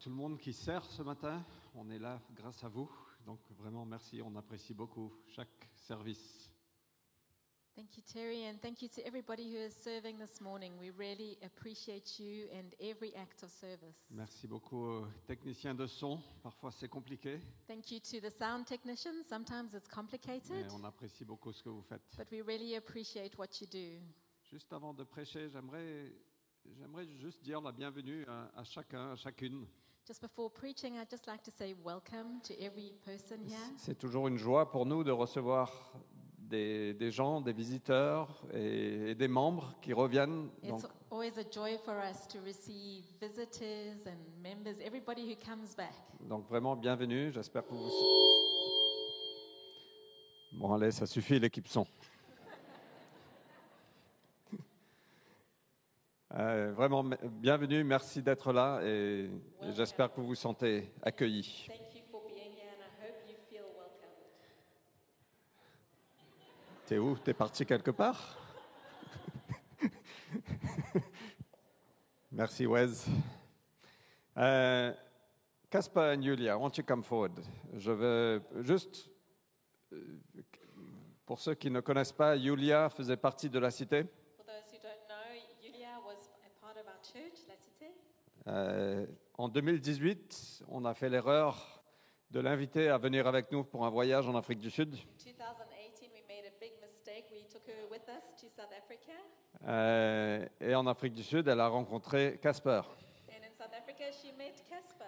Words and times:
tout 0.00 0.08
le 0.08 0.14
monde 0.16 0.38
qui 0.38 0.52
sert 0.54 0.82
ce 0.86 1.02
matin. 1.02 1.44
On 1.74 1.90
est 1.90 1.98
là 1.98 2.20
grâce 2.34 2.64
à 2.64 2.68
vous. 2.68 2.90
Donc 3.26 3.38
vraiment 3.58 3.84
merci, 3.84 4.22
on 4.22 4.34
apprécie 4.34 4.72
beaucoup 4.72 5.12
chaque 5.26 5.68
service. 5.74 6.50
Thank 7.76 7.96
you, 7.96 8.02
Terry, 8.02 8.46
and 8.48 8.58
thank 8.60 8.82
you 8.82 8.88
to 8.88 9.00
everybody 9.06 9.54
who 9.54 9.58
is 9.58 9.70
serving 9.72 10.18
this 10.18 10.40
morning. 10.40 10.72
We 10.80 10.90
really 10.90 11.38
appreciate 11.44 12.18
you 12.18 12.48
and 12.52 12.74
every 12.80 13.14
act 13.14 13.42
of 13.42 13.50
service. 13.50 13.94
Merci 14.10 14.48
beaucoup 14.48 14.84
aux 14.86 15.06
techniciens 15.26 15.74
de 15.74 15.86
son. 15.86 16.18
Parfois 16.42 16.72
c'est 16.72 16.88
compliqué, 16.88 17.38
Thank 17.68 17.90
you 17.90 18.00
to 18.00 18.20
the 18.26 18.30
sound 18.30 18.64
technicians. 18.66 19.22
Sometimes 19.28 19.74
it's 19.74 19.86
mais 19.86 19.94
complicated, 19.94 20.66
on 20.72 20.82
apprécie 20.84 21.24
beaucoup 21.24 21.52
ce 21.52 21.62
que 21.62 21.68
vous 21.68 21.82
faites. 21.82 22.02
but 22.16 22.26
we 22.32 22.40
really 22.42 22.74
appreciate 22.76 23.36
what 23.38 23.60
you 23.60 23.66
do. 23.66 24.02
Juste 24.50 24.72
avant 24.72 24.92
de 24.94 25.04
prêcher, 25.04 25.48
j'aimerais, 25.50 26.12
j'aimerais 26.78 27.06
juste 27.18 27.42
dire 27.44 27.60
la 27.60 27.70
bienvenue 27.72 28.24
à, 28.26 28.50
à 28.58 28.64
chacun, 28.64 29.12
à 29.12 29.16
chacune. 29.16 29.66
Just 30.10 30.22
before 30.22 30.50
preaching, 30.50 30.98
I'd 30.98 31.08
just 31.08 31.28
like 31.28 31.44
to 31.44 31.52
say 31.52 31.72
welcome 31.84 32.40
to 32.42 32.54
every 32.60 32.94
person 33.04 33.38
here. 33.46 33.56
C'est 33.76 33.96
toujours 33.96 34.26
une 34.26 34.38
joie 34.38 34.68
pour 34.68 34.84
nous 34.84 35.04
de 35.04 35.12
recevoir 35.12 35.70
des, 36.36 36.94
des 36.94 37.12
gens, 37.12 37.40
des 37.40 37.52
visiteurs 37.52 38.42
et, 38.52 39.10
et 39.10 39.14
des 39.14 39.28
membres 39.28 39.72
qui 39.80 39.92
reviennent. 39.92 40.48
Donc, 40.64 40.80
It's 40.80 40.88
always 41.12 41.38
a 41.38 41.44
joy 41.48 41.78
for 41.84 41.94
us 41.94 42.26
to 42.26 42.40
receive 42.44 43.04
visitors 43.20 44.04
and 44.04 44.18
members, 44.42 44.80
everybody 44.84 45.30
who 45.30 45.36
comes 45.36 45.76
back. 45.76 45.94
donc 46.28 46.48
vraiment 46.48 46.74
bienvenue. 46.74 47.30
J'espère 47.32 47.64
que 47.64 47.72
vous. 47.72 47.88
Bon 50.58 50.74
allez, 50.74 50.90
ça 50.90 51.06
suffit 51.06 51.38
l'équipe 51.38 51.68
son. 51.68 51.86
Euh, 56.32 56.72
vraiment 56.76 57.02
bienvenue, 57.02 57.82
merci 57.82 58.22
d'être 58.22 58.52
là 58.52 58.80
et, 58.84 59.28
et 59.62 59.72
j'espère 59.72 60.12
que 60.12 60.20
vous 60.20 60.28
vous 60.28 60.34
sentez 60.36 60.92
accueillis. 61.02 61.66
Thank 61.66 61.94
you 61.96 62.02
for 62.08 62.22
being 62.24 62.52
here, 62.52 62.70
and 62.72 62.82
I 62.84 63.04
hope 63.04 63.16
you 63.28 63.34
feel 63.48 63.64
welcome. 63.76 64.10
T'es 66.86 66.98
où? 66.98 67.16
T'es 67.18 67.34
parti 67.34 67.66
quelque 67.66 67.90
part? 67.90 68.38
Merci 72.30 72.64
Wes. 72.66 73.08
Euh, 74.36 74.92
Caspar 75.68 76.14
and 76.16 76.22
Julia, 76.22 76.56
won't 76.56 76.76
you 76.78 76.84
come 76.84 77.02
forward? 77.02 77.40
Je 77.76 77.90
veux 77.90 78.40
juste, 78.62 79.10
euh, 79.92 80.20
pour 81.26 81.40
ceux 81.40 81.54
qui 81.54 81.72
ne 81.72 81.80
connaissent 81.80 82.12
pas, 82.12 82.38
Julia 82.38 82.88
faisait 82.88 83.16
partie 83.16 83.50
de 83.50 83.58
la 83.58 83.72
cité. 83.72 84.04
For 84.36 84.44
those 84.46 84.72
who 84.72 84.78
don't 84.80 85.08
know, 85.08 85.14
Yulia 85.62 85.98
was 86.04 86.28
a 86.44 86.50
part 86.60 86.76
of 86.76 86.86
our 86.86 87.00
church, 87.02 87.46
La 87.48 87.54
Cité. 87.56 87.92
Euh, 88.50 89.06
en 89.38 89.48
2018, 89.48 90.64
on 90.68 90.84
a 90.84 90.92
fait 90.94 91.08
l'erreur 91.08 91.84
de 92.30 92.40
l'inviter 92.40 92.88
à 92.88 92.98
venir 92.98 93.26
avec 93.26 93.52
nous 93.52 93.62
pour 93.62 93.86
un 93.86 93.90
voyage 93.90 94.26
en 94.26 94.34
Afrique 94.34 94.58
du 94.58 94.70
Sud. 94.70 94.94
In 94.94 94.98
2018, 94.98 96.10
we 96.12 96.22
made 96.28 96.46
a 96.46 96.60
big 96.60 96.72
mistake. 96.82 97.26
We 97.30 97.46
took 97.46 97.62
her 97.68 97.88
with 97.90 98.02
us 98.08 98.34
to 98.40 98.48
South 98.48 98.72
Africa. 98.76 99.12
Euh, 99.68 100.46
et 100.60 100.74
en 100.74 100.86
Afrique 100.86 101.12
du 101.12 101.22
Sud, 101.22 101.46
elle 101.46 101.60
a 101.60 101.68
rencontré 101.68 102.38
Casper. 102.42 102.82
And 103.28 103.44
in 103.44 103.54
South 103.56 103.72
Africa, 103.72 104.04
she 104.10 104.36
met 104.36 104.54
Casper. 104.68 105.04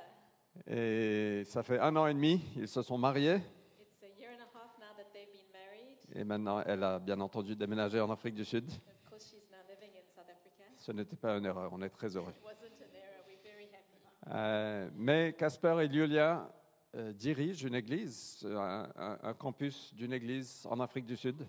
Et 0.67 1.45
ça 1.47 1.63
fait 1.63 1.81
un 1.81 1.97
an 1.97 2.07
et 2.07 2.15
demi, 2.15 2.41
ils 2.57 2.69
se 2.69 2.83
sont 2.83 2.99
mariés. 2.99 3.41
It's 3.81 4.05
a 4.05 4.21
year 4.21 4.31
and 4.31 4.43
a 4.43 4.49
half 4.57 4.79
now 4.79 4.95
that 4.97 5.11
they've 5.13 5.33
been 5.33 5.51
married. 5.53 5.99
Et 6.15 6.25
maintenant, 6.25 6.63
elle 6.65 6.85
a 6.85 7.01
bien 7.01 7.21
entendu 7.21 7.57
déménagé 7.57 8.01
en 8.01 8.11
Afrique 8.11 8.35
du 8.35 8.45
Sud. 8.45 8.71
Of 8.71 9.11
course, 9.11 9.31
she's 9.31 9.51
now 9.51 9.59
living 9.69 9.91
in 9.97 10.07
South 10.15 10.29
Africa. 10.29 10.65
Ce 10.79 10.93
n'était 10.93 11.17
pas 11.17 11.37
une 11.37 11.47
erreur, 11.47 11.73
on 11.73 11.83
est 11.83 11.91
très 11.91 12.17
heureux. 12.17 12.31
It 12.31 12.45
wasn't 12.45 12.81
an 12.83 12.95
error. 12.95 13.25
We're 13.27 13.43
very 13.43 13.67
happy. 13.73 13.99
Euh, 14.29 14.89
mais 14.95 15.35
Casper 15.37 15.77
et 15.83 15.93
Julia 15.93 16.49
euh, 16.95 17.13
dirigent 17.13 17.67
une 17.67 17.75
église, 17.75 18.47
un, 18.47 18.89
un- 18.97 19.19
un 19.23 19.35
campus 19.35 19.93
d'une 19.95 20.13
église 20.13 20.67
en 20.71 20.79
Afrique 20.81 21.07
du 21.07 21.17
Sud. 21.17 21.47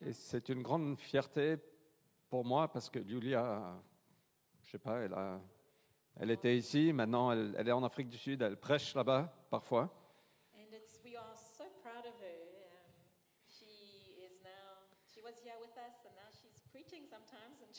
Et 0.00 0.12
c'est 0.12 0.48
une 0.50 0.62
grande 0.62 0.98
fierté 0.98 1.56
pour 2.28 2.44
moi 2.44 2.68
parce 2.70 2.90
que 2.90 3.02
Julia, 3.02 3.80
je 4.62 4.70
sais 4.70 4.78
pas, 4.78 4.98
elle, 5.00 5.14
a, 5.14 5.40
elle 6.16 6.30
était 6.30 6.56
ici, 6.56 6.92
maintenant 6.92 7.32
elle, 7.32 7.54
elle 7.56 7.68
est 7.68 7.72
en 7.72 7.82
Afrique 7.82 8.08
du 8.08 8.18
Sud, 8.18 8.42
elle 8.42 8.56
prêche 8.58 8.94
là-bas 8.94 9.32
parfois. 9.50 9.88
And 10.54 10.72
it's, 10.74 11.00
we 11.04 11.16
are 11.16 11.34
so 11.36 11.64
proud 11.82 12.04
of 12.06 12.12
her. 12.20 12.36
Um, 12.68 12.92
she 13.48 13.64
is 14.18 14.42
now, 14.42 14.84
she 15.06 15.20
was 15.22 15.40
here 15.42 15.56
with 15.60 15.72
us 15.78 16.04
and 16.04 16.12
now 16.16 16.28
she's 16.30 16.60
preaching 16.70 17.06
sometimes 17.08 17.60
in 17.62 17.68
church 17.68 17.72
in 17.72 17.72
South 17.72 17.72
Africa. 17.72 17.73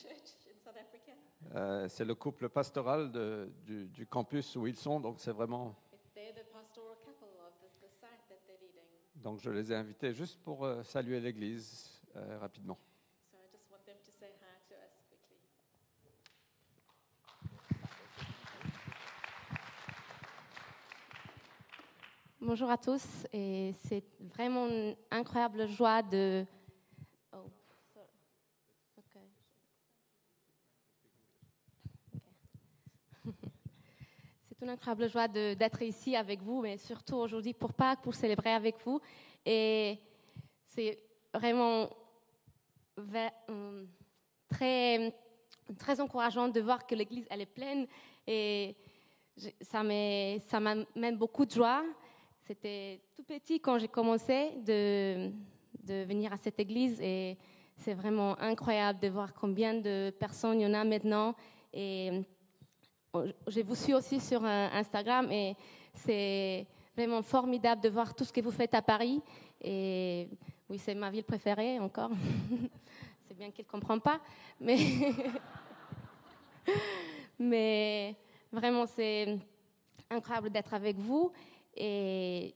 Euh, 1.53 1.87
c'est 1.87 2.03
le 2.05 2.15
couple 2.15 2.49
pastoral 2.49 3.11
de- 3.11 3.49
du, 3.63 3.87
du 3.87 4.07
campus 4.07 4.55
où 4.55 4.65
ils 4.67 4.75
sont, 4.75 4.99
donc 4.99 5.19
c'est 5.19 5.31
vraiment. 5.31 5.75
But 5.91 5.99
they're 6.13 6.33
the 6.33 6.51
pastoral 6.51 6.95
couple 7.05 7.27
of 7.39 7.53
this, 7.61 7.71
the 7.81 7.89
site 7.89 8.27
that 8.29 8.35
they're 8.47 8.57
leading. 8.59 8.83
Donc 9.15 9.39
je 9.39 9.49
les 9.51 9.71
ai 9.71 9.75
invités 9.75 10.11
juste 10.13 10.41
pour 10.41 10.65
euh, 10.65 10.83
saluer 10.83 11.19
l'église 11.21 12.01
euh, 12.15 12.39
rapidement. 12.39 12.77
So 13.31 13.37
I 13.37 13.47
just 13.53 13.69
want 13.71 13.85
them 13.85 13.95
to 14.03 14.11
say 14.11 14.25
hi 14.41 14.57
to 14.69 14.75
us 14.75 15.03
quickly. 15.07 15.37
Bonjour 22.41 22.69
à 22.69 22.77
tous 22.77 23.25
et 23.33 23.73
c'est 23.87 24.03
vraiment 24.19 24.67
une 24.67 24.95
incroyable 25.11 25.67
joie 25.67 26.01
de. 26.01 26.45
Oh, 27.33 27.49
sorry. 27.93 28.07
Ok. 28.97 29.17
Ok. 33.27 33.35
C'est 34.47 34.54
une 34.65 34.71
incroyable 34.71 35.07
joie 35.07 35.27
d'être 35.27 35.81
ici 35.83 36.15
avec 36.15 36.41
vous, 36.41 36.61
mais 36.61 36.77
surtout 36.77 37.17
aujourd'hui 37.17 37.53
pour 37.53 37.71
Pâques, 37.71 38.01
pour 38.01 38.15
célébrer 38.15 38.51
avec 38.51 38.75
vous. 38.83 38.99
Et 39.45 39.99
c'est 40.65 40.97
vraiment 41.33 41.87
hum, 43.47 43.87
très, 44.49 45.13
très 45.77 46.01
encourageant 46.01 46.47
de 46.47 46.59
voir 46.61 46.87
que 46.87 46.95
l'église 46.95 47.27
elle 47.29 47.41
est 47.41 47.45
pleine 47.45 47.85
et 48.25 48.75
ça 49.61 49.83
m'amène 49.83 51.17
beaucoup 51.17 51.45
de 51.45 51.51
joie. 51.51 51.83
C'était 52.47 53.01
tout 53.15 53.23
petit 53.23 53.59
quand 53.59 53.77
j'ai 53.77 53.87
commencé 53.87 54.51
de, 54.65 55.29
de 55.83 56.03
venir 56.05 56.33
à 56.33 56.37
cette 56.37 56.59
église 56.59 56.99
et 57.01 57.37
c'est 57.77 57.93
vraiment 57.93 58.39
incroyable 58.39 58.99
de 58.99 59.09
voir 59.09 59.31
combien 59.33 59.75
de 59.75 60.11
personnes 60.19 60.59
il 60.59 60.63
y 60.63 60.65
en 60.65 60.73
a 60.73 60.83
maintenant. 60.83 61.35
Et 61.71 62.23
je 63.47 63.61
vous 63.61 63.75
suis 63.75 63.93
aussi 63.93 64.19
sur 64.19 64.43
euh, 64.43 64.67
Instagram 64.73 65.31
et 65.31 65.55
c'est 65.93 66.65
vraiment 66.95 67.21
formidable 67.21 67.81
de 67.81 67.89
voir 67.89 68.13
tout 68.13 68.23
ce 68.23 68.31
que 68.31 68.41
vous 68.41 68.51
faites 68.51 68.73
à 68.73 68.81
Paris. 68.81 69.21
Et 69.61 70.29
oui, 70.69 70.77
c'est 70.77 70.95
ma 70.95 71.09
ville 71.09 71.23
préférée 71.23 71.79
encore. 71.79 72.11
c'est 73.27 73.35
bien 73.35 73.51
qu'elle 73.51 73.65
ne 73.65 73.71
comprend 73.71 73.99
pas, 73.99 74.19
mais 74.59 74.77
mais 77.39 78.15
vraiment 78.51 78.85
c'est 78.85 79.37
incroyable 80.09 80.49
d'être 80.49 80.73
avec 80.73 80.97
vous. 80.97 81.31
Et 81.75 82.53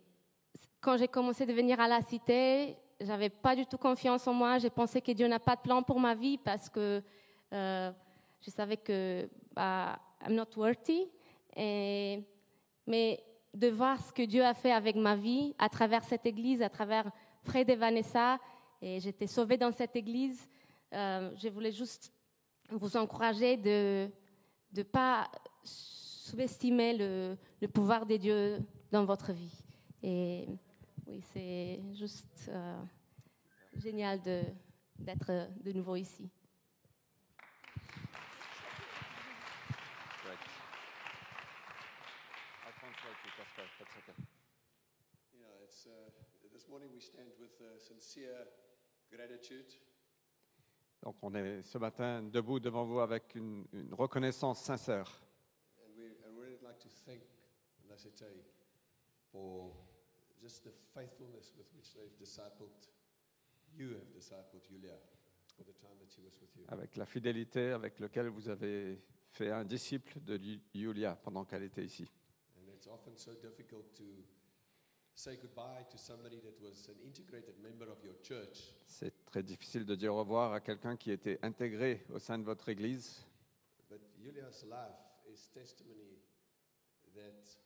quand 0.81 0.97
j'ai 0.97 1.07
commencé 1.07 1.45
de 1.45 1.53
venir 1.53 1.79
à 1.79 1.87
la 1.87 2.01
cité, 2.01 2.77
j'avais 3.01 3.29
pas 3.29 3.55
du 3.55 3.65
tout 3.65 3.77
confiance 3.77 4.27
en 4.27 4.33
moi. 4.33 4.57
J'ai 4.57 4.69
pensé 4.69 5.01
que 5.01 5.11
Dieu 5.11 5.27
n'a 5.27 5.39
pas 5.39 5.55
de 5.55 5.61
plan 5.61 5.83
pour 5.83 5.99
ma 5.99 6.15
vie 6.15 6.37
parce 6.37 6.69
que 6.69 7.01
euh, 7.53 7.91
je 8.41 8.49
savais 8.49 8.77
que 8.77 9.29
bah, 9.53 9.99
I'm 10.21 10.35
not 10.35 10.49
worthy. 10.57 11.07
Et, 11.55 12.23
mais 12.85 13.23
de 13.53 13.67
voir 13.69 14.01
ce 14.03 14.11
que 14.13 14.23
Dieu 14.23 14.43
a 14.45 14.53
fait 14.53 14.71
avec 14.71 14.95
ma 14.95 15.15
vie 15.15 15.55
à 15.57 15.69
travers 15.69 16.03
cette 16.03 16.25
église, 16.25 16.61
à 16.61 16.69
travers 16.69 17.09
Fred 17.43 17.69
et 17.69 17.75
Vanessa, 17.75 18.39
et 18.81 18.99
j'étais 18.99 19.27
sauvée 19.27 19.57
dans 19.57 19.71
cette 19.71 19.95
église. 19.95 20.47
euh, 20.93 21.31
je 21.35 21.49
voulais 21.49 21.71
juste 21.71 22.11
vous 22.71 22.95
encourager 22.97 23.57
de 23.57 24.09
ne 24.75 24.83
pas 24.83 25.29
sous-estimer 25.63 26.95
le, 26.97 27.37
pouvoir 27.67 28.05
des 28.05 28.17
dieux 28.19 28.59
dans 28.91 29.05
votre 29.05 29.31
vie. 29.33 29.55
Et 30.03 30.47
oui, 31.07 31.21
c'est 31.33 31.79
juste 31.93 32.49
euh, 32.49 32.79
génial 33.75 34.21
de- 34.21 34.43
d'être 34.97 35.49
de 35.63 35.71
nouveau 35.71 35.95
ici. 35.95 36.29
You 40.21 40.25
know, 40.25 40.33
it's, 40.33 40.45
uh, 40.45 40.65
this 42.61 42.77
morning 42.79 42.85
we 42.85 42.93
stand 42.93 43.17
with 43.23 43.33
uh, 43.39 43.45
sincere 43.55 43.87
gratitude 49.11 49.65
Donc 51.01 51.15
on 51.21 51.33
est 51.35 51.61
ce 51.63 51.77
matin 51.77 52.21
debout 52.23 52.59
devant 52.59 52.85
vous 52.85 52.99
avec 52.99 53.35
une, 53.35 53.65
une 53.73 53.93
reconnaissance 53.93 54.61
sincère. 54.63 55.21
and 55.85 55.95
we 55.97 56.05
and 56.25 56.35
we'd 56.35 56.43
really 56.43 56.57
like 56.61 56.79
to 56.79 56.89
thank 57.05 57.21
La 57.89 57.97
Cité 57.97 58.25
for 59.31 59.73
just 60.41 60.63
the 60.63 60.71
faithfulness 60.93 61.53
with 61.57 61.67
which 61.75 61.93
they've 61.93 62.15
discipled, 62.19 62.89
you 63.75 63.89
have 63.95 64.11
discipled 64.13 64.61
Julia. 64.69 64.97
for 65.57 65.63
the 65.65 65.73
time 65.73 65.97
that 65.99 66.09
she 66.11 66.21
was 66.21 66.33
with 66.41 66.55
you. 66.55 66.65
avec 66.67 66.95
la 66.95 67.05
fidélité 67.05 67.71
avec 67.71 67.99
laquelle 67.99 68.27
vous 68.27 68.47
avez 68.49 69.01
fait 69.31 69.51
un 69.51 69.63
disciple 69.65 70.19
de 70.21 70.37
Ju- 70.37 70.61
Julia 70.73 71.15
pendant 71.15 71.45
qu'elle 71.45 71.63
était 71.63 71.83
ici. 71.85 72.09
Often 72.91 73.17
so 73.17 73.31
difficult 73.41 73.93
to 73.97 74.03
say 75.13 75.37
goodbye 75.37 75.85
to 75.91 75.97
somebody 75.97 76.39
that 76.39 76.59
was 76.61 76.87
an 76.87 76.95
integrated 77.05 77.55
member 77.61 77.85
of 77.91 78.03
your 78.03 78.15
church. 78.23 78.73
C'est 78.87 79.13
très 79.25 79.43
difficile 79.43 79.85
de 79.85 79.95
dire 79.95 80.13
au 80.13 80.19
revoir 80.19 80.53
à 80.53 80.59
quelqu'un 80.59 80.95
qui 80.95 81.11
était 81.11 81.39
intégré 81.43 82.05
au 82.13 82.19
sein 82.19 82.37
de 82.39 82.43
votre 82.43 82.69
Église, 82.69 83.25
But 83.89 84.01
Julia's 84.23 84.63
life 84.65 84.99
is 85.31 85.49
testimony 85.53 86.19
that 87.15 87.57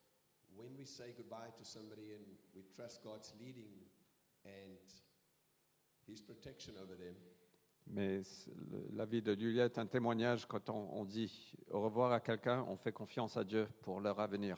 when 0.55 0.75
we 0.77 0.85
say 0.85 1.13
goodbye 1.15 1.51
to 1.57 1.63
somebody 1.63 2.13
and 2.13 2.25
we 2.55 2.63
trust 2.75 3.03
God's 3.03 3.33
leading 3.39 3.71
and 4.45 4.77
His 6.07 6.21
protection 6.21 6.75
over 6.81 6.95
them, 6.95 7.15
mais 7.87 8.21
la 8.93 9.05
vie 9.05 9.21
de 9.21 9.35
Julia 9.35 9.65
est 9.65 9.77
un 9.77 9.85
témoignage 9.85 10.45
quand 10.47 10.69
on, 10.69 10.89
on 10.93 11.05
dit 11.05 11.53
au 11.69 11.81
revoir 11.81 12.13
à 12.13 12.19
quelqu'un, 12.19 12.63
on 12.67 12.77
fait 12.77 12.93
confiance 12.93 13.35
à 13.37 13.43
Dieu 13.43 13.67
pour 13.81 13.99
leur 13.99 14.19
avenir. 14.19 14.57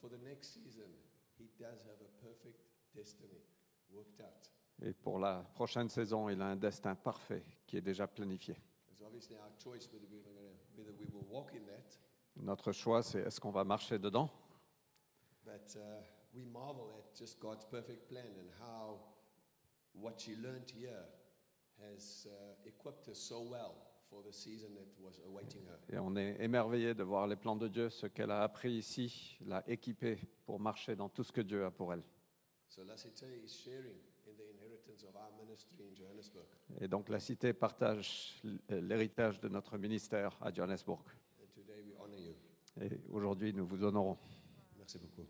For 0.00 0.08
the 0.08 0.18
next 0.28 0.54
season, 0.54 0.90
He 1.38 1.48
does 1.58 1.82
have 1.82 2.00
a 2.00 2.26
perfect 2.26 2.64
destiny 2.94 3.42
worked 3.90 4.20
out. 4.20 4.50
Et 4.80 4.92
pour 4.92 5.18
la 5.18 5.42
prochaine 5.54 5.88
saison, 5.88 6.28
il 6.28 6.40
a 6.40 6.46
un 6.46 6.56
destin 6.56 6.94
parfait 6.94 7.44
qui 7.66 7.76
est 7.76 7.80
déjà 7.80 8.06
planifié. 8.06 8.56
It's 8.90 9.02
obviously 9.02 9.36
our 9.36 9.50
choice 9.58 9.88
whether, 9.92 10.06
we're 10.10 10.22
gonna, 10.22 10.50
whether 10.76 10.92
we 10.98 11.06
will 11.12 11.26
walk 11.30 11.52
in 11.54 11.64
that, 11.66 11.98
Notre 12.40 12.70
choix, 12.72 13.02
c'est 13.02 13.20
est-ce 13.20 13.40
qu'on 13.40 13.50
va 13.50 13.64
marcher 13.64 13.98
dedans? 13.98 14.30
But 15.44 15.76
uh, 15.76 16.02
we 16.34 16.44
marvel 16.44 16.94
at 16.98 17.16
just 17.18 17.40
God's 17.40 17.64
perfect 17.64 18.08
plan 18.08 18.26
and 18.38 18.48
how 18.60 19.00
what 19.92 20.20
she 20.20 20.36
learned 20.36 20.70
here 20.70 21.04
has 21.80 22.26
uh, 22.30 22.54
equipped 22.64 23.06
her 23.06 23.14
so 23.14 23.40
well 23.40 23.87
for 24.10 24.22
the 24.22 24.32
season 24.32 24.74
that 24.74 24.86
was 25.00 25.20
awaiting 25.26 25.62
her. 25.66 25.78
Et 25.92 25.98
on 25.98 26.14
est 26.16 26.36
émerveillé 26.42 26.94
de 26.94 27.02
voir 27.02 27.26
les 27.26 27.36
plans 27.36 27.56
de 27.56 27.68
Dieu, 27.68 27.88
ce 27.90 28.06
qu'elle 28.06 28.30
a 28.30 28.42
appris 28.42 28.72
ici, 28.72 29.38
l'a 29.46 29.62
équipée 29.68 30.18
pour 30.44 30.60
marcher 30.60 30.96
dans 30.96 31.08
tout 31.08 31.24
ce 31.24 31.32
que 31.32 31.40
Dieu 31.40 31.64
a 31.64 31.70
pour 31.70 31.92
elle. 31.92 32.02
So 32.68 32.84
Lasite 32.84 33.22
is 33.44 33.48
sharing 33.48 33.96
in 34.26 34.34
the 34.36 34.50
inheritance 34.54 35.02
of 35.04 35.14
our 35.16 35.30
ministry 35.40 35.86
in 35.90 35.94
Johannesburg. 35.94 36.46
Et 36.80 36.88
donc 36.88 37.08
la 37.08 37.20
cité 37.20 37.52
partage 37.52 38.40
l'héritage 38.68 39.40
de 39.40 39.48
notre 39.48 39.78
ministère 39.78 40.36
à 40.40 40.52
Johannesburg. 40.52 41.02
Et 42.80 42.90
aujourd'hui, 43.10 43.52
nous 43.52 43.66
vous 43.66 43.82
honorons. 43.82 44.16
Merci 44.76 44.98
beaucoup. 44.98 45.26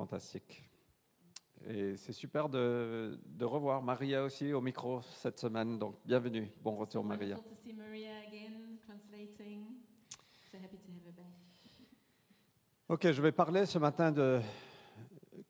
Fantastique. 0.00 0.66
Et 1.68 1.94
c'est 1.98 2.14
super 2.14 2.48
de, 2.48 3.20
de 3.22 3.44
revoir 3.44 3.82
Maria 3.82 4.24
aussi 4.24 4.50
au 4.54 4.62
micro 4.62 5.02
cette 5.02 5.38
semaine. 5.38 5.78
Donc 5.78 5.96
bienvenue. 6.06 6.50
Bon 6.62 6.74
retour 6.74 7.04
Maria. 7.04 7.36
Ok, 12.88 13.12
je 13.12 13.20
vais 13.20 13.30
parler 13.30 13.66
ce 13.66 13.78
matin 13.78 14.10
de 14.10 14.40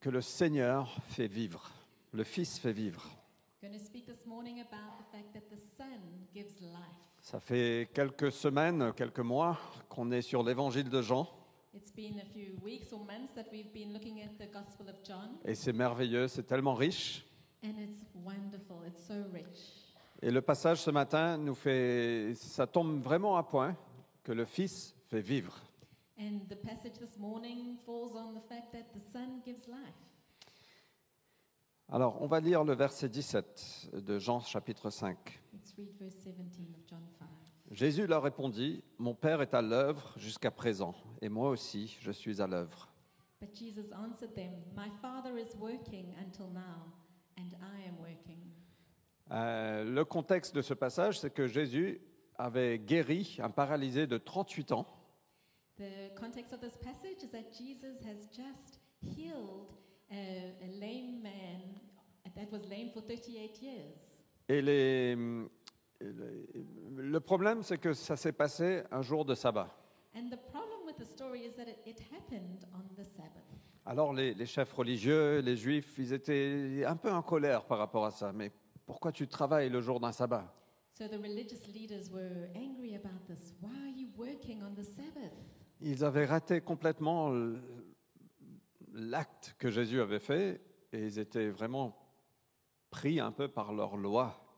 que 0.00 0.10
le 0.10 0.20
Seigneur 0.20 1.00
fait 1.10 1.28
vivre, 1.28 1.70
le 2.10 2.24
Fils 2.24 2.58
fait 2.58 2.72
vivre. 2.72 3.08
going 3.62 3.72
to 3.72 3.78
speak 3.78 4.04
this 4.04 4.26
morning 4.26 4.58
about 4.58 4.98
the 4.98 5.16
fact 5.16 5.32
that 5.32 5.48
the 5.48 5.60
Son 5.76 6.00
gives 6.34 6.60
life. 6.60 6.74
Ça 7.20 7.38
fait 7.38 7.88
quelques 7.94 8.32
semaines, 8.32 8.92
quelques 8.96 9.20
mois 9.20 9.56
qu'on 9.88 10.10
est 10.10 10.22
sur 10.22 10.42
l'évangile 10.42 10.90
de 10.90 11.02
Jean 11.02 11.28
It's 11.72 11.92
been 11.92 12.18
a 12.20 12.24
few 12.24 12.56
weeks 12.64 12.92
or 12.92 12.98
months 13.04 13.32
that 13.34 13.46
we've 13.52 13.72
been 13.72 13.92
looking 13.92 14.20
at 14.22 14.36
the 14.38 14.46
Gospel 14.52 14.88
of 14.88 14.96
John, 15.04 15.36
et 15.44 15.54
c'est 15.54 15.72
merveilleux, 15.72 16.26
c'est 16.28 16.42
tellement 16.42 16.74
riche. 16.74 17.24
and 17.62 17.74
it's 17.78 18.04
wonderful. 18.14 18.82
It's 18.86 19.06
so 19.06 19.14
rich. 19.32 19.76
Et 20.22 20.30
le 20.30 20.40
passage 20.42 20.80
ce 20.82 20.90
matin 20.90 21.38
nous 21.38 21.54
fait, 21.54 22.34
ça 22.34 22.66
tombe 22.66 23.00
vraiment 23.00 23.36
à 23.36 23.42
point 23.42 23.76
que 24.24 24.32
le 24.32 24.44
Fils 24.44 24.94
fait 25.08 25.20
vivre. 25.20 25.56
And 26.18 26.40
the 26.48 26.56
passage 26.56 26.98
this 26.98 27.16
morning 27.18 27.76
falls 27.86 28.14
on 28.16 28.34
the 28.34 28.42
fact 28.48 28.72
that 28.72 28.84
the 28.94 29.00
Son 29.12 29.40
gives 29.44 29.66
life. 29.68 29.94
Alors, 31.92 32.20
on 32.22 32.26
va 32.26 32.40
lire 32.40 32.62
le 32.64 32.74
verset 32.74 33.08
17 33.08 33.90
de 33.94 34.18
Jean 34.18 34.40
chapitre 34.40 34.90
5. 34.90 35.16
Let's 35.52 35.72
read 35.76 35.88
verse 35.98 36.14
17 36.24 36.74
of 36.74 36.86
John 36.88 37.00
5. 37.18 37.19
Jésus 37.70 38.06
leur 38.06 38.22
répondit, 38.22 38.82
Mon 38.98 39.14
Père 39.14 39.42
est 39.42 39.54
à 39.54 39.62
l'œuvre 39.62 40.12
jusqu'à 40.16 40.50
présent, 40.50 40.94
et 41.22 41.28
moi 41.28 41.50
aussi 41.50 41.96
je 42.00 42.10
suis 42.10 42.40
à 42.42 42.46
l'œuvre. 42.46 42.88
But 43.40 43.54
Jesus 43.56 43.92
answered 43.94 44.34
them, 44.34 44.52
My 44.76 44.90
Father 45.00 45.38
is 45.38 45.56
working 45.58 46.12
until 46.18 46.48
now, 46.52 46.92
and 47.38 47.48
I 47.62 47.88
am 47.88 47.98
working. 48.00 48.38
Euh, 49.30 49.84
le 49.84 50.04
contexte 50.04 50.54
de 50.54 50.60
ce 50.62 50.74
passage, 50.74 51.20
c'est 51.20 51.30
que 51.32 51.46
Jésus 51.46 52.00
avait 52.36 52.78
guéri 52.80 53.38
un 53.40 53.50
paralysé 53.50 54.06
de 54.06 54.18
38 54.18 54.72
ans. 54.72 54.86
The 55.78 56.12
context 56.18 56.52
of 56.52 56.60
this 56.60 56.76
passage 56.76 57.22
is 57.22 57.28
that 57.30 57.52
Jesus 57.56 58.04
has 58.04 58.28
just 58.30 58.80
healed 59.16 59.68
a, 60.10 60.52
a 60.62 60.66
lame 60.80 61.22
man 61.22 61.62
that 62.34 62.50
was 62.50 62.66
lame 62.68 62.90
for 62.92 63.02
38 63.02 63.62
years. 63.62 64.18
Et 64.48 64.60
les- 64.60 65.14
les- 65.14 65.48
le 66.00 67.18
problème, 67.20 67.62
c'est 67.62 67.78
que 67.78 67.92
ça 67.92 68.16
s'est 68.16 68.32
passé 68.32 68.82
un 68.90 69.02
jour 69.02 69.24
de 69.24 69.34
sabbat. 69.34 69.68
And 70.14 70.28
the 70.28 70.40
problem 70.50 70.86
with 70.86 70.96
the 70.96 71.04
story 71.04 71.44
is 71.44 71.54
that 71.56 71.68
it, 71.68 71.78
it 71.86 72.00
happened 72.12 72.66
on 72.74 72.82
the 72.96 73.04
Sabbath. 73.04 73.44
Alors 73.86 74.12
les, 74.12 74.34
les 74.34 74.46
chefs 74.46 74.72
religieux, 74.72 75.38
les 75.38 75.56
juifs, 75.56 75.98
ils 75.98 76.12
étaient 76.12 76.84
un 76.84 76.96
peu 76.96 77.10
en 77.10 77.22
colère 77.22 77.64
par 77.64 77.78
rapport 77.78 78.04
à 78.04 78.10
ça. 78.10 78.32
Mais 78.32 78.50
pourquoi 78.86 79.12
tu 79.12 79.28
travailles 79.28 79.70
le 79.70 79.80
jour 79.80 80.00
d'un 80.00 80.12
sabbat? 80.12 80.52
So 80.98 81.06
the 81.06 81.20
religious 81.22 81.66
leaders 81.72 82.10
were 82.10 82.50
angry 82.56 82.94
about 82.94 83.24
this. 83.26 83.54
Why 83.62 83.70
are 83.70 83.96
you 83.96 84.08
working 84.18 84.62
on 84.62 84.74
the 84.74 84.82
Sabbath? 84.82 85.32
Ils 85.80 86.04
avaient 86.04 86.26
raté 86.26 86.60
complètement 86.60 87.32
l'acte 88.92 89.54
que 89.58 89.70
Jésus 89.70 90.00
avait 90.00 90.18
fait 90.18 90.60
et 90.92 91.06
ils 91.06 91.18
étaient 91.18 91.48
vraiment 91.48 91.96
pris 92.90 93.20
un 93.20 93.32
peu 93.32 93.48
par 93.48 93.72
leur 93.72 93.96
loi. 93.96 94.49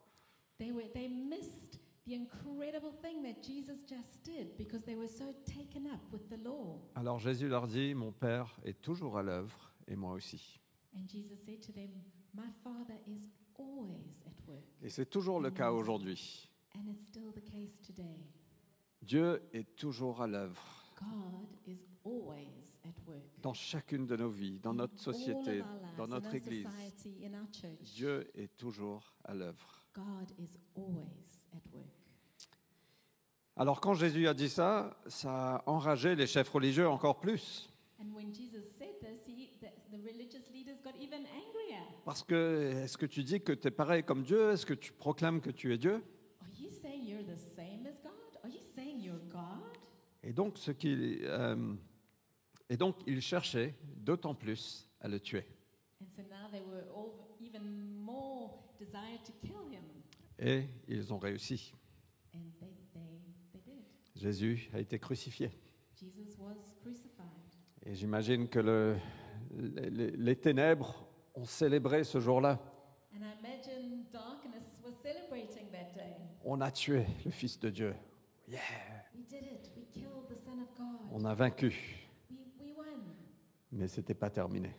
They, 0.63 0.71
were, 0.71 0.85
they 0.95 1.09
missed 1.09 1.81
the 2.07 2.15
incredible 2.15 2.93
thing 3.03 3.23
that 3.25 3.43
Jesus 3.43 3.83
just 3.83 4.23
did 4.23 4.57
because 4.57 4.83
they 4.85 4.95
were 4.95 5.09
so 5.09 5.35
taken 5.45 5.89
up 5.89 6.01
with 6.13 6.29
the 6.31 6.37
law. 6.37 6.79
Alors 6.95 7.19
Jésus 7.19 7.49
leur 7.49 7.67
dit, 7.67 7.95
mon 7.97 8.13
Père 8.13 8.55
est 8.65 8.81
toujours 8.81 9.19
à 9.19 9.25
l'œuvre 9.25 9.73
et 9.89 9.97
moi 9.97 10.13
aussi. 10.13 10.61
And 10.95 11.09
Jesus 11.09 11.37
said 11.45 11.61
to 11.63 11.73
them, 11.73 11.91
My 12.33 12.49
Father 12.63 12.95
is 13.09 13.29
always 13.59 14.23
at 14.25 14.47
work. 14.47 14.63
Et 14.83 14.89
c'est 14.89 15.07
toujours 15.11 15.41
le 15.41 15.51
cas 15.51 15.73
aujourd'hui. 15.73 16.49
And 16.77 16.89
it's 16.89 17.07
still 17.07 17.33
the 17.35 17.43
case 17.51 17.81
today. 17.83 18.21
Dieu 19.03 19.43
est 19.53 19.75
toujours 19.75 20.23
à 20.23 20.29
l'œuvre 20.29 20.63
God 21.01 21.49
is 21.67 21.81
always 22.05 22.79
at 22.85 22.95
work. 23.09 23.23
dans 23.43 23.53
chacune 23.53 24.07
de 24.07 24.15
nos 24.17 24.31
vies, 24.31 24.61
dans 24.61 24.71
In 24.71 24.75
notre 24.75 25.01
société, 25.01 25.61
of 25.61 25.67
our 25.67 25.81
lives, 25.81 25.97
dans 25.97 26.05
in 26.05 26.09
notre 26.09 26.29
our 26.29 26.35
Église. 26.37 26.67
society, 26.69 27.27
in 27.27 27.35
our 27.35 27.49
church, 27.53 27.95
Dieu 27.97 28.31
est 28.37 28.57
toujours 28.57 29.13
à 29.25 29.35
l'œuvre. 29.35 29.82
God 29.93 30.33
is 30.39 30.59
always 30.75 31.47
at 31.55 31.63
work. 31.73 31.87
Alors 33.57 33.81
quand 33.81 33.95
Jésus 33.95 34.27
a 34.27 34.35
dit 34.35 34.49
ça, 34.49 34.97
ça 35.07 35.57
a 35.57 35.71
enragé 35.71 36.15
les 36.15 36.27
chefs 36.27 36.49
religieux 36.49 36.89
encore 36.89 37.21
plus. 37.21 37.69
And 38.01 38.13
when 38.15 38.35
Jesus 38.35 38.65
said 38.79 38.99
this, 39.01 39.27
he, 39.29 39.51
the, 39.61 39.69
the 39.91 40.03
religious 40.03 40.51
leaders 40.53 40.81
got 40.83 40.95
even 40.99 41.21
angrier. 41.27 41.83
Parce 42.05 42.23
que 42.23 42.73
est-ce 42.83 42.97
que 42.97 43.07
tu 43.07 43.23
dis 43.23 43.41
que 43.41 43.53
tu 43.53 43.69
es 43.69 43.71
pareil 43.71 44.03
comme 44.03 44.23
Dieu? 44.23 44.51
Est-ce 44.51 44.67
que 44.67 44.75
tu 44.75 44.93
proclames 44.93 45.41
que 45.41 45.51
tu 45.51 45.73
es 45.73 45.79
Dieu? 45.79 46.03
Are 46.41 46.51
you 46.59 46.71
saying 46.71 47.05
you're 47.05 47.23
the 47.23 47.39
same 47.55 47.87
as 47.87 48.01
God? 48.03 48.41
Are 48.43 48.51
you 48.51 48.61
saying 48.75 49.01
you're 49.01 49.21
God? 49.31 49.79
Et 50.25 50.33
donc, 50.33 50.59
ce 50.59 50.71
qu'il, 50.71 51.21
euh, 51.25 51.75
et 52.69 52.77
donc 52.77 52.97
ils 53.07 53.21
cherchaient 53.21 53.75
d'autant 53.97 54.35
plus 54.35 54.89
à 55.01 55.09
le 55.09 55.21
tuer. 55.21 55.45
And 56.01 56.09
so 56.17 56.23
now 56.23 56.49
they 56.51 56.63
were 56.63 56.85
all 56.97 57.37
even 57.41 57.63
more 58.03 58.51
desired 58.79 59.23
to 59.25 59.33
kill 59.43 59.51
him. 59.51 59.52
Et 60.45 60.65
ils 60.89 61.13
ont 61.15 61.19
réussi. 61.19 61.73
Jésus 64.17 64.69
a 64.75 64.81
été 64.81 64.99
crucifié. 64.99 65.51
Et 67.85 67.95
j'imagine 67.95 68.49
que 68.49 68.59
le- 68.59 68.97
les, 69.53 70.37
ténèbres 70.37 71.07
ont 71.35 71.45
célébré 71.45 72.03
ce 72.03 72.19
jour-là. 72.19 72.61
On 76.45 76.61
a 76.61 76.71
tué 76.73 77.07
le 77.25 77.31
Fils 77.31 77.59
de 77.61 77.71
Dieu. 77.71 77.95
Yeah. 78.49 78.61
On 81.13 81.25
a 81.25 81.35
vaincu. 81.35 82.09
Mais 83.71 83.87
ce 83.87 84.01
n'était 84.01 84.15
pas 84.15 84.29
terminé. 84.29 84.75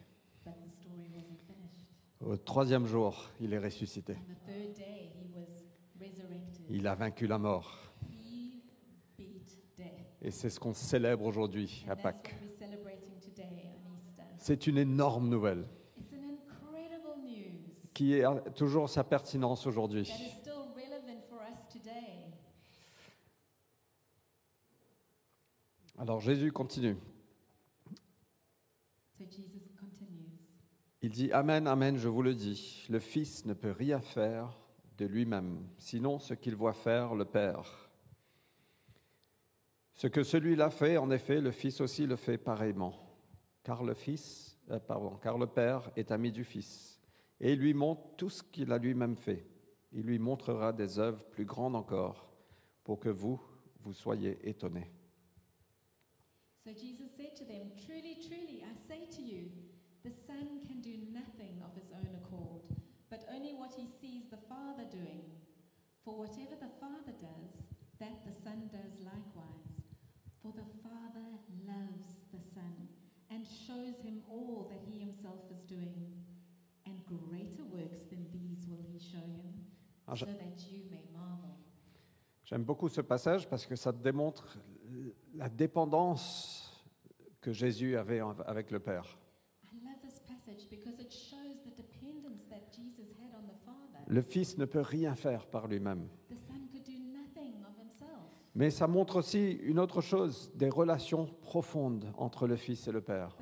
Au 2.25 2.37
troisième 2.37 2.85
jour, 2.85 3.29
il 3.41 3.53
est 3.53 3.59
ressuscité. 3.59 4.13
On 4.13 4.33
the 4.33 4.37
third 4.45 4.73
day, 4.77 5.11
he 5.13 5.27
was 5.35 5.65
resurrected. 5.99 6.52
Il 6.69 6.87
a 6.87 6.95
vaincu 6.95 7.27
la 7.27 7.37
mort. 7.37 7.79
Et 10.21 10.31
c'est 10.31 10.49
ce 10.49 10.59
qu'on 10.59 10.73
célèbre 10.73 11.25
aujourd'hui 11.25 11.85
à 11.89 11.95
Pâques. 11.95 12.35
C'est 14.37 14.67
une 14.67 14.77
énorme 14.77 15.27
nouvelle 15.29 15.65
qui 17.93 18.23
a 18.23 18.35
toujours 18.55 18.89
sa 18.89 19.03
pertinence 19.03 19.67
aujourd'hui. 19.67 20.11
Alors 25.97 26.19
Jésus 26.19 26.51
continue. 26.51 26.97
Il 31.01 31.09
dit 31.09 31.31
Amen, 31.31 31.67
Amen, 31.67 31.97
je 31.97 32.07
vous 32.07 32.21
le 32.21 32.33
dis. 32.33 32.85
Le 32.89 32.99
Fils 32.99 33.45
ne 33.45 33.53
peut 33.53 33.71
rien 33.71 33.99
faire 33.99 34.62
de 34.97 35.05
lui-même, 35.05 35.67
sinon 35.77 36.19
ce 36.19 36.33
qu'il 36.33 36.55
voit 36.55 36.73
faire 36.73 37.15
le 37.15 37.25
Père. 37.25 37.89
Ce 39.93 40.07
que 40.07 40.23
celui-là 40.23 40.69
fait, 40.69 40.97
en 40.97 41.11
effet, 41.11 41.39
le 41.39 41.51
Fils 41.51 41.81
aussi 41.81 42.05
le 42.05 42.15
fait 42.15 42.37
pareillement. 42.37 42.93
Car 43.63 43.83
le 43.83 43.93
Fils, 43.93 44.57
euh, 44.71 44.79
pardon, 44.79 45.17
car 45.21 45.37
le 45.37 45.47
Père 45.47 45.91
est 45.95 46.11
ami 46.11 46.31
du 46.31 46.43
Fils, 46.43 46.99
et 47.39 47.53
il 47.53 47.59
lui 47.59 47.73
montre 47.73 48.15
tout 48.17 48.29
ce 48.29 48.43
qu'il 48.43 48.71
a 48.71 48.77
lui-même 48.77 49.15
fait. 49.15 49.47
Il 49.91 50.03
lui 50.03 50.19
montrera 50.19 50.73
des 50.73 50.99
œuvres 50.99 51.23
plus 51.25 51.45
grandes 51.45 51.75
encore, 51.75 52.33
pour 52.83 52.99
que 52.99 53.09
vous, 53.09 53.39
vous 53.81 53.93
soyez 53.93 54.37
étonnés. 54.47 54.91
So 56.63 56.71
Jesus 56.71 57.09
said 57.17 57.35
to 57.35 57.45
them, 57.45 57.71
Truly, 57.85 58.15
truly, 58.25 58.63
I 58.63 58.73
say 58.87 59.05
to 59.17 59.21
you, 59.21 59.51
the 60.03 60.11
Son 60.11 60.61
can 60.65 60.79
do 60.81 60.95
nothing 61.11 61.61
of 61.61 61.82
only 63.43 63.55
what 63.55 63.73
he 63.75 63.87
sees 63.99 64.23
the 64.29 64.37
Father 64.47 64.85
doing. 64.89 65.21
For 66.05 66.17
whatever 66.17 66.55
the 66.59 66.71
Father 66.79 67.11
does, 67.19 67.59
that 67.99 68.23
the 68.25 68.31
Son 68.31 68.69
does 68.71 68.99
likewise. 69.03 69.83
For 70.41 70.53
the 70.55 70.67
Father 70.81 71.27
loves 71.67 72.23
the 72.31 72.39
Son 72.39 72.87
and 73.29 73.45
shows 73.45 73.99
him 74.01 74.21
all 74.29 74.67
that 74.69 74.81
he 74.89 74.99
himself 74.99 75.41
is 75.51 75.63
doing. 75.63 76.13
And 76.85 76.95
greater 77.05 77.63
works 77.63 78.03
than 78.09 78.25
these 78.31 78.67
will 78.67 78.83
he 78.91 78.99
show 78.99 79.23
him, 79.23 79.53
Ah, 80.07 80.15
so 80.15 80.25
that 80.25 80.59
you 80.69 80.83
may 80.91 81.03
marvel. 81.13 81.55
J'aime 82.45 82.63
beaucoup 82.63 82.89
ce 82.89 83.01
passage 83.01 83.47
parce 83.47 83.65
que 83.65 83.75
ça 83.75 83.91
démontre 83.91 84.57
la 85.33 85.49
dépendance 85.49 86.69
que 87.41 87.51
Jésus 87.53 87.95
avait 87.97 88.19
avec 88.45 88.71
le 88.71 88.79
Père. 88.79 89.17
I 89.71 89.77
love 89.85 90.01
this 90.03 90.19
passage 90.19 90.69
because 90.69 90.99
it 90.99 91.11
shows 91.11 91.55
the 91.63 91.71
dependence 91.71 92.43
that 92.49 92.71
Jesus 92.75 93.07
had 93.19 93.31
on 93.33 93.47
the 93.47 93.57
Father. 93.65 94.02
Le 94.13 94.21
Fils 94.21 94.59
ne 94.59 94.65
peut 94.65 94.81
rien 94.81 95.15
faire 95.15 95.47
par 95.47 95.67
lui-même. 95.67 96.07
Mais 98.53 98.69
ça 98.69 98.85
montre 98.85 99.15
aussi 99.15 99.53
une 99.53 99.79
autre 99.79 100.01
chose, 100.01 100.51
des 100.53 100.69
relations 100.69 101.25
profondes 101.41 102.05
entre 102.15 102.45
le 102.45 102.55
Fils 102.55 102.87
et 102.87 102.91
le 102.91 103.01
Père. 103.01 103.35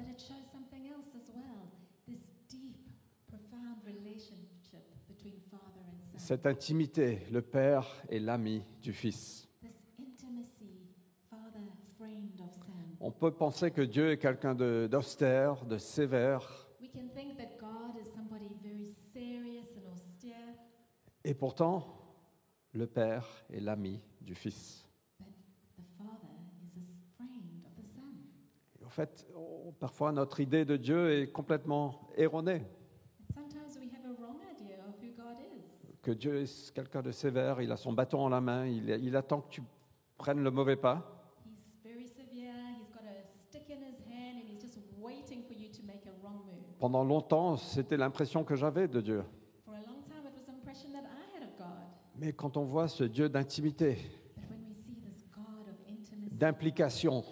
Cette 6.15 6.45
intimité, 6.45 7.19
le 7.31 7.41
Père 7.41 7.85
est 8.09 8.19
l'ami 8.19 8.63
du 8.81 8.93
Fils. 8.93 9.49
On 13.01 13.11
peut 13.11 13.31
penser 13.31 13.71
que 13.71 13.81
Dieu 13.81 14.11
est 14.11 14.17
quelqu'un 14.17 14.53
de- 14.55 14.87
d'austère, 14.89 15.65
de 15.65 15.77
sévère, 15.77 16.60
et 21.23 21.33
pourtant, 21.33 21.85
le 22.73 22.87
Père 22.87 23.25
est 23.51 23.59
l'ami 23.59 23.99
du 24.21 24.35
Fils. 24.35 24.85
but 25.19 25.27
the 25.77 25.83
Father 25.97 26.29
is 26.75 26.97
a 26.97 27.15
friend 27.15 27.63
of 27.65 27.75
the 27.75 27.85
Son. 27.87 28.81
Et 28.81 28.85
en 28.85 28.89
fait, 28.89 29.25
on- 29.35 29.71
parfois 29.79 30.11
notre 30.11 30.39
idée 30.39 30.65
de 30.65 30.77
Dieu 30.77 31.11
est 31.21 31.31
complètement 31.31 32.09
erronée. 32.15 32.63
Sometimes 33.33 33.77
we 33.79 33.89
have 33.93 34.05
a 34.05 34.21
wrong 34.21 34.39
idea 34.51 34.77
of 34.87 34.95
who 35.01 35.11
God 35.15 35.37
is. 35.55 35.97
que 36.01 36.11
Dieu 36.11 36.41
est 36.41 36.71
quelqu'un 36.73 37.01
de 37.01 37.11
sévère, 37.11 37.61
il 37.61 37.71
a 37.71 37.77
son 37.77 37.93
bâton 37.93 38.19
en 38.21 38.29
la 38.29 38.41
main, 38.41 38.65
il, 38.65 38.89
il 38.89 39.15
attend 39.15 39.41
que 39.41 39.49
tu 39.49 39.61
prennes 40.17 40.43
le 40.43 40.51
mauvais 40.51 40.75
pas. 40.75 41.03
He's 41.45 41.77
very 41.83 42.07
severe, 42.07 42.53
he's 42.79 42.89
got 42.91 43.03
a 43.05 43.23
stick 43.31 43.69
in 43.69 43.83
his 43.83 43.99
hand, 44.07 44.37
and 44.41 44.49
he's 44.49 44.61
just 44.61 44.79
waiting 44.99 45.43
for 45.43 45.53
you 45.53 45.69
to 45.69 45.83
make 45.85 46.05
a 46.07 46.11
wrong 46.23 46.37
move. 46.45 46.77
Pendant 46.79 47.03
longtemps, 47.03 47.57
c'était 47.57 47.97
l'impression 47.97 48.43
que 48.43 48.55
j'avais 48.55 48.87
de 48.87 49.01
Dieu. 49.01 49.23
For 49.65 49.75
a 49.75 49.77
long 49.81 50.01
time, 50.03 50.25
it 50.25 50.33
was 50.33 50.43
the 50.45 50.51
impression 50.53 50.91
that 50.93 51.03
I 51.03 51.37
had 51.37 51.43
of 51.43 51.55
God. 51.57 51.87
Mais 52.21 52.33
quand 52.33 52.55
on 52.55 52.65
voit 52.65 52.87
ce 52.87 53.03
Dieu 53.03 53.29
d'intimité, 53.29 53.97
d'implication, 56.33 57.23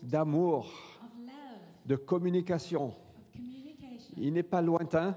d'amour, 0.00 0.70
de 1.84 1.96
communication, 1.96 2.94
il 4.16 4.32
n'est 4.32 4.44
pas 4.44 4.62
lointain, 4.62 5.16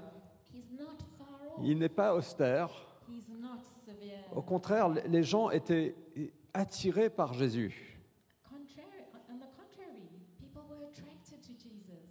il 1.62 1.78
n'est 1.78 1.88
pas 1.88 2.16
austère. 2.16 2.68
Au 4.34 4.42
contraire, 4.42 4.88
les 4.88 5.22
gens 5.22 5.50
étaient 5.50 5.94
attirés 6.52 7.10
par 7.10 7.32
Jésus 7.32 7.96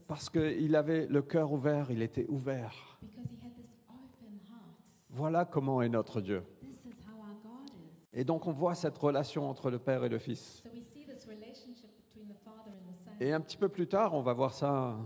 parce 0.07 0.29
qu'il 0.29 0.75
avait 0.77 1.07
le 1.07 1.21
cœur 1.21 1.51
ouvert, 1.51 1.91
il 1.91 2.01
était 2.01 2.25
ouvert. 2.29 2.95
because 3.01 3.25
he 3.29 3.37
had 3.41 3.57
this 3.57 3.67
open 3.89 4.39
heart. 4.47 4.79
Voilà 5.15 5.45
comment 5.45 5.81
est 5.81 5.87
notre 5.87 6.19
Dieu. 6.19 6.43
This 6.61 6.83
is 6.83 6.93
how 7.07 7.17
our 7.21 7.35
God 7.41 7.69
is. 7.69 8.19
Et 8.19 8.25
donc 8.25 8.47
on 8.47 8.51
voit 8.51 8.75
cette 8.75 8.97
relation 8.97 9.49
entre 9.49 9.71
le 9.71 9.79
Père 9.79 10.03
et 10.03 10.09
le 10.09 10.19
Fils. 10.19 10.61
So 10.61 10.69
we 10.73 10.83
see 10.83 11.05
this 11.05 11.25
relationship 11.25 11.89
between 11.95 12.27
the 12.27 12.37
Father 12.43 12.71
and 12.71 12.91
the 12.91 12.93
Son. 12.93 13.11
Et 13.21 13.31
un 13.31 13.39
petit 13.39 13.55
peu 13.55 13.69
plus 13.69 13.87
tard, 13.87 14.13
on 14.13 14.21
va 14.21 14.33
voir 14.33 14.53
ça 14.53 14.97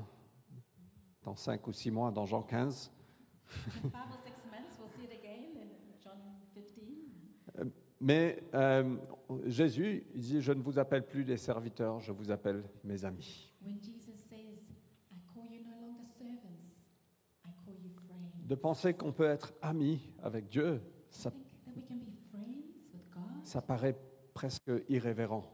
dans 1.21 1.35
cinq 1.35 1.67
ou 1.67 1.73
six 1.73 1.91
mois, 1.91 2.09
dans 2.09 2.25
Jean 2.25 2.41
15. 2.41 2.91
In 3.51 3.89
five 3.91 4.01
or 4.09 4.17
six 4.25 4.45
months, 4.49 4.79
we'll 4.79 4.89
see 4.97 5.03
it 5.03 5.11
again 5.11 5.61
in 5.61 5.69
John 6.03 6.17
15. 6.55 7.71
Mais 8.01 8.41
euh, 8.55 8.97
Jésus 9.45 10.07
il 10.15 10.21
dit, 10.21 10.41
je 10.41 10.53
ne 10.53 10.63
vous 10.63 10.79
appelle 10.79 11.05
plus 11.05 11.23
des 11.23 11.37
serviteurs, 11.37 11.99
je 11.99 12.11
vous 12.11 12.31
appelle 12.31 12.63
mes 12.83 13.05
amis. 13.05 13.53
When 13.61 13.77
Jesus 13.79 14.17
says, 14.27 14.73
I 15.11 15.19
call 15.31 15.45
you 15.51 15.63
no 15.65 15.75
longer 15.79 16.03
servants, 16.17 16.79
I 17.45 17.51
call 17.63 17.75
you 17.75 17.91
friends. 18.07 18.33
De 18.49 18.55
penser 18.55 18.95
qu'on 18.95 19.13
peut 19.13 19.29
être 19.29 19.53
ami 19.61 20.01
avec 20.23 20.49
Dieu, 20.49 20.81
ça, 21.11 21.31
paraît 23.61 23.95
presque 24.33 24.71
irrévérent. 24.89 25.45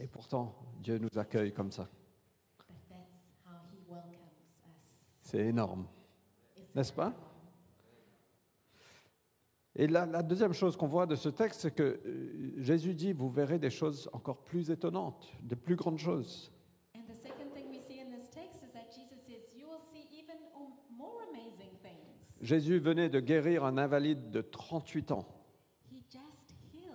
Et 0.00 0.06
pourtant, 0.06 0.54
Dieu 0.80 0.96
nous 0.96 1.18
accueille 1.18 1.52
comme 1.52 1.70
ça. 1.70 1.90
C'est 5.20 5.44
énorme, 5.44 5.86
n'est-ce 6.74 6.94
pas? 6.94 7.12
Et 9.76 9.86
la, 9.86 10.06
la 10.06 10.22
deuxième 10.22 10.54
chose 10.54 10.74
qu'on 10.74 10.88
voit 10.88 11.06
de 11.06 11.14
ce 11.16 11.28
texte, 11.28 11.60
c'est 11.60 11.70
que 11.70 12.00
euh, 12.04 12.54
Jésus 12.56 12.94
dit, 12.94 13.12
vous 13.12 13.28
verrez 13.30 13.58
des 13.58 13.70
choses 13.70 14.08
encore 14.14 14.38
plus 14.38 14.70
étonnantes, 14.70 15.30
de 15.42 15.54
plus 15.54 15.76
grandes 15.76 15.98
choses. 15.98 16.50
And 16.96 17.02
the 17.06 17.14
second 17.14 17.52
thing 17.54 17.68
we 17.70 17.78
see 17.78 18.00
in 18.00 18.10
this 18.10 18.28
text 18.30 18.62
is 18.64 18.72
that 18.72 18.90
Jesus 18.90 19.20
says, 19.24 19.54
You 19.54 19.68
will 19.68 19.78
see 19.92 20.08
even 20.10 20.38
um, 20.56 20.72
more 20.96 21.22
amazing 21.30 21.78
things. 21.80 22.27
Jésus 22.40 22.78
venait 22.78 23.08
de 23.08 23.20
guérir 23.20 23.64
un 23.64 23.78
invalide 23.78 24.30
de 24.30 24.40
38 24.40 25.10
ans. 25.12 25.26
He 25.90 25.96
just 26.10 26.54
healed 26.72 26.94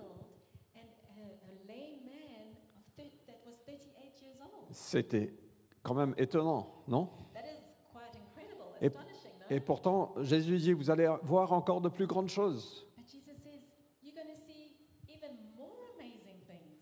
an, 0.74 0.80
a, 0.80 1.20
a 1.20 1.66
lame 1.68 2.00
man 2.06 2.56
of 2.76 2.84
thir- 2.96 3.10
that 3.26 3.36
was 3.46 3.56
38 3.66 4.22
years 4.22 4.36
old. 4.40 4.66
C'était 4.70 5.34
quand 5.82 5.94
même 5.94 6.14
étonnant, 6.16 6.82
non? 6.88 7.10
That 7.34 7.40
is 7.42 7.60
quite 7.92 8.16
incredible, 8.16 8.64
Et- 8.80 8.86
astonishing, 8.86 9.30
no? 9.50 9.56
Et 9.56 9.60
pourtant, 9.60 10.14
Jésus 10.22 10.56
dit, 10.58 10.72
vous 10.72 10.90
allez 10.90 11.12
voir 11.22 11.52
encore 11.52 11.80
de 11.82 11.88
plus 11.90 12.06
grandes 12.06 12.30
choses. 12.30 12.86
But 12.96 13.06
Jesus 13.06 13.36
says, 13.42 13.60
You're 14.02 14.14
going 14.14 14.28
to 14.34 14.40
see 14.46 14.72
even 15.08 15.36
more 15.58 15.76
amazing 15.98 16.40
things. 16.46 16.78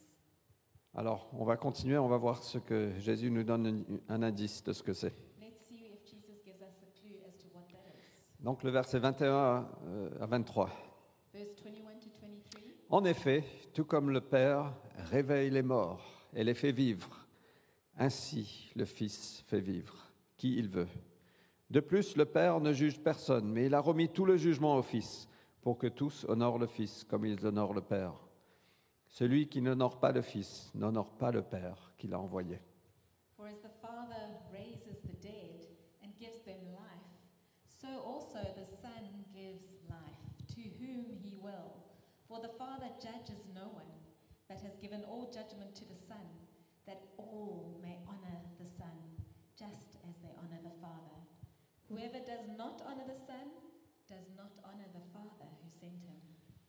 Alors, 0.94 1.28
on 1.32 1.44
va 1.44 1.56
continuer, 1.56 1.98
on 1.98 2.08
va 2.08 2.16
voir 2.18 2.44
ce 2.44 2.58
que 2.58 2.92
Jésus 3.00 3.30
nous 3.32 3.42
donne 3.42 3.84
un- 4.08 4.14
un 4.14 4.22
indice 4.22 4.62
de 4.62 4.72
ce 4.72 4.82
que 4.84 4.92
c'est. 4.92 5.12
Let's 5.40 5.58
see 5.66 5.84
if 5.86 6.04
Jesus 6.08 6.40
gives 6.44 6.60
us 6.62 6.78
a 6.82 7.00
clue 7.00 7.16
as 7.26 7.36
to 7.38 7.48
what 7.52 7.66
that 7.72 7.88
is. 7.88 8.31
Donc 8.42 8.64
le 8.64 8.70
verset 8.70 8.98
21 8.98 9.68
euh, 9.86 10.10
à 10.20 10.26
23. 10.26 10.68
Verse 11.32 11.48
21 11.64 11.72
to 12.00 12.10
23. 12.20 12.60
En 12.90 13.04
effet, 13.04 13.44
tout 13.72 13.84
comme 13.84 14.10
le 14.10 14.20
Père 14.20 14.74
réveille 15.10 15.50
les 15.50 15.62
morts 15.62 16.26
et 16.34 16.42
les 16.42 16.54
fait 16.54 16.72
vivre, 16.72 17.24
ainsi 17.96 18.72
le 18.74 18.84
Fils 18.84 19.44
fait 19.46 19.60
vivre 19.60 19.94
qui 20.36 20.56
il 20.56 20.68
veut. 20.68 20.88
De 21.70 21.78
plus, 21.78 22.16
le 22.16 22.24
Père 22.24 22.60
ne 22.60 22.72
juge 22.72 22.98
personne, 23.00 23.48
mais 23.48 23.66
il 23.66 23.74
a 23.74 23.80
remis 23.80 24.08
tout 24.08 24.24
le 24.24 24.36
jugement 24.36 24.76
au 24.76 24.82
Fils, 24.82 25.28
pour 25.60 25.78
que 25.78 25.86
tous 25.86 26.26
honorent 26.28 26.58
le 26.58 26.66
Fils 26.66 27.04
comme 27.04 27.24
ils 27.24 27.46
honorent 27.46 27.74
le 27.74 27.80
Père. 27.80 28.12
Celui 29.06 29.48
qui 29.48 29.62
n'honore 29.62 30.00
pas 30.00 30.10
le 30.10 30.20
Fils 30.20 30.72
n'honore 30.74 31.12
pas 31.16 31.30
le 31.30 31.42
Père 31.42 31.92
qui 31.96 32.08
l'a 32.08 32.18
envoyé. 32.18 32.60
For 33.36 33.46
as 33.46 33.54
the 33.62 33.70
Father 33.80 34.41
so 37.92 38.00
also 38.00 38.40
the 38.56 38.64
Son 38.64 39.04
gives 39.34 39.76
life 39.90 40.24
to 40.54 40.62
whom 40.80 41.04
he 41.22 41.36
will. 41.36 41.76
For 42.26 42.40
the 42.40 42.48
Father 42.56 42.88
judges 42.96 43.44
no 43.54 43.68
one, 43.68 43.92
but 44.48 44.60
has 44.62 44.76
given 44.80 45.04
all 45.04 45.28
judgment 45.28 45.74
to 45.76 45.84
the 45.84 45.98
Son, 46.08 46.24
that 46.86 47.02
all 47.18 47.78
may 47.82 47.98
honor 48.08 48.40
the 48.58 48.64
Son, 48.64 48.96
just 49.58 50.00
as 50.08 50.16
they 50.22 50.32
honor 50.40 50.60
the 50.64 50.72
Father. 50.80 51.18
Whoever 51.90 52.24
does 52.24 52.48
not 52.56 52.80
honor 52.86 53.04
the 53.06 53.20
Son 53.28 53.52
does 54.08 54.24
not 54.38 54.52
honor 54.64 54.88
the 54.94 55.04
Father 55.12 55.48
who 55.60 55.68
sent 55.78 56.00
him. 56.08 56.16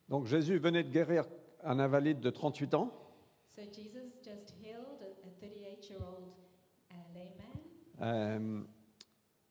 Donc 0.09 0.25
Jésus 0.25 0.59
venait 0.59 0.83
de 0.83 0.89
guérir 0.91 1.23
un 1.63 1.79
invalide 1.79 2.19
de 2.19 2.31
38 2.31 2.73
ans. 2.73 2.91
So 3.55 3.61
Jesus 3.63 4.19
just 4.21 4.53
healed 4.61 4.99
a 5.01 5.45
38-year-old 5.45 6.33
uh, 6.91 6.95
layman. 7.15 7.53
Euh, 8.01 8.63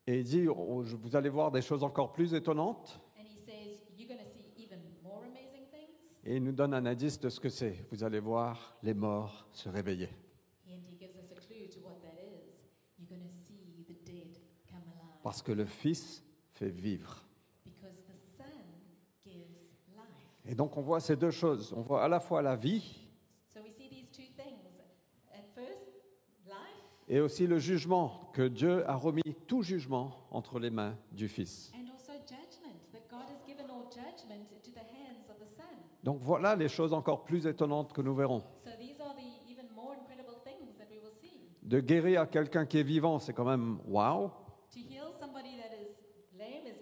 et 0.06 0.18
il 0.18 0.24
dit, 0.24 0.48
oh, 0.48 0.82
je- 0.82 0.96
vous 0.96 1.14
allez 1.16 1.28
voir 1.28 1.50
des 1.50 1.62
choses 1.62 1.84
encore 1.84 2.12
plus 2.12 2.34
étonnantes. 2.34 3.00
And 3.18 3.22
he 3.24 3.36
says, 3.38 3.82
You're 3.96 4.08
going 4.08 4.18
to 4.24 4.28
see 4.30 4.44
even 4.64 4.80
more 5.02 5.22
amazing 5.24 5.66
things. 5.70 5.90
Et 6.24 6.36
il 6.36 6.42
nous 6.42 6.52
donne 6.52 6.74
un 6.74 6.84
indice 6.86 7.20
de 7.20 7.28
ce 7.28 7.38
que 7.40 7.48
c'est. 7.48 7.86
Vous 7.90 8.02
allez 8.02 8.18
voir 8.20 8.76
les 8.82 8.94
morts 8.94 9.46
se 9.52 9.68
réveiller. 9.68 10.08
And 10.68 10.80
he 10.88 10.96
gives 10.98 11.14
us 11.16 11.30
a 11.30 11.36
clue 11.40 11.68
to 11.68 11.80
what 11.80 12.00
that 12.02 12.18
is. 12.20 12.66
You're 12.98 13.08
going 13.08 13.28
to 13.28 13.32
see 13.46 13.84
the 13.86 13.94
dead 14.04 14.36
come 14.68 14.82
alive. 14.88 15.20
Parce 15.22 15.40
que 15.42 15.52
le 15.52 15.64
Fils 15.66 16.24
fait 16.54 16.68
vivre. 16.70 17.22
Because 17.64 17.94
the 18.08 18.36
Son 18.36 18.44
gives 19.24 19.54
life. 19.94 20.06
Et 20.46 20.54
donc 20.56 20.76
on 20.76 20.82
voit 20.82 20.98
ces 21.00 21.14
deux 21.16 21.30
choses. 21.30 21.72
On 21.76 21.82
voit 21.82 22.02
à 22.04 22.08
la 22.08 22.18
fois 22.18 22.42
la 22.42 22.56
vie 22.56 22.98
So 23.54 23.60
we 23.62 23.70
see 23.70 23.88
these 23.88 24.08
two 24.10 24.22
things. 24.36 24.58
At 25.32 25.44
first, 25.54 25.84
life, 26.46 27.01
et 27.12 27.20
aussi 27.20 27.46
le 27.46 27.58
jugement, 27.58 28.30
que 28.32 28.48
Dieu 28.48 28.88
a 28.88 28.94
remis 28.96 29.36
tout 29.46 29.62
jugement 29.62 30.12
entre 30.30 30.58
les 30.58 30.70
mains 30.70 30.96
du 31.12 31.28
Fils. 31.28 31.70
Donc 36.02 36.18
voilà 36.22 36.56
les 36.56 36.68
choses 36.68 36.94
encore 36.94 37.24
plus 37.24 37.46
étonnantes 37.46 37.92
que 37.92 38.00
nous 38.00 38.14
verrons. 38.14 38.40
So 38.64 38.70
these 38.78 38.98
are 39.00 39.14
the 39.14 39.50
even 39.50 39.66
more 39.76 39.94
incredible 39.94 40.36
things 40.42 40.74
that 40.78 40.86
we 40.90 40.98
will 40.98 41.12
see. 41.20 41.38
De 41.62 41.80
guérir 41.80 42.28
quelqu'un 42.30 42.64
qui 42.64 42.78
est 42.78 42.82
vivant, 42.82 43.18
c'est 43.18 43.34
quand 43.34 43.44
même 43.44 43.78
waouh, 43.86 44.30
To 44.72 44.78
heal 44.78 45.12
somebody 45.20 45.50
that 45.58 45.76
is 45.76 46.02
lame 46.36 46.66
is, 46.66 46.80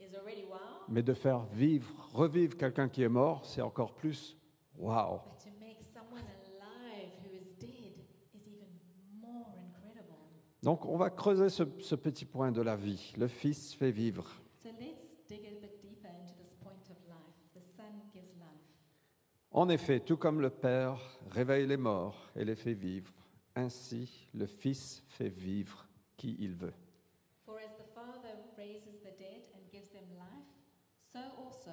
is 0.00 0.14
already 0.16 0.44
wow, 0.44 0.84
mais 0.88 1.02
de 1.02 1.12
faire 1.12 1.40
vivre, 1.52 1.92
revivre 2.14 2.56
quelqu'un 2.56 2.88
qui 2.88 3.02
est 3.02 3.08
mort, 3.10 3.44
c'est 3.44 3.60
encore 3.62 3.94
plus 3.94 4.38
waouh. 4.78 5.18
but 5.24 5.38
to 5.44 5.50
make 5.60 5.82
someone 5.82 6.22
alive 6.46 7.10
who 7.24 7.36
is 7.36 7.44
dead 7.60 7.92
is 8.32 8.46
even 8.48 8.68
more 9.20 9.52
incredible. 9.58 10.16
Donc 10.62 10.84
on 10.86 10.96
va 10.96 11.10
creuser 11.10 11.48
ce, 11.48 11.64
ce 11.80 11.94
petit 11.94 12.24
point 12.24 12.52
de 12.52 12.62
la 12.62 12.76
vie. 12.76 13.12
Le 13.16 13.26
Fils 13.28 13.74
fait 13.74 13.90
vivre. 13.90 14.28
So 14.62 14.68
let's 14.78 15.18
dig 15.28 15.44
a 15.46 15.60
bit 15.60 15.80
deeper 15.82 16.08
into 16.08 16.34
this 16.40 16.54
point 16.62 16.88
of 16.88 16.96
life. 17.08 17.34
The 17.54 17.62
Son 17.76 17.92
gives 18.12 18.34
life. 18.36 18.46
En 19.50 19.68
effet, 19.68 20.00
tout 20.00 20.16
comme 20.16 20.40
le 20.40 20.50
Père 20.50 20.98
réveille 21.30 21.66
les 21.66 21.76
morts 21.76 22.30
et 22.36 22.44
les 22.44 22.54
fait 22.54 22.74
vivre, 22.74 23.12
ainsi 23.56 24.28
le 24.34 24.46
Fils 24.46 25.02
fait 25.08 25.28
vivre 25.28 25.86
qui 26.16 26.36
il 26.38 26.54
veut. 26.54 26.74
For 27.44 27.56
as 27.56 27.76
the 27.76 27.88
Father 27.92 28.34
raises 28.56 29.00
the 29.02 29.18
dead 29.18 29.42
and 29.54 29.60
gives 29.72 29.90
them 29.90 30.06
life, 30.16 30.46
so 31.12 31.18
also 31.44 31.72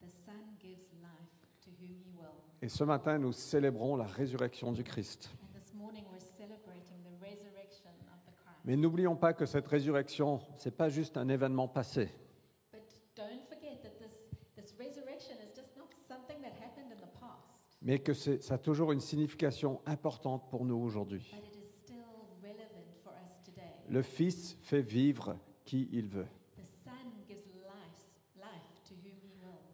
the 0.00 0.08
Son 0.24 0.56
gives 0.60 0.92
life 1.02 1.48
to 1.64 1.70
whom 1.80 1.96
he 1.98 2.12
will. 2.16 2.38
Et 2.62 2.68
ce 2.68 2.84
matin, 2.84 3.18
nous 3.18 3.32
célébrons 3.32 3.96
la 3.96 4.06
résurrection 4.06 4.70
du 4.70 4.84
Christ. 4.84 5.28
And 5.42 5.58
this 5.58 5.74
morning 5.74 6.04
we're 6.12 6.20
celebrating 6.20 7.02
the 7.02 7.20
resurrection 7.20 7.90
of 8.14 8.24
the 8.24 8.32
Christ. 8.36 8.51
Mais 8.64 8.76
n'oublions 8.76 9.16
pas 9.16 9.32
que 9.32 9.44
cette 9.46 9.66
résurrection, 9.66 10.40
ce 10.56 10.68
n'est 10.68 10.74
pas 10.74 10.88
juste 10.88 11.16
un 11.16 11.28
événement 11.28 11.68
passé. 11.68 12.08
But 12.72 12.80
don't 13.16 13.42
forget 13.48 13.80
that 13.82 13.98
this, 13.98 14.28
this 14.56 14.74
resurrection 14.78 15.36
is 15.42 15.52
just 15.54 15.76
not 15.76 15.88
something 16.06 16.40
that 16.42 16.52
happened 16.62 16.92
in 16.92 17.00
the 17.00 17.10
past, 17.20 17.42
mais 17.82 17.98
que 17.98 18.14
ça 18.14 18.54
a 18.54 18.58
toujours 18.58 18.92
une 18.92 19.00
signification 19.00 19.80
importante 19.86 20.48
pour 20.48 20.64
nous 20.64 20.76
aujourd'hui. 20.76 21.28
but 21.32 21.44
it 21.44 21.56
is 21.56 21.68
still 21.84 22.04
relevant 22.42 22.86
for 23.02 23.12
us 23.24 23.42
today. 23.44 23.72
Le 23.88 24.02
Fils 24.02 24.56
fait 24.62 24.82
vivre 24.82 25.36
qui 25.64 25.88
il 25.92 26.08
veut. 26.08 26.26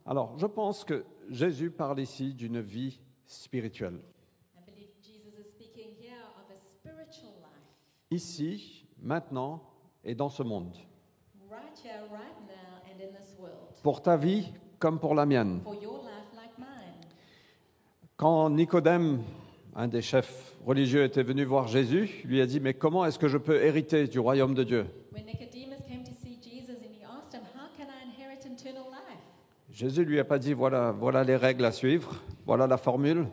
Alors, 0.09 0.35
je 0.39 0.47
pense 0.47 0.83
que 0.83 1.05
Jésus 1.29 1.69
parle 1.69 1.99
ici 1.99 2.33
d'une 2.33 2.59
vie 2.61 2.99
spirituelle. 3.27 4.01
Ici, 8.09 8.78
maintenant 9.01 9.61
et 10.03 10.15
dans 10.15 10.29
ce 10.29 10.43
monde. 10.43 10.75
Pour 13.83 14.01
ta 14.01 14.17
vie 14.17 14.51
comme 14.79 14.99
pour 14.99 15.15
la 15.15 15.25
mienne. 15.25 15.61
Quand 18.17 18.49
Nicodème, 18.49 19.23
un 19.75 19.87
des 19.87 20.01
chefs 20.01 20.55
religieux, 20.65 21.05
était 21.05 21.23
venu 21.23 21.45
voir 21.45 21.67
Jésus, 21.67 22.21
lui 22.25 22.41
a 22.41 22.45
dit, 22.45 22.59
mais 22.59 22.73
comment 22.73 23.05
est-ce 23.05 23.17
que 23.17 23.29
je 23.29 23.37
peux 23.37 23.63
hériter 23.63 24.07
du 24.07 24.19
royaume 24.19 24.53
de 24.53 24.63
Dieu? 24.63 24.85
When 25.13 25.25
Nicodemus 25.25 25.81
came 25.87 26.03
to 26.03 26.11
see 26.21 26.37
Jesus 26.43 26.81
and 26.81 26.91
he 26.91 27.03
asked 27.03 27.33
him, 27.33 27.43
How 27.55 27.69
can 27.77 27.87
I 27.87 28.03
inherit 28.03 28.45
eternal 28.45 28.83
life? 28.91 29.19
Jésus 29.71 30.03
lui 30.03 30.19
a 30.19 30.25
pas 30.25 30.37
dit, 30.37 30.53
voilà, 30.53 30.91
voilà 30.91 31.23
les 31.23 31.37
règles 31.37 31.63
à 31.63 31.71
suivre, 31.71 32.15
voilà 32.45 32.67
la 32.67 32.77
formule. 32.77 33.27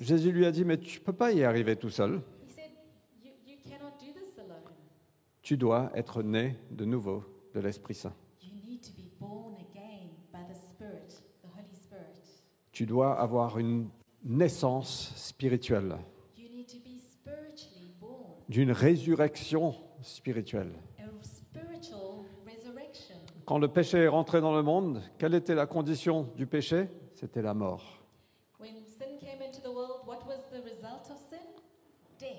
Jésus 0.00 0.32
lui 0.32 0.46
a 0.46 0.50
dit, 0.50 0.64
mais 0.64 0.78
tu 0.78 0.98
peux 1.00 1.12
pas 1.12 1.30
y 1.32 1.44
arriver 1.44 1.76
tout 1.76 1.90
seul. 1.90 2.22
He 2.42 2.50
said, 2.50 2.70
You, 3.22 3.30
you 3.46 3.56
cannot 3.62 3.92
do 4.00 4.06
this 4.12 4.38
alone. 4.38 4.72
Tu 5.42 5.56
dois 5.56 5.90
être 5.94 6.22
né 6.22 6.56
de 6.70 6.84
nouveau 6.84 7.22
de 7.54 7.60
l'Esprit 7.60 7.94
Saint. 7.94 8.14
You 8.42 8.50
need 8.66 8.80
to 8.82 8.92
be 8.96 9.10
born 9.20 9.54
again 9.56 10.08
by 10.32 10.40
the 10.50 10.56
Spirit, 10.56 11.22
the 11.42 11.48
Holy 11.54 11.74
Spirit. 11.74 12.42
Tu 12.72 12.86
dois 12.86 13.20
avoir 13.20 13.58
une 13.58 13.90
naissance 14.24 15.12
spirituelle, 15.16 15.96
You 16.36 16.48
need 16.48 16.66
to 16.68 16.78
be 16.78 16.98
spiritually 16.98 17.92
born, 18.00 18.32
d'une 18.48 18.72
résurrection 18.72 19.74
spirituelle. 20.00 20.72
a 20.98 21.04
spiritual 21.22 22.24
resurrection. 22.46 23.16
Quand 23.44 23.58
le 23.58 23.68
péché 23.68 23.98
est 23.98 24.08
rentré 24.08 24.40
dans 24.40 24.54
le 24.54 24.62
monde, 24.62 25.02
quelle 25.18 25.34
était 25.34 25.54
la 25.54 25.66
condition 25.66 26.28
du 26.36 26.46
péché? 26.46 26.88
C'était 27.14 27.42
la 27.42 27.52
mort. 27.52 27.98
When 28.60 28.74
sin 28.84 29.18
came 29.18 29.40
into 29.42 29.60
the 29.62 29.72
world, 29.74 30.06
what 30.06 30.20
was 30.26 30.40
the 30.52 30.62
result 30.62 31.10
of 31.10 31.16
sin? 31.30 31.38
Death. 32.18 32.36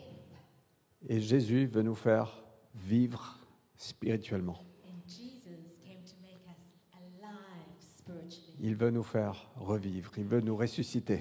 Et 1.12 1.19
Jésus 1.19 1.65
veut 1.65 1.82
nous 1.82 1.93
faire 1.93 2.41
vivre 2.74 3.38
spirituellement. 3.76 4.63
Il 8.62 8.78
veut 8.78 8.91
nous 8.91 9.04
faire 9.04 9.52
revivre, 9.58 10.13
il 10.17 10.24
veut 10.24 10.39
nous 10.39 10.56
ressusciter. 10.56 11.19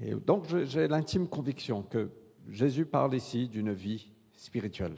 Et 0.00 0.14
donc 0.14 0.54
j'ai 0.66 0.86
l'intime 0.86 1.26
conviction 1.26 1.82
que 1.82 2.10
Jésus 2.50 2.84
parle 2.84 3.14
ici 3.14 3.48
d'une 3.48 3.72
vie 3.72 4.12
spirituelle. 4.34 4.96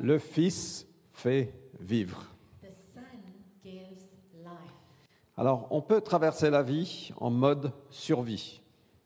Le 0.00 0.18
Fils 0.18 0.84
fait 1.12 1.54
vivre. 1.78 2.26
The 2.60 2.72
Son 2.92 3.02
gives 3.62 4.16
life. 4.34 4.78
Alors 5.38 5.68
on 5.70 5.80
peut 5.80 6.00
traverser 6.00 6.50
la 6.50 6.62
vie 6.62 7.12
en 7.18 7.30
mode 7.30 7.72
survie, 7.90 8.60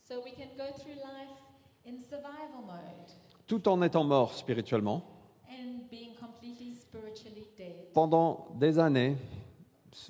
So 0.09 0.15
we 0.25 0.33
can 0.35 0.49
go 0.57 0.65
through 0.79 0.95
life 0.95 1.39
in 1.87 1.99
survival 1.99 2.65
mode 2.67 3.11
tout 3.47 3.69
en 3.69 3.83
étant 3.83 4.05
mort 4.05 4.33
spirituellement. 4.35 5.03
and 5.51 5.89
being 5.91 6.15
completely 6.19 6.73
spiritually 6.75 7.47
dead. 7.57 7.93
Pendant 7.93 8.47
des 8.59 8.79
années, 8.79 9.17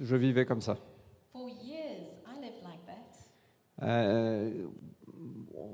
je 0.01 0.15
vivais 0.17 0.47
comme 0.47 0.61
ça. 0.61 0.77
For 1.33 1.49
years, 1.49 2.21
I 2.27 2.41
lived 2.41 2.63
like 2.63 2.85
that. 2.87 3.85
Euh, 3.85 4.67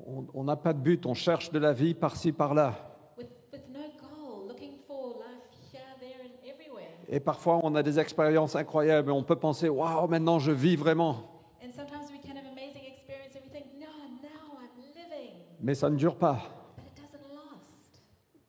on- 0.07 0.27
on 0.33 0.45
n'a 0.45 0.57
pas 0.57 0.73
de 0.73 0.79
but, 0.81 1.05
on 1.05 1.13
cherche 1.15 1.51
de 1.53 1.59
la 1.59 1.75
vie 1.75 1.93
par-ci, 1.95 2.33
par-là. 2.33 2.75
With, 3.19 3.29
with 3.53 3.69
no 3.71 3.81
goal, 4.01 4.49
looking 4.49 4.79
for 4.87 5.19
life 5.19 5.45
here, 5.73 5.83
there, 6.01 6.23
and 6.25 6.49
everywhere. 6.49 6.89
Et 7.09 7.21
parfois, 7.21 7.61
on 7.63 7.75
a 7.75 7.83
des 7.83 7.99
expériences 7.99 8.55
incroyables 8.55 9.09
et 9.11 9.13
on 9.15 9.23
peut 9.23 9.37
penser, 9.37 9.69
waouh, 9.69 10.07
maintenant 10.09 10.39
je 10.39 10.53
vis 10.53 10.77
vraiment. 10.77 11.17
And 11.65 11.71
sometimes 11.75 12.11
we 12.13 12.21
can 12.23 12.37
have 12.37 12.45
amazing 12.53 12.83
experience 12.87 13.35
and 13.35 13.41
we 13.45 13.51
think, 13.51 13.67
no, 13.81 13.87
now 14.23 14.59
I'm 14.61 14.69
living. 14.95 15.35
Mais 15.61 15.75
ça 15.75 15.89
ne 15.89 15.97
dure 15.97 16.17
pas. 16.17 16.39
But 16.77 16.85
it 16.85 17.03
doesn't 17.03 17.35
last. 17.35 18.03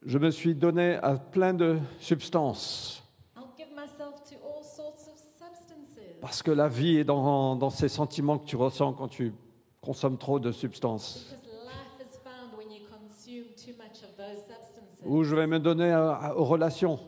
Je 0.05 0.17
me 0.17 0.29
suis 0.31 0.55
donné 0.55 0.95
à 1.01 1.15
plein 1.15 1.53
de 1.53 1.79
substances 1.99 3.01
I'll 3.37 3.43
give 3.57 3.69
myself 3.73 4.21
to 4.29 4.35
all 4.45 4.61
sorts 4.63 5.07
of 5.07 5.17
substances. 5.17 6.19
parce 6.21 6.43
que 6.43 6.51
la 6.51 6.67
vie 6.67 6.97
est 6.97 7.05
dans, 7.05 7.55
dans 7.55 7.69
ces 7.69 7.87
sentiments 7.87 8.37
que 8.37 8.45
tu 8.45 8.57
ressens 8.57 8.91
quand 8.93 9.07
tu 9.07 9.33
consommes 9.81 10.17
trop 10.17 10.37
de 10.39 10.51
substances. 10.51 11.27
Because 11.29 11.65
life 11.65 12.05
is 12.07 12.17
found 12.25 12.57
when 12.57 12.69
you 12.69 12.81
consume 12.89 13.45
too 13.55 13.71
much 13.81 14.03
of 14.03 14.15
those 14.17 14.43
substances. 14.45 15.05
Ou 15.05 15.23
je 15.23 15.33
vais 15.33 15.47
me 15.47 15.59
donner 15.59 15.91
à- 15.91 16.11
à- 16.13 16.35
aux 16.35 16.43
relations 16.43 16.99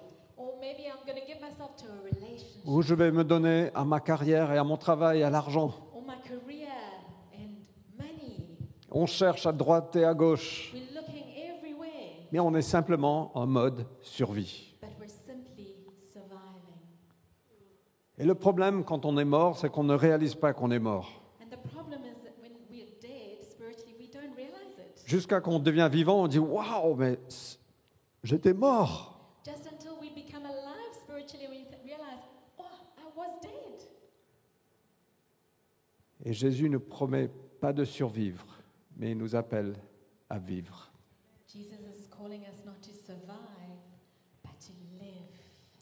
où 2.65 2.81
je 2.81 2.93
vais 2.93 3.11
me 3.11 3.23
donner 3.23 3.69
à 3.73 3.83
ma 3.85 3.99
carrière 3.99 4.51
et 4.51 4.57
à 4.57 4.63
mon 4.63 4.77
travail, 4.77 5.23
à 5.23 5.29
l'argent. 5.29 5.73
On 8.91 9.05
cherche 9.05 9.45
à 9.45 9.51
droite 9.51 9.95
et 9.95 10.03
à 10.03 10.13
gauche, 10.13 10.73
mais 12.31 12.39
on 12.39 12.53
est 12.55 12.61
simplement 12.61 13.31
en 13.37 13.47
mode 13.47 13.85
survie. 14.01 14.75
Et 18.17 18.25
le 18.25 18.35
problème 18.35 18.83
quand 18.83 19.05
on 19.05 19.17
est 19.17 19.25
mort, 19.25 19.57
c'est 19.57 19.69
qu'on 19.69 19.83
ne 19.83 19.95
réalise 19.95 20.35
pas 20.35 20.53
qu'on 20.53 20.71
est 20.71 20.79
mort. 20.79 21.21
Jusqu'à 25.05 25.41
qu'on 25.41 25.59
devient 25.59 25.89
vivant, 25.91 26.23
on 26.23 26.27
dit 26.27 26.39
Waouh, 26.39 26.95
mais 26.95 27.19
j'étais 28.23 28.53
mort. 28.53 29.10
Et 36.23 36.33
Jésus 36.33 36.69
ne 36.69 36.77
promet 36.77 37.29
pas 37.59 37.73
de 37.73 37.83
survivre, 37.83 38.45
mais 38.97 39.11
il 39.11 39.17
nous 39.17 39.35
appelle 39.35 39.75
à 40.29 40.39
vivre. 40.39 40.91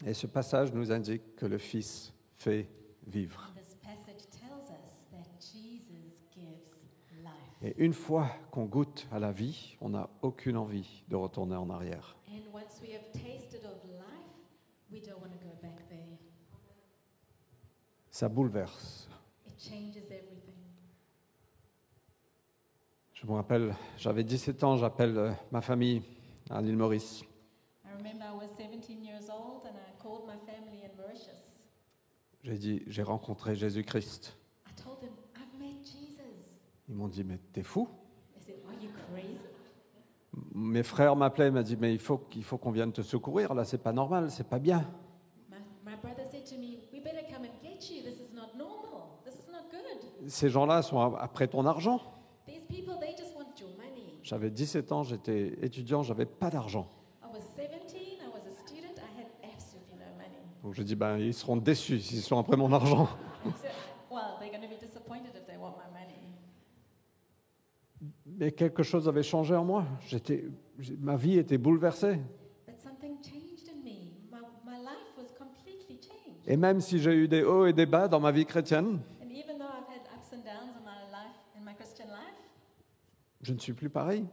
Et 0.06 0.14
ce 0.14 0.26
passage 0.26 0.72
nous 0.72 0.90
indique 0.90 1.36
que 1.36 1.46
le 1.46 1.58
Fils 1.58 2.12
fait 2.36 2.68
vivre. 3.06 3.52
Et 7.62 7.74
une 7.76 7.92
fois 7.92 8.30
qu'on 8.50 8.64
goûte 8.64 9.06
à 9.12 9.18
la 9.18 9.32
vie, 9.32 9.76
on 9.82 9.90
n'a 9.90 10.08
aucune 10.22 10.56
envie 10.56 11.02
de 11.08 11.16
retourner 11.16 11.56
en 11.56 11.68
arrière. 11.68 12.16
And 12.26 12.40
once 12.54 12.80
we 12.80 12.94
have 12.94 13.04
tasted 13.12 13.66
of 13.66 13.84
life, 13.84 14.32
we 14.90 15.02
don't 15.02 15.20
want 15.20 15.28
to 15.28 15.44
go 15.44 15.52
back 15.60 15.86
there. 15.90 16.16
Ça 18.10 18.30
bouleverse. 18.30 19.08
It 19.46 19.58
changes 19.58 20.10
everything. 20.10 20.54
Je 23.20 23.26
me 23.26 23.32
rappelle, 23.32 23.74
j'avais 23.98 24.24
17 24.24 24.64
ans, 24.64 24.76
j'appelle 24.78 25.18
euh, 25.18 25.30
ma 25.52 25.60
famille 25.60 26.02
à 26.48 26.62
l'île 26.62 26.78
Maurice. 26.78 27.22
I 27.84 27.88
remember 27.98 28.24
I 28.24 28.34
was 28.34 28.48
17 28.56 29.04
years 29.04 29.28
old 29.28 29.66
and 29.66 29.76
I 29.76 30.02
called 30.02 30.26
my 30.26 30.38
family 30.46 30.82
in 30.84 30.96
Mauritius. 30.96 31.68
J'ai 32.42 32.56
dit, 32.56 32.82
j'ai 32.86 33.02
rencontré 33.02 33.54
Jésus-Christ. 33.54 34.36
Ils 36.88 36.96
m'ont 36.96 37.08
dit, 37.08 37.22
mais 37.22 37.38
t'es 37.52 37.62
fou? 37.62 37.88
Said? 38.40 38.56
Mes 40.54 40.82
frères 40.82 41.14
m'appelaient, 41.14 41.48
ils 41.48 41.52
m'ont 41.52 41.62
dit, 41.62 41.76
mais 41.76 41.92
il 41.92 42.00
faut, 42.00 42.16
qu'il 42.16 42.42
faut 42.42 42.56
qu'on 42.56 42.70
vienne 42.70 42.90
te 42.90 43.02
secourir, 43.02 43.52
là, 43.52 43.64
c'est 43.64 43.82
pas 43.82 43.92
normal, 43.92 44.30
c'est 44.30 44.48
pas 44.48 44.58
bien. 44.58 44.84
My, 45.50 45.58
my 45.84 45.96
brother 46.02 46.24
said 46.24 46.44
to 46.46 46.56
me, 46.56 46.78
We 46.90 47.00
better 47.00 47.22
come 47.30 47.44
and 47.44 47.52
get 47.62 47.90
you. 47.90 48.02
This 48.02 48.18
is 48.18 48.34
not 48.34 48.56
normal. 48.56 49.20
This 49.24 49.34
is 49.34 49.52
not 49.52 49.70
good. 49.70 50.28
Ces 50.28 50.48
gens-là 50.48 50.82
sont 50.82 51.14
après 51.16 51.46
ton 51.46 51.66
argent. 51.66 52.00
These 52.46 52.64
people, 52.66 52.98
they 52.98 53.14
just 53.16 53.36
want 53.36 53.60
your 53.60 53.70
money. 53.76 54.18
J'avais 54.30 54.50
17 54.50 54.92
ans, 54.92 55.02
j'étais 55.02 55.58
étudiant, 55.60 56.04
j'avais 56.04 56.24
pas 56.24 56.50
d'argent. 56.50 56.88
I 57.20 57.26
was 57.34 57.40
17, 57.56 57.98
I 57.98 58.28
was 58.32 58.46
a 58.46 58.52
student, 58.64 58.94
I 58.96 59.20
had 59.20 59.26
absolutely 59.42 59.96
no 59.98 60.04
money. 60.16 60.38
Donc 60.62 60.74
j'ai 60.74 60.84
dit, 60.84 60.94
ben, 60.94 61.18
ils 61.18 61.34
seront 61.34 61.56
déçus 61.56 61.98
s'ils 61.98 62.22
sont 62.22 62.38
après 62.38 62.56
mon 62.56 62.72
argent. 62.72 63.08
Mais 68.24 68.52
quelque 68.52 68.84
chose 68.84 69.08
avait 69.08 69.24
changé 69.24 69.56
en 69.56 69.64
moi. 69.64 69.84
J'étais, 70.06 70.44
ma 71.00 71.16
vie 71.16 71.36
était 71.36 71.58
bouleversée. 71.58 72.20
Et 76.46 76.56
même 76.56 76.80
si 76.80 77.00
j'ai 77.00 77.14
eu 77.14 77.26
des 77.26 77.42
hauts 77.42 77.66
et 77.66 77.72
des 77.72 77.86
bas 77.86 78.06
dans 78.06 78.20
ma 78.20 78.30
vie 78.30 78.46
chrétienne, 78.46 79.00
And 79.20 79.32
even 79.32 79.58
though 79.58 79.66
I've 79.66 79.88
had 79.88 80.02
ups 80.16 80.32
and 80.32 80.44
downs 80.44 80.76
in 80.76 80.84
my 80.84 81.10
life, 81.10 81.36
in 81.56 81.64
my 81.64 81.74
Christian 81.74 82.06
life, 82.06 82.40
je 83.50 83.54
ne 83.54 83.58
suis 83.58 83.72
plus 83.72 83.90
pareil. 83.90 84.24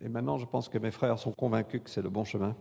Et 0.00 0.08
maintenant, 0.08 0.38
je 0.38 0.46
pense 0.46 0.68
que 0.70 0.78
mes 0.78 0.90
frères 0.90 1.18
sont 1.18 1.32
convaincus 1.32 1.82
que 1.82 1.90
c'est 1.90 2.00
le 2.00 2.08
bon 2.08 2.24
chemin. 2.24 2.56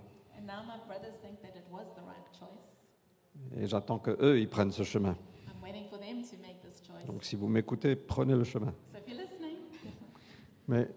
Et 3.57 3.67
j'attends 3.67 3.99
que 3.99 4.11
eux, 4.21 4.39
ils 4.39 4.49
prennent 4.49 4.71
ce 4.71 4.83
chemin. 4.83 5.15
I'm 5.47 5.63
waiting 5.63 5.87
for 5.89 5.97
them 5.99 6.21
to 6.21 6.37
make 6.41 6.59
this 6.61 6.81
choice. 6.85 7.05
Donc 7.05 7.23
si 7.23 7.37
vous 7.37 7.47
m'écoutez, 7.47 7.95
prenez 7.95 8.35
le 8.35 8.43
chemin. 8.43 8.73
Mais, 10.67 10.89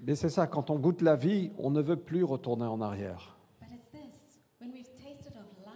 mais 0.00 0.14
c'est 0.14 0.30
ça, 0.30 0.46
quand 0.46 0.70
on 0.70 0.78
goûte 0.78 1.02
la 1.02 1.16
vie, 1.16 1.50
on 1.58 1.70
ne 1.70 1.82
veut 1.82 1.96
plus 1.96 2.24
retourner 2.24 2.64
en 2.64 2.80
arrière. 2.80 3.36
but 3.60 3.68
it's 3.72 3.90
this. 3.90 4.38
When 4.60 4.72
we've 4.72 4.88
tasted 4.94 5.36
of 5.36 5.44
life, 5.66 5.74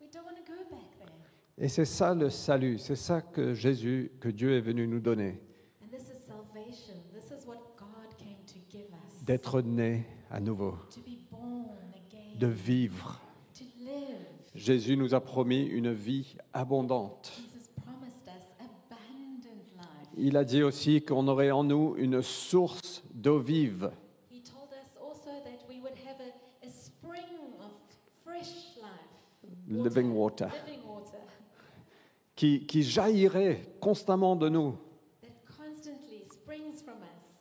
we 0.00 0.08
don't 0.12 0.24
want 0.24 0.36
to 0.36 0.44
go 0.44 0.58
back 0.70 0.98
there. 0.98 1.08
Et 1.62 1.68
c'est 1.68 1.84
ça 1.84 2.12
le 2.12 2.28
salut, 2.28 2.76
c'est 2.76 2.96
ça 2.96 3.22
que 3.22 3.54
Jésus, 3.54 4.10
que 4.18 4.28
Dieu 4.28 4.56
est 4.56 4.60
venu 4.60 4.88
nous 4.88 4.98
donner, 4.98 5.40
d'être 9.24 9.62
né 9.62 10.04
à 10.28 10.40
nouveau, 10.40 10.72
to 10.92 11.00
be 11.02 11.20
born 11.30 11.68
again. 11.94 12.36
de 12.36 12.48
vivre. 12.48 13.20
to 13.56 13.62
live. 13.78 14.26
Jésus 14.56 14.96
nous 14.96 15.14
a 15.14 15.20
promis 15.20 15.62
une 15.62 15.92
vie 15.92 16.34
abondante. 16.52 17.32
Il 20.18 20.36
a 20.36 20.44
dit 20.44 20.64
aussi 20.64 21.00
qu'on 21.00 21.28
aurait 21.28 21.52
en 21.52 21.62
nous 21.62 21.94
une 21.96 22.22
source 22.22 23.04
d'eau 23.14 23.38
vive. 23.38 23.92
Living 29.68 30.10
water. 30.10 30.50
Qui, 32.42 32.66
qui 32.66 32.82
jaillirait 32.82 33.62
constamment 33.78 34.34
de 34.34 34.48
nous. 34.48 34.76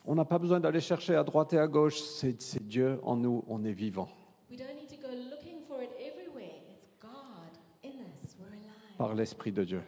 On 0.05 0.13
n'a 0.13 0.25
pas 0.25 0.37
besoin 0.37 0.59
d'aller 0.59 0.79
chercher 0.79 1.15
à 1.15 1.23
droite 1.23 1.53
et 1.53 1.57
à 1.57 1.65
gauche, 1.65 1.99
c'est 1.99 2.61
Dieu 2.61 2.99
en 3.01 3.15
nous, 3.15 3.43
on 3.47 3.63
est 3.63 3.73
vivant 3.73 4.07
We 4.51 4.59
don't 4.59 4.75
need 4.75 4.89
to 4.89 4.97
go 5.01 5.07
looking 5.11 5.63
for 5.67 5.81
it 5.81 5.89
everywhere. 5.99 6.53
It's 6.69 6.87
God 7.01 7.09
in 7.83 7.97
us. 8.13 8.35
We're 8.39 8.49
alive 8.53 8.97
par 8.99 9.15
l'Esprit 9.15 9.51
de 9.51 9.63
Dieu. 9.63 9.81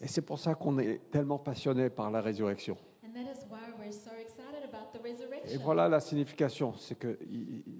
Et 0.00 0.08
c'est 0.08 0.22
pour 0.22 0.40
ça 0.40 0.56
qu'on 0.56 0.76
est 0.80 1.00
tellement 1.12 1.38
passionné 1.38 1.88
par 1.88 2.10
la 2.10 2.20
résurrection. 2.20 2.76
And 3.04 3.12
that 3.14 3.30
is 3.30 3.46
why 3.48 3.60
we're 3.78 3.92
so 3.92 4.10
excited 4.20 4.64
about 4.64 4.90
the 4.92 5.00
resurrection. 5.00 5.52
Et 5.54 5.56
voilà 5.56 5.88
la 5.88 6.00
signification, 6.00 6.74
c'est 6.78 6.98
que 6.98 7.16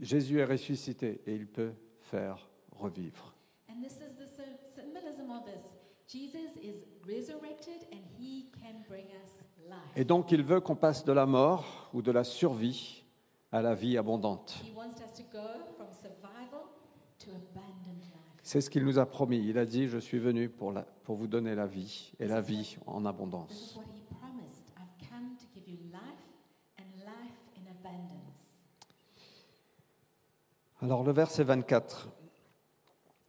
Jésus 0.01 0.39
est 0.39 0.45
ressuscité 0.45 1.23
et 1.27 1.35
il 1.35 1.49
peut 1.49 1.73
faire 2.03 2.49
revivre. 2.71 3.35
And 3.69 3.83
this 3.83 3.95
is 3.95 4.15
the 4.17 4.29
sy- 4.29 4.81
symbolism 4.81 5.29
of 5.33 5.45
this. 5.45 5.65
Jesus 6.11 6.57
is 6.63 6.87
resurrected 7.07 7.85
and 7.93 8.01
he 8.19 8.47
can 8.59 8.83
bring 8.89 9.05
us 9.23 9.43
life. 9.69 9.88
Et 10.01 10.05
donc 10.05 10.31
il 10.31 10.45
veut 10.45 10.61
qu'on 10.61 10.77
passe 10.77 11.05
de 11.05 11.11
la 11.13 11.27
mort 11.27 11.91
ou 11.93 12.03
de 12.03 12.13
la 12.13 12.23
survie 12.23 13.03
à 13.51 13.61
la 13.63 13.75
vie 13.75 13.99
abondante. 13.99 14.55
He 14.65 14.73
wants 14.77 14.91
us 15.05 15.13
to 15.17 15.25
go 15.33 15.43
from 15.77 15.89
survival 15.93 16.61
to 17.19 17.31
abundant 17.33 17.99
life. 17.99 18.41
C'est 18.45 18.61
ce 18.61 18.71
qu'il 18.71 18.85
nous 18.85 19.01
a 19.01 19.07
promis. 19.07 19.45
Il 19.45 19.59
a 19.59 19.67
dit, 19.67 19.89
je 19.89 19.99
suis 19.99 20.21
venu 20.21 20.49
pour, 20.49 20.71
la- 20.71 20.83
pour 21.03 21.17
vous 21.17 21.27
donner 21.27 21.57
la 21.57 21.67
vie 21.67 22.13
et 22.21 22.29
la 22.29 22.41
vie 22.41 22.77
en 22.87 23.05
abondance. 23.07 23.77
Alors 30.81 31.03
le 31.03 31.13
verset 31.13 31.45
24 31.45 32.09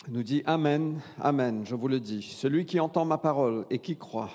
nous 0.08 0.24
dit 0.24 0.44
Amen, 0.46 1.02
Amen, 1.20 1.66
je 1.66 1.76
vous 1.76 1.88
le 1.88 2.00
dis, 2.00 2.22
celui 2.22 2.66
qui 2.66 2.80
entend 2.80 3.06
ma 3.06 3.18
parole 3.18 3.66
et 3.70 3.80
qui 3.80 3.98
croit, 3.98 4.30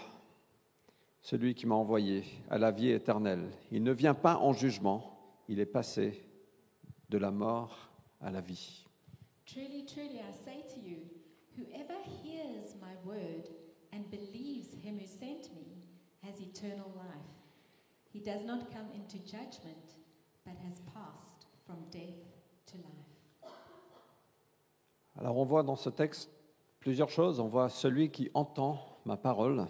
celui 1.24 1.54
qui 1.54 1.66
m'a 1.66 1.74
envoyé 1.74 2.22
à 2.50 2.58
la 2.58 2.70
vie 2.70 2.90
éternelle, 2.90 3.48
il 3.72 3.82
ne 3.82 3.92
vient 3.92 4.12
pas 4.12 4.36
en 4.36 4.52
jugement, 4.52 5.18
il 5.48 5.58
est 5.58 5.66
passé 5.66 6.22
de 7.08 7.16
la 7.16 7.30
mort 7.30 7.88
à 8.20 8.30
la 8.30 8.42
vie. 8.42 8.84
Truly, 9.46 9.86
truly, 9.86 10.18
I 10.18 10.32
say 10.32 10.62
to 10.74 10.80
you, 10.86 10.98
whoever 11.56 11.94
hears 12.22 12.76
my 12.78 12.94
word 13.06 13.48
and 13.90 14.02
believes 14.10 14.74
him 14.84 14.98
who 14.98 15.06
sent 15.06 15.50
me 15.56 15.80
has 16.22 16.40
eternal 16.40 16.92
life. 16.94 17.32
He 18.12 18.20
does 18.20 18.44
not 18.44 18.70
come 18.70 18.88
into 18.94 19.16
judgment, 19.24 19.96
but 20.44 20.54
has 20.66 20.80
passed 20.92 21.46
from 21.66 21.76
death 21.90 22.20
to 22.66 22.76
life. 22.76 23.50
Alors 25.16 25.38
on 25.38 25.46
voit 25.46 25.62
dans 25.62 25.76
ce 25.76 25.88
texte 25.88 26.30
plusieurs 26.80 27.08
choses. 27.08 27.40
On 27.40 27.48
voit 27.48 27.70
celui 27.70 28.10
qui 28.10 28.30
entend 28.34 28.78
ma 29.06 29.16
parole, 29.16 29.66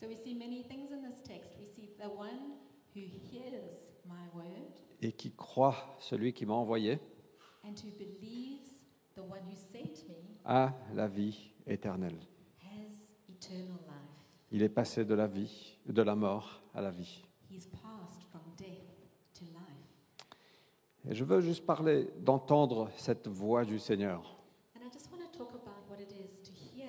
So 0.00 0.06
we 0.08 0.16
see 0.16 0.32
many 0.34 0.62
things 0.62 0.92
in 0.92 1.02
this 1.02 1.20
text. 1.22 1.52
We 1.58 1.66
see 1.66 1.90
the 2.00 2.08
one 2.08 2.56
who 2.94 3.00
hears 3.30 3.92
my 4.08 4.28
word 4.34 4.72
et 5.02 5.12
qui 5.12 5.30
croit 5.32 5.76
celui 6.00 6.32
qui 6.32 6.46
m'a 6.46 6.54
envoyé 6.54 6.98
and 7.64 7.74
who 7.84 7.90
believes 7.98 8.70
the 9.14 9.20
one 9.20 9.42
who 9.46 9.54
sent 9.54 10.06
me 10.08 10.14
à 10.46 10.72
la 10.94 11.06
vie 11.06 11.52
éternelle. 11.66 12.16
has 12.62 13.12
eternal 13.28 13.76
life. 13.86 14.50
Il 14.52 14.62
est 14.62 14.70
passé 14.70 15.04
de 15.04 15.12
la 15.14 15.26
vie, 15.26 15.76
de 15.86 16.00
la 16.00 16.14
mort 16.14 16.62
à 16.74 16.80
la 16.80 16.90
vie. 16.90 17.22
He's 17.50 17.66
passed 17.66 18.24
from 18.30 18.40
death 18.56 18.88
to 19.34 19.44
life. 19.44 20.30
Et 21.10 21.14
je 21.14 21.24
veux 21.24 21.42
juste 21.42 21.66
parler 21.66 22.08
d'entendre 22.20 22.90
cette 22.96 23.28
voix 23.28 23.66
du 23.66 23.78
Seigneur, 23.78 24.40
And 24.74 24.80
I 24.80 24.90
just 24.90 25.10
want 25.12 25.20
to 25.30 25.36
talk 25.36 25.50
about 25.50 25.86
what 25.90 26.00
it 26.00 26.10
is 26.10 26.40
to 26.48 26.52
hear 26.52 26.88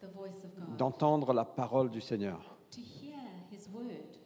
the 0.00 0.08
voice 0.08 0.44
of 0.44 0.54
God, 0.54 0.71
d'entendre 0.82 1.32
la 1.32 1.44
parole 1.44 1.90
du 1.90 2.00
Seigneur. 2.00 2.56
to 2.72 2.80
hear 2.80 3.14
His 3.52 3.68
word. 3.72 4.18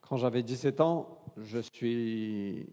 Quand 0.00 0.16
j'avais 0.16 0.42
17 0.42 0.80
ans, 0.80 1.18
je 1.36 1.58
suis, 1.58 2.66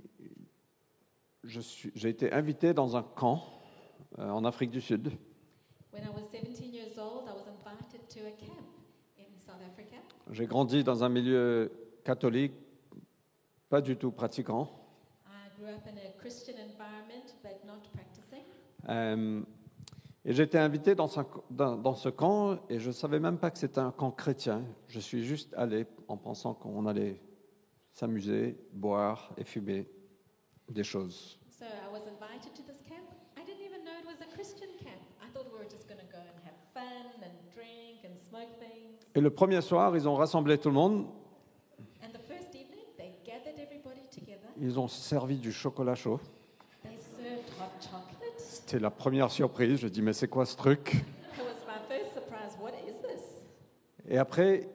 je 1.43 1.60
suis, 1.60 1.91
j'ai 1.93 2.08
été 2.08 2.32
invité 2.32 2.73
dans 2.73 2.95
un 2.95 3.03
camp 3.03 3.43
euh, 4.17 4.30
en 4.30 4.45
Afrique 4.45 4.71
du 4.71 4.80
Sud. 4.80 5.12
When 5.91 6.03
I 6.03 6.10
was 6.15 6.30
17 6.32 6.73
years 6.73 6.97
old, 6.97 7.27
I 7.27 7.34
was 7.34 7.47
invited 7.49 8.08
to 8.08 8.19
J'ai 10.32 10.45
grandi 10.45 10.84
dans 10.84 11.03
un 11.03 11.10
milieu 11.10 11.71
catholique, 12.03 12.53
pas 13.69 13.82
du 13.82 13.97
tout 13.97 14.12
pratiquant. 14.12 14.69
I 15.25 15.49
grew 15.60 15.69
up 15.69 15.86
in 15.86 15.97
a 15.97 16.12
Christian 16.17 16.56
environment, 16.60 17.36
but 17.43 17.65
not 17.65 17.82
practicing. 17.93 18.43
Euh, 18.89 19.41
et 20.27 20.33
j'étais 20.33 20.57
invité 20.57 20.93
dans 20.93 21.07
ce, 21.07 21.21
dans, 21.49 21.77
dans 21.77 21.93
ce 21.93 22.09
camp 22.09 22.59
et 22.69 22.79
je 22.79 22.87
ne 22.89 22.91
savais 22.91 23.17
même 23.17 23.37
pas 23.37 23.49
que 23.49 23.57
c'était 23.57 23.79
un 23.79 23.91
camp 23.91 24.11
chrétien. 24.11 24.61
Je 24.89 24.99
suis 24.99 25.23
juste 25.23 25.53
allé 25.55 25.87
en 26.09 26.17
pensant 26.17 26.53
qu'on 26.53 26.85
allait 26.85 27.21
s'amuser, 27.93 28.57
boire 28.73 29.33
et 29.37 29.45
fumer 29.45 29.87
des 30.67 30.83
choses. 30.83 31.39
So 31.49 31.63
I 31.63 31.89
was 31.93 32.05
invited 32.09 32.53
to 32.55 32.61
this 32.63 32.83
camp. 32.85 33.07
I 33.37 33.45
didn't 33.45 33.63
even 33.65 33.85
know 33.85 33.93
it 34.01 34.05
was 34.05 34.21
a 34.21 34.29
Christian 34.35 34.67
camp. 34.83 34.99
I 35.23 35.31
thought 35.33 35.45
we 35.49 35.57
were 35.57 35.69
just 35.71 35.87
going 35.87 36.01
to 36.01 36.11
go 36.11 36.19
and 36.19 36.43
have 36.43 36.57
fun 36.73 37.23
and 37.23 37.31
drink 37.55 38.03
and 38.03 38.17
smoke 38.17 38.51
things. 38.59 38.99
Et 39.15 39.21
le 39.21 39.29
premier 39.29 39.61
soir, 39.61 39.95
ils 39.95 40.09
ont 40.09 40.15
rassemblé 40.15 40.57
tout 40.57 40.67
le 40.67 40.75
monde. 40.75 41.05
And 42.03 42.09
the 42.11 42.21
first 42.27 42.53
evening, 42.53 42.83
they 42.97 43.13
gathered 43.25 43.57
everybody 43.57 44.01
together. 44.11 44.49
Ils 44.59 44.77
ont 44.77 44.89
servi 44.89 45.37
du 45.37 45.53
chocolat 45.53 45.95
chaud. 45.95 46.19
C'était 48.69 48.84
la 48.84 48.91
première 48.91 49.32
surprise. 49.32 49.80
Je 49.80 49.88
dis, 49.88 50.01
mais 50.01 50.12
c'est 50.12 50.27
quoi 50.27 50.45
ce 50.45 50.58
truc? 50.58 50.97
Et 54.10 54.17
après, 54.17 54.67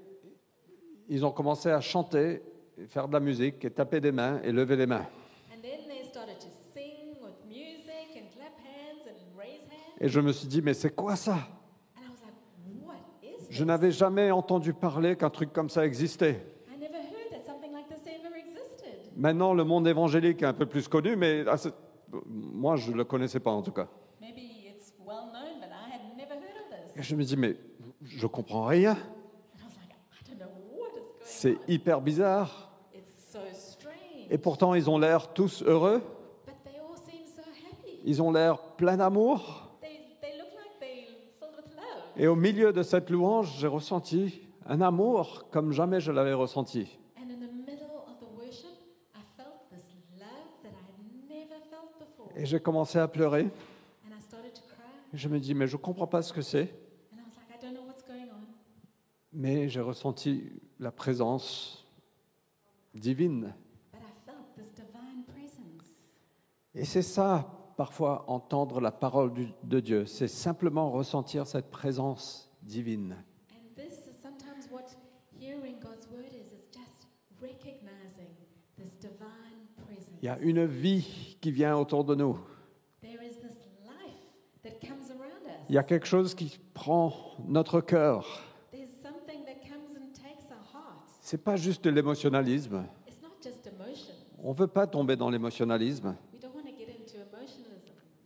ils 1.11 1.27
ont 1.27 1.31
commencé 1.31 1.71
à 1.71 1.79
chanter, 1.83 2.43
faire 2.89 3.07
de 3.07 3.13
la 3.13 3.21
musique, 3.21 3.63
et 3.67 3.71
taper 3.71 4.01
des 4.01 4.11
mains 4.11 4.41
et 4.45 4.51
lever 4.51 4.77
les 4.77 4.87
mains. 4.87 5.05
And 5.53 5.61
then 5.61 5.81
they 5.89 6.07
started 6.09 6.39
to 6.39 6.47
sing 6.73 7.17
with 7.21 7.35
music 7.47 8.17
and 8.17 8.35
clap 8.35 8.57
hands 8.61 9.07
and 9.09 9.39
raise 9.39 9.61
hands. 9.69 10.01
Et 10.01 10.09
je 10.09 10.21
me 10.21 10.33
suis 10.33 10.49
dit, 10.49 10.63
mais 10.63 10.73
c'est 10.73 10.95
quoi 10.95 11.15
ça? 11.15 11.35
And 11.35 12.01
I 12.01 12.09
was 12.09 12.23
like, 12.25 12.87
what 12.87 12.95
is 13.23 13.47
this? 13.47 13.49
Je 13.51 13.63
n'avais 13.63 13.91
jamais 13.91 14.31
entendu 14.31 14.73
parler 14.73 15.17
qu'un 15.17 15.29
truc 15.29 15.53
comme 15.53 15.69
ça 15.69 15.85
existait. 15.85 16.41
Maintenant, 19.15 19.53
le 19.53 19.65
monde 19.65 19.87
évangélique 19.87 20.41
est 20.41 20.47
un 20.47 20.55
peu 20.55 20.65
plus 20.65 20.89
connu, 20.89 21.15
mais 21.15 21.47
à 21.47 21.59
moi, 22.27 22.77
je 22.77 22.91
ne 22.91 22.97
le 22.97 23.05
connaissais 23.05 23.41
pas 23.41 23.51
en 23.51 23.63
tout 23.63 23.73
cas. 23.73 23.89
Et 26.95 27.03
je 27.03 27.17
me 27.17 27.25
dis, 27.25 27.37
mais 27.37 27.57
je 28.05 28.27
comprends 28.27 28.67
rien. 28.67 28.97
C'est 31.21 31.57
hyper 31.67 32.01
bizarre. 32.01 32.71
It's 32.95 33.33
so 33.33 33.39
strange. 33.53 34.27
Et 34.31 34.39
pourtant, 34.39 34.75
ils 34.75 34.89
ont 34.91 34.99
l'air 34.99 35.33
tous 35.33 35.63
heureux. 35.63 36.03
Ils 38.05 38.21
ont 38.21 38.33
l'air 38.33 38.59
plein 38.77 38.97
d'amour. 38.97 39.71
Et 42.17 42.27
au 42.27 42.37
milieu 42.37 42.73
de 42.73 42.83
cette 42.83 43.09
louange, 43.09 43.57
j'ai 43.59 43.67
ressenti 43.67 44.43
un 44.67 44.81
amour 44.83 45.47
comme 45.51 45.73
jamais 45.73 45.99
je 45.99 46.13
l'avais 46.13 46.35
ressenti. 46.35 46.99
And 47.17 47.31
in 47.31 47.41
the 47.41 47.51
middle 47.67 47.89
of 48.07 48.19
the 48.21 48.29
worship, 48.37 48.77
I 49.15 49.21
felt 49.37 49.71
this 49.71 49.87
love 50.19 50.61
that 50.63 50.71
I 50.71 50.83
had 50.87 51.01
never 51.29 51.59
felt 51.71 51.99
before. 51.99 52.31
Et 52.43 52.45
j'ai 52.45 52.59
commencé 52.59 52.99
à 52.99 53.07
pleurer. 53.07 53.45
And 54.05 54.19
I 54.19 54.21
started 54.21 54.53
to 54.53 54.63
cry. 54.63 55.15
Et 55.15 55.17
je 55.17 55.29
me 55.29 55.39
dis, 55.39 55.55
mais 55.55 55.69
je 55.69 55.77
ne 55.77 55.81
comprends 55.81 56.09
pas 56.09 56.23
ce 56.23 56.33
que 56.33 56.43
c'est. 56.43 56.75
Mais 59.33 59.69
j'ai 59.69 59.81
ressenti 59.81 60.51
la 60.81 60.91
présence 60.91 61.87
divine. 62.93 63.55
But 63.93 64.01
I 64.01 64.11
felt 64.27 64.55
this 64.57 64.75
divine 64.75 65.23
presence. 65.25 65.87
Et 66.75 66.85
c'est 66.85 67.03
ça, 67.03 67.49
parfois, 67.77 68.25
entendre 68.29 68.81
la 68.81 68.91
parole 68.91 69.33
de 69.63 69.79
Dieu. 69.79 70.05
C'est 70.07 70.27
simplement 70.27 70.91
ressentir 70.91 71.47
cette 71.47 71.71
présence 71.71 72.51
divine. 72.61 73.23
Il 80.23 80.27
y 80.27 80.29
a 80.29 80.39
une 80.39 80.65
vie 80.67 81.37
qui 81.41 81.51
vient 81.51 81.77
autour 81.77 82.05
de 82.05 82.15
nous. 82.15 82.39
Il 85.69 85.75
y 85.75 85.79
a 85.79 85.83
quelque 85.83 86.07
chose 86.07 86.35
qui 86.35 86.59
prend 86.75 87.13
notre 87.47 87.81
cœur. 87.81 88.45
Heart. 90.75 91.19
C'est 91.21 91.43
pas 91.43 91.57
juste 91.57 91.85
de 91.85 91.91
l'émotionnalisme. 91.91 92.85
On 94.39 94.51
ne 94.51 94.57
veut 94.57 94.67
pas 94.67 94.87
tomber 94.87 95.17
dans 95.17 95.31
l'émotionnalisme. 95.31 96.17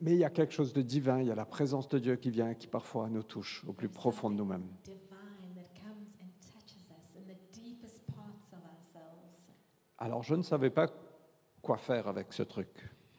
Mais 0.00 0.12
il 0.12 0.18
y 0.18 0.24
a 0.24 0.30
quelque 0.30 0.52
chose 0.52 0.72
de 0.72 0.82
divin. 0.82 1.20
Il 1.20 1.28
y 1.28 1.30
a 1.30 1.34
la 1.34 1.46
présence 1.46 1.88
de 1.88 1.98
Dieu 1.98 2.16
qui 2.16 2.30
vient, 2.30 2.54
qui 2.54 2.66
parfois 2.66 3.08
nous 3.08 3.22
touche 3.22 3.64
au 3.66 3.72
plus 3.72 3.88
profond 3.88 4.30
de 4.30 4.34
nous-mêmes. 4.34 4.66
Divine 4.84 5.54
that 5.54 5.80
comes 5.80 6.12
and 6.20 6.28
touches 6.42 6.86
us 6.90 7.16
in 7.16 7.26
the 7.26 7.36
deepest 7.52 8.06
parts 8.06 8.52
of 8.52 8.60
ourselves. 8.64 9.50
Alors 9.98 10.22
je 10.22 10.34
ne 10.34 10.42
savais 10.42 10.70
pas 10.70 10.88
quoi 11.62 11.78
faire 11.78 12.06
avec 12.08 12.32
ce 12.32 12.42
truc. 12.42 12.68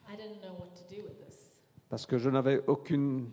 I 0.08 0.16
didn't 0.16 0.40
know 0.40 0.54
what 0.58 0.74
to 0.76 0.84
do 0.88 1.02
with 1.02 1.18
this. 1.26 1.62
Parce 1.88 2.06
que 2.06 2.18
je 2.18 2.30
n'avais 2.30 2.62
aucune 2.66 3.30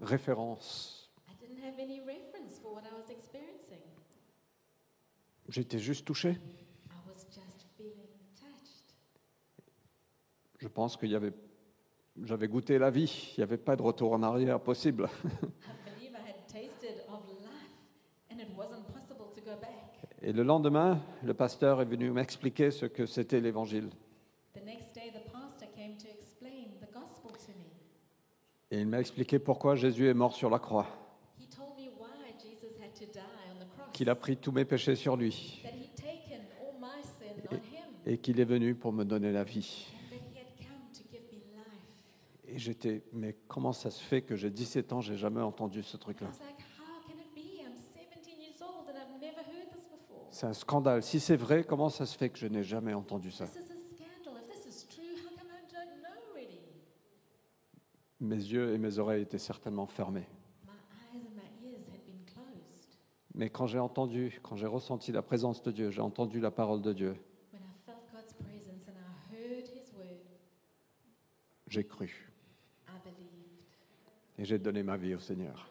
référence. 0.00 1.12
I 1.28 1.34
didn't 1.40 1.62
have 1.62 1.78
any 1.78 2.00
reference 2.00 2.58
for 2.60 2.72
what 2.72 2.82
I 2.82 2.94
was 2.94 3.10
experiencing. 3.10 3.78
J'étais 5.48 5.78
juste 5.78 6.06
touché. 6.06 6.30
I 6.30 6.36
was 7.06 7.26
just 7.30 7.66
feeling 7.76 8.08
touched. 8.34 8.94
Je 10.58 10.68
pense 10.68 10.96
qu'il 10.96 11.10
y 11.10 11.14
avait, 11.14 11.32
j'avais 12.22 12.48
goûté 12.48 12.78
la 12.78 12.90
vie. 12.90 13.32
Il 13.36 13.40
n'y 13.40 13.44
avait 13.44 13.58
pas 13.58 13.76
de 13.76 13.82
retour 13.82 14.12
en 14.12 14.22
arrière 14.22 14.60
possible. 14.60 15.08
I 15.24 15.90
believe 15.90 16.14
I 16.14 16.30
had 16.30 16.46
tasted 16.46 17.04
of 17.08 17.26
life 17.42 18.30
and 18.30 18.40
it 18.40 18.48
wasn't 18.56 18.86
possible 18.92 19.30
to 19.34 19.40
go 19.40 19.56
back. 19.60 20.07
Et 20.22 20.32
le 20.32 20.42
lendemain, 20.42 21.00
le 21.22 21.32
pasteur 21.34 21.80
est 21.80 21.84
venu 21.84 22.10
m'expliquer 22.10 22.70
ce 22.70 22.86
que 22.86 23.06
c'était 23.06 23.40
l'évangile. 23.40 23.90
Et 28.70 28.80
il 28.80 28.86
m'a 28.86 29.00
expliqué 29.00 29.38
pourquoi 29.38 29.76
Jésus 29.76 30.08
est 30.08 30.14
mort 30.14 30.34
sur 30.34 30.50
la 30.50 30.58
croix, 30.58 30.86
qu'il 33.92 34.10
a 34.10 34.14
pris 34.14 34.36
tous 34.36 34.52
mes 34.52 34.64
péchés 34.64 34.94
sur 34.94 35.16
lui. 35.16 35.62
Et 38.04 38.18
qu'il 38.18 38.40
est 38.40 38.44
venu 38.44 38.74
pour 38.74 38.92
me 38.92 39.04
donner 39.04 39.32
la 39.32 39.44
vie. 39.44 39.86
Et 42.46 42.58
j'étais, 42.58 43.02
mais 43.12 43.36
comment 43.46 43.72
ça 43.72 43.90
se 43.90 44.02
fait 44.02 44.22
que 44.22 44.34
j'ai 44.34 44.50
17 44.50 44.92
ans, 44.92 45.00
j'ai 45.00 45.16
jamais 45.16 45.42
entendu 45.42 45.82
ce 45.82 45.96
truc-là 45.96 46.28
was 46.28 46.40
like, 46.40 46.60
how 46.78 47.00
can 47.06 47.18
it 47.18 47.34
be? 47.34 47.60
I'm 47.62 47.74
17 47.76 48.40
years 48.40 48.62
old 48.62 48.88
and 48.88 48.96
I've 48.96 49.20
never 49.20 49.42
heard 49.42 49.70
this 49.72 49.86
before. 49.86 50.27
C'est 50.38 50.46
un 50.46 50.52
scandale. 50.52 51.02
Si 51.02 51.18
c'est 51.18 51.34
vrai, 51.34 51.64
comment 51.64 51.88
ça 51.88 52.06
se 52.06 52.16
fait 52.16 52.28
que 52.28 52.38
je 52.38 52.46
n'ai 52.46 52.62
jamais 52.62 52.94
entendu 52.94 53.32
ça? 53.32 53.46
Mes 58.20 58.36
yeux 58.36 58.72
et 58.72 58.78
mes 58.78 59.00
oreilles 59.00 59.22
étaient 59.22 59.36
certainement 59.36 59.86
fermés. 59.86 60.28
Mais 63.34 63.50
quand 63.50 63.66
j'ai 63.66 63.80
entendu, 63.80 64.38
quand 64.40 64.54
j'ai 64.54 64.68
ressenti 64.68 65.10
la 65.10 65.22
présence 65.22 65.60
de 65.60 65.72
Dieu, 65.72 65.90
j'ai 65.90 66.02
entendu 66.02 66.38
la 66.38 66.52
parole 66.52 66.82
de 66.82 66.92
Dieu, 66.92 67.16
j'ai 71.66 71.84
cru 71.84 72.30
et 74.38 74.44
j'ai 74.44 74.60
donné 74.60 74.84
ma 74.84 74.96
vie 74.96 75.16
au 75.16 75.20
Seigneur. 75.20 75.68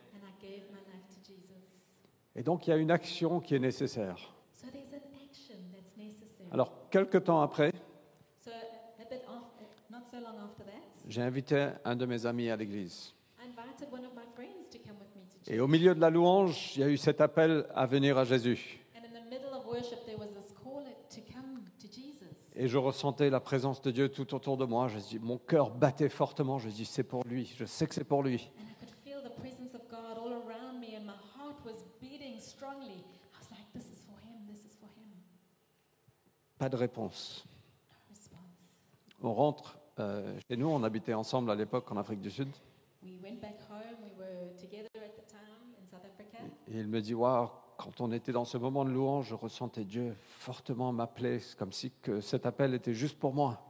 Et 2.35 2.43
donc 2.43 2.67
il 2.67 2.71
y 2.71 2.73
a 2.73 2.77
une 2.77 2.91
action 2.91 3.39
qui 3.39 3.55
est 3.55 3.59
nécessaire. 3.59 4.33
So 4.59 4.65
there's 4.71 4.91
an 4.91 5.05
action 5.21 5.59
that's 5.71 5.95
necessary. 5.95 6.36
Alors, 6.51 6.71
quelque 6.89 7.17
temps 7.17 7.41
après, 7.41 7.71
So 8.39 8.51
after, 8.99 9.17
that, 9.17 10.73
j'ai 11.07 11.21
invité 11.21 11.69
un 11.83 11.95
de 11.95 12.05
mes 12.05 12.25
amis 12.25 12.49
à 12.49 12.55
l'église. 12.55 13.13
Et 15.49 15.59
au 15.61 15.67
milieu 15.67 15.95
de 15.95 16.01
la 16.01 16.09
louange, 16.09 16.73
il 16.75 16.81
y 16.81 16.83
a 16.83 16.89
eu 16.89 16.97
cet 16.97 17.21
appel 17.21 17.65
à 17.73 17.85
venir 17.85 18.17
à 18.17 18.25
Jésus. 18.25 18.79
Et 22.59 22.67
je 22.67 22.77
ressentais 22.79 23.29
la 23.29 23.39
présence 23.39 23.81
de 23.83 23.91
Dieu 23.91 24.09
tout 24.09 24.33
autour 24.33 24.57
de 24.57 24.65
moi. 24.65 24.87
Je 24.87 24.97
dis, 24.97 25.19
mon 25.19 25.37
cœur 25.37 25.69
battait 25.69 26.09
fortement. 26.09 26.57
Je 26.57 26.69
dis, 26.69 26.85
c'est 26.85 27.03
pour 27.03 27.23
lui. 27.23 27.53
Je 27.55 27.65
sais 27.65 27.85
que 27.85 27.93
c'est 27.93 28.03
pour 28.03 28.23
lui. 28.23 28.49
And 28.57 28.63
I 28.63 28.73
could 28.79 28.89
feel 29.05 29.21
the 29.21 29.39
presence 29.39 29.75
of 29.75 29.81
God 29.91 30.17
all 30.17 30.33
around 30.33 30.79
me, 30.79 30.95
and 30.97 31.05
my 31.05 31.13
heart 31.37 31.63
was 31.63 31.85
beating 32.01 32.39
strongly. 32.39 33.05
I 33.33 33.37
was 33.39 33.51
like, 33.51 33.71
this 33.73 33.83
is 33.83 34.01
for 34.01 34.17
him, 34.25 34.47
this 34.49 34.65
is 34.65 34.75
for 34.79 34.87
him. 34.97 35.13
Pas 36.57 36.67
de 36.69 36.77
réponse. 36.97 37.45
On 39.21 39.33
rentre 39.33 39.77
euh, 39.99 40.39
chez 40.49 40.57
nous. 40.57 40.67
On 40.67 40.83
habitait 40.83 41.13
ensemble 41.13 41.51
à 41.51 41.55
l'époque 41.55 41.91
en 41.91 41.97
Afrique 41.97 42.21
du 42.21 42.31
Sud. 42.31 42.49
We 43.03 43.19
went 43.21 43.39
back 43.39 43.59
home, 43.69 44.03
we 44.03 44.11
were 44.17 44.53
together 44.59 44.89
at 44.95 45.15
the 45.15 45.25
time 45.27 45.75
in 45.79 45.85
South 45.85 46.03
Africa. 46.03 46.43
Et 46.67 46.79
il 46.79 46.87
me 46.87 47.01
dit, 47.01 47.13
waouh, 47.13 47.49
quand 47.77 48.01
on 48.01 48.11
était 48.11 48.31
dans 48.31 48.45
ce 48.45 48.57
moment 48.57 48.83
de 48.83 48.89
louange, 48.89 49.27
je 49.27 49.35
ressentais 49.35 49.85
Dieu 49.85 50.15
fortement 50.23 50.91
m'appeler. 50.91 51.39
Comme 51.57 51.71
si 51.71 51.91
que 52.01 52.19
cet 52.21 52.45
appel 52.45 52.73
était 52.73 52.93
juste 52.93 53.19
pour 53.19 53.33
moi. 53.33 53.61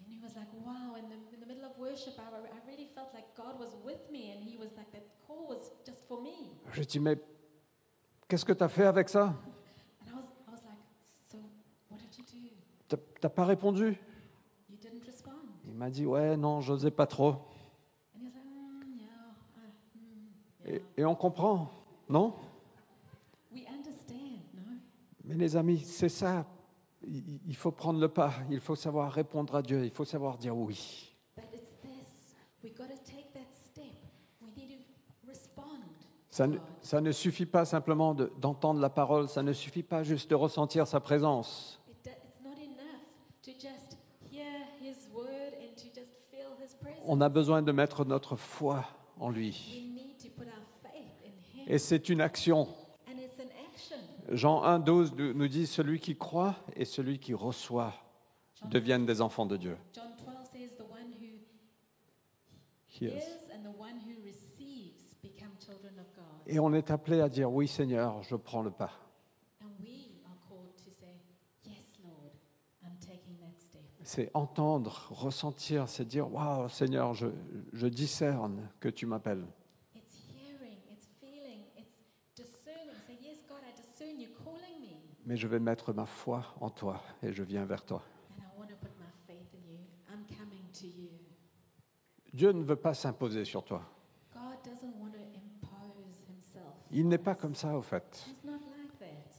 And 0.00 0.12
he 0.12 0.20
was 0.20 0.34
like, 0.34 0.48
wow, 0.64 0.96
in 0.96 1.08
the, 1.08 1.14
in 1.34 1.40
the 1.40 1.46
middle 1.46 1.64
of 1.64 1.78
worship, 1.78 2.14
I, 2.18 2.22
I 2.22 2.70
really 2.70 2.88
felt 2.94 3.14
like 3.14 3.26
God 3.36 3.58
was 3.58 3.76
with 3.84 4.10
me, 4.10 4.32
and 4.32 4.42
he 4.42 4.56
was 4.58 4.70
like, 4.76 4.90
that 4.92 5.06
call 5.26 5.46
was 5.48 5.70
just 5.86 6.06
for 6.08 6.20
me. 6.20 6.50
Je 6.72 6.82
dis, 6.82 7.00
mais 7.00 7.16
qu'est-ce 8.28 8.44
que 8.44 8.52
tu 8.52 8.64
as 8.64 8.68
fait 8.68 8.86
avec 8.86 9.08
ça 9.08 9.34
And 12.90 12.98
t'as 13.20 13.28
pas 13.28 13.44
répondu? 13.44 13.98
Il 15.66 15.74
m'a 15.74 15.90
dit, 15.90 16.06
ouais, 16.06 16.36
non, 16.36 16.60
j'osais 16.60 16.90
pas 16.90 17.06
trop. 17.06 17.36
Mm, 18.16 18.26
mm. 18.26 18.30
Et, 20.66 20.82
et 20.96 21.04
on 21.04 21.14
comprend, 21.14 21.70
non? 22.08 22.34
We 23.52 23.62
understand, 23.68 24.40
no? 24.54 24.62
Mais 25.24 25.34
les 25.36 25.56
amis, 25.56 25.80
c'est 25.80 26.08
ça. 26.08 26.46
Il 27.06 27.40
il 27.46 27.54
faut 27.56 27.70
prendre 27.70 28.00
le 28.00 28.08
pas, 28.08 28.32
il 28.50 28.60
faut 28.60 28.74
savoir 28.74 29.12
répondre 29.12 29.54
à 29.54 29.62
Dieu, 29.62 29.84
il 29.84 29.90
faut 29.90 30.04
savoir 30.04 30.36
dire 30.36 30.56
oui. 30.56 31.04
Ça 36.30 36.46
ne, 36.46 36.58
ça 36.82 37.00
ne 37.00 37.10
suffit 37.10 37.46
pas 37.46 37.64
simplement 37.64 38.14
de- 38.14 38.30
d'entendre 38.38 38.80
la 38.80 38.90
parole, 38.90 39.28
ça 39.28 39.42
ne 39.42 39.52
suffit 39.52 39.82
pas 39.82 40.04
juste 40.04 40.30
de 40.30 40.36
ressentir 40.36 40.86
sa 40.86 41.00
présence. 41.00 41.80
It 41.88 41.96
do- 42.04 42.10
it's 42.10 42.40
not 42.44 42.62
enough 42.62 43.02
to 43.42 43.50
just 43.52 43.96
hear 44.30 44.46
His 44.80 45.08
word 45.12 45.54
and 45.60 45.74
to 45.76 45.88
just 45.92 46.12
feel 46.30 46.50
His 46.62 46.74
presence. 46.80 46.97
On 47.10 47.22
a 47.22 47.30
besoin 47.30 47.62
de 47.62 47.72
mettre 47.72 48.04
notre 48.04 48.36
foi 48.36 48.84
en 49.18 49.30
lui. 49.30 49.94
Et 51.66 51.78
c'est 51.78 52.10
une 52.10 52.20
action. 52.20 52.68
Jean 54.30 54.62
1, 54.62 54.78
12 54.80 55.14
nous 55.14 55.48
dit, 55.48 55.66
celui 55.66 56.00
qui 56.00 56.16
croit 56.16 56.56
et 56.76 56.84
celui 56.84 57.18
qui 57.18 57.32
reçoit 57.32 57.94
deviennent 58.66 59.06
des 59.06 59.22
enfants 59.22 59.46
de 59.46 59.56
Dieu. 59.56 59.78
John 59.94 60.04
12 60.18 60.36
says, 60.52 60.76
The 60.76 60.82
one 60.82 61.14
who 61.18 61.38
Yes. 63.00 63.12
hears 63.14 63.48
and 63.54 63.62
the 63.62 63.74
one 63.80 63.96
who 64.04 64.22
receives 64.22 65.14
become 65.22 65.52
children 65.64 65.94
of 65.98 66.06
God. 66.14 66.24
Et 66.46 66.58
on 66.58 66.74
est 66.74 66.90
appelé 66.90 67.22
à 67.22 67.30
dire, 67.30 67.50
oui 67.50 67.68
Seigneur, 67.68 68.22
je 68.22 68.36
prends 68.36 68.60
le 68.62 68.70
pas. 68.70 68.90
And 69.62 69.68
we 69.80 70.10
are 70.26 70.36
called 70.46 70.74
to 70.84 70.90
say, 70.90 71.14
Yes, 71.64 71.96
Lord, 72.04 72.32
I'm 72.84 72.98
taking 73.00 73.38
that 73.40 73.58
step. 73.58 73.80
C'est 74.08 74.30
entendre, 74.32 75.06
ressentir, 75.10 75.86
c'est 75.86 76.06
dire, 76.06 76.32
waouh 76.32 76.66
Seigneur, 76.70 77.12
je, 77.12 77.26
je 77.74 77.86
discerne 77.86 78.66
que 78.80 78.88
tu 78.88 79.04
m'appelles. 79.04 79.44
Mais 85.26 85.36
je 85.36 85.46
vais 85.46 85.60
mettre 85.60 85.92
ma 85.92 86.06
foi 86.06 86.54
en 86.58 86.70
toi 86.70 87.02
et 87.22 87.34
je 87.34 87.42
viens 87.42 87.66
vers 87.66 87.84
toi. 87.84 88.02
Dieu 92.32 92.52
ne 92.52 92.62
veut 92.62 92.76
pas 92.76 92.94
s'imposer 92.94 93.44
sur 93.44 93.62
toi. 93.62 93.82
Il 96.90 97.08
n'est 97.08 97.18
pas 97.18 97.34
comme 97.34 97.54
ça, 97.54 97.76
au 97.76 97.82
fait. 97.82 98.26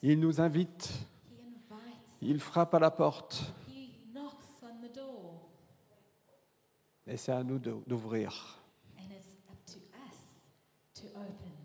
Il 0.03 0.19
nous 0.19 0.39
invite, 0.39 0.91
il 2.21 2.39
frappe 2.39 2.75
à 2.75 2.79
la 2.79 2.91
porte, 2.91 3.51
he 3.67 4.13
knocks 4.13 4.63
on 4.63 4.81
the 4.81 4.93
door. 4.93 5.47
Et 7.09 7.17
c'est 7.17 7.31
à 7.31 7.43
nous 7.43 7.59
d'ouvrir. 7.59 8.55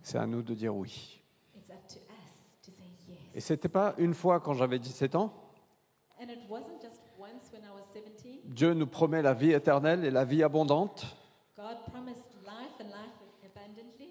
C'est 0.02 0.18
à 0.18 0.26
nous 0.26 0.42
de 0.42 0.54
dire 0.54 0.74
oui. 0.74 1.22
It's 1.56 1.70
up 1.70 1.86
to 1.88 1.96
us 1.96 2.62
to 2.62 2.70
say 2.72 3.12
Et 3.32 3.36
yes. 3.36 3.44
c'était 3.44 3.68
pas 3.70 3.94
une 3.96 4.12
fois 4.12 4.40
quand 4.40 4.52
j'avais 4.52 4.78
17 4.78 5.14
ans. 5.14 5.32
And 6.20 6.24
it 6.24 6.40
wasn't 6.48 6.80
just 6.82 7.00
once 7.18 7.50
when 7.52 7.62
I 7.62 7.72
was 7.74 7.84
17. 7.92 8.54
Dieu 8.54 8.74
nous 8.74 8.86
promet 8.86 9.22
la 9.22 9.32
vie 9.32 9.52
éternelle 9.52 10.04
et 10.04 10.10
la 10.10 10.24
vie 10.24 10.42
abondante. 10.42 11.06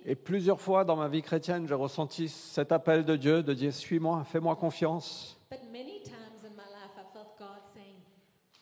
Et 0.05 0.15
plusieurs 0.15 0.59
fois 0.59 0.83
dans 0.83 0.97
ma 0.97 1.07
vie 1.07 1.21
chrétienne, 1.21 1.65
j'ai 1.67 1.73
ressenti 1.73 2.27
cet 2.27 2.71
appel 2.71 3.05
de 3.05 3.15
Dieu 3.15 3.41
de 3.41 3.53
dire 3.53 3.73
Suis-moi, 3.73 4.23
fais-moi 4.25 4.55
confiance. 4.55 5.37
But 5.49 5.59
many 5.71 6.01
times 6.03 6.43
in 6.43 6.53
my 6.55 6.67
life, 6.73 6.91
I 6.97 7.05
felt 7.13 7.37
God 7.37 7.61
saying, 7.73 8.01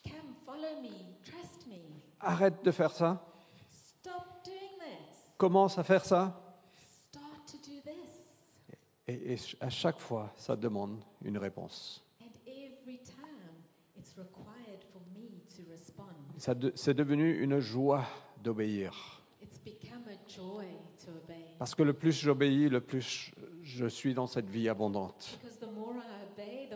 Come, 0.03 0.35
follow 0.45 0.81
me, 0.81 1.15
trust 1.23 1.65
me, 1.67 1.79
Arrête 2.23 2.63
de 2.63 2.71
faire 2.71 2.91
ça. 2.91 3.25
stop 3.69 4.13
doing 4.45 4.77
that, 4.79 5.35
Commence 5.37 5.77
à 5.77 5.83
faire 5.83 6.05
ça. 6.05 6.39
start 7.09 7.45
to 7.47 7.57
do 7.57 7.79
this. 7.83 8.75
Et, 9.07 9.33
et 9.33 9.37
à 9.59 9.69
chaque 9.69 9.99
fois, 9.99 10.31
ça 10.37 10.55
demande 10.55 11.03
une 11.23 11.37
réponse. 11.37 12.03
And 12.21 12.25
every 12.47 12.99
time, 12.99 13.55
it's 13.97 14.13
required 14.17 14.83
for 14.93 15.01
me 15.15 15.39
to 15.55 15.63
respond. 15.71 16.05
Ça 16.37 16.53
de- 16.53 16.71
C'est 16.75 16.93
devenu 16.93 17.41
une 17.41 17.59
joie 17.59 18.03
d'obéir. 18.43 19.21
It's 19.41 19.57
become 19.59 20.03
a 20.07 20.29
joy 20.29 20.67
to 21.05 21.11
obey. 21.11 21.55
Parce 21.57 21.73
que 21.75 21.83
le 21.83 21.93
plus 21.93 22.11
j'obéis, 22.19 22.69
le 22.69 22.81
plus 22.81 23.31
je 23.63 23.85
suis 23.87 24.13
dans 24.13 24.27
cette 24.27 24.47
vie 24.49 24.69
abondante. 24.69 25.39
Obey, 26.33 26.67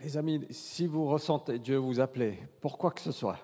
Les 0.00 0.16
amis, 0.16 0.46
si 0.50 0.86
vous 0.86 1.06
ressentez 1.06 1.58
Dieu 1.58 1.78
vous 1.78 2.00
appeler, 2.00 2.38
pour 2.60 2.76
quoi 2.78 2.90
que 2.90 3.00
ce 3.00 3.12
soit, 3.12 3.38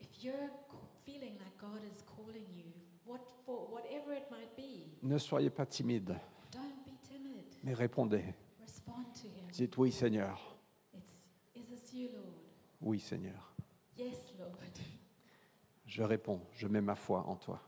If 0.00 0.22
you're 0.22 0.34
c- 0.36 0.76
feeling 1.04 1.38
like 1.38 1.56
God 1.58 1.82
is 1.84 2.02
calling 2.04 2.44
you, 2.54 2.64
what 3.06 3.20
for, 3.44 3.70
whatever 3.72 4.12
it 4.14 4.30
might 4.30 4.54
be, 4.56 4.84
ne 5.02 5.16
soyez 5.18 5.50
pas 5.50 5.64
timide, 5.66 6.18
don't 6.52 6.84
be 6.84 6.92
timid. 7.08 7.44
mais 7.64 7.72
répondez. 7.74 8.34
Respond 8.60 9.04
to 9.14 9.26
Him. 9.26 9.50
Dites 9.52 9.76
oui 9.78 9.90
Seigneur, 9.90 10.38
It's, 10.94 11.24
is 11.54 11.64
this 11.64 11.92
you, 11.94 12.08
Lord? 12.12 12.34
oui 12.82 13.00
Seigneur. 13.00 13.52
Yes, 13.96 14.32
Lord. 14.38 14.52
Je 15.86 16.02
réponds, 16.02 16.42
je 16.52 16.66
mets 16.66 16.82
ma 16.82 16.94
foi 16.94 17.24
en 17.26 17.36
toi. 17.36 17.58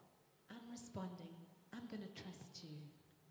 I'm 0.50 0.70
responding. 0.70 1.30
I'm 1.72 1.86
going 1.90 2.02
to 2.02 2.12
trust 2.22 2.62
you. 2.62 2.76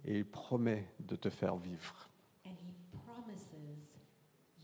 Et 0.06 0.18
il 0.20 0.26
promet 0.26 0.88
de 1.00 1.16
te 1.16 1.30
faire 1.30 1.56
vivre. 1.58 2.10
And 2.46 2.50
He 2.50 2.74
promises 3.06 3.52
you 3.54 3.60
life. 3.70 4.57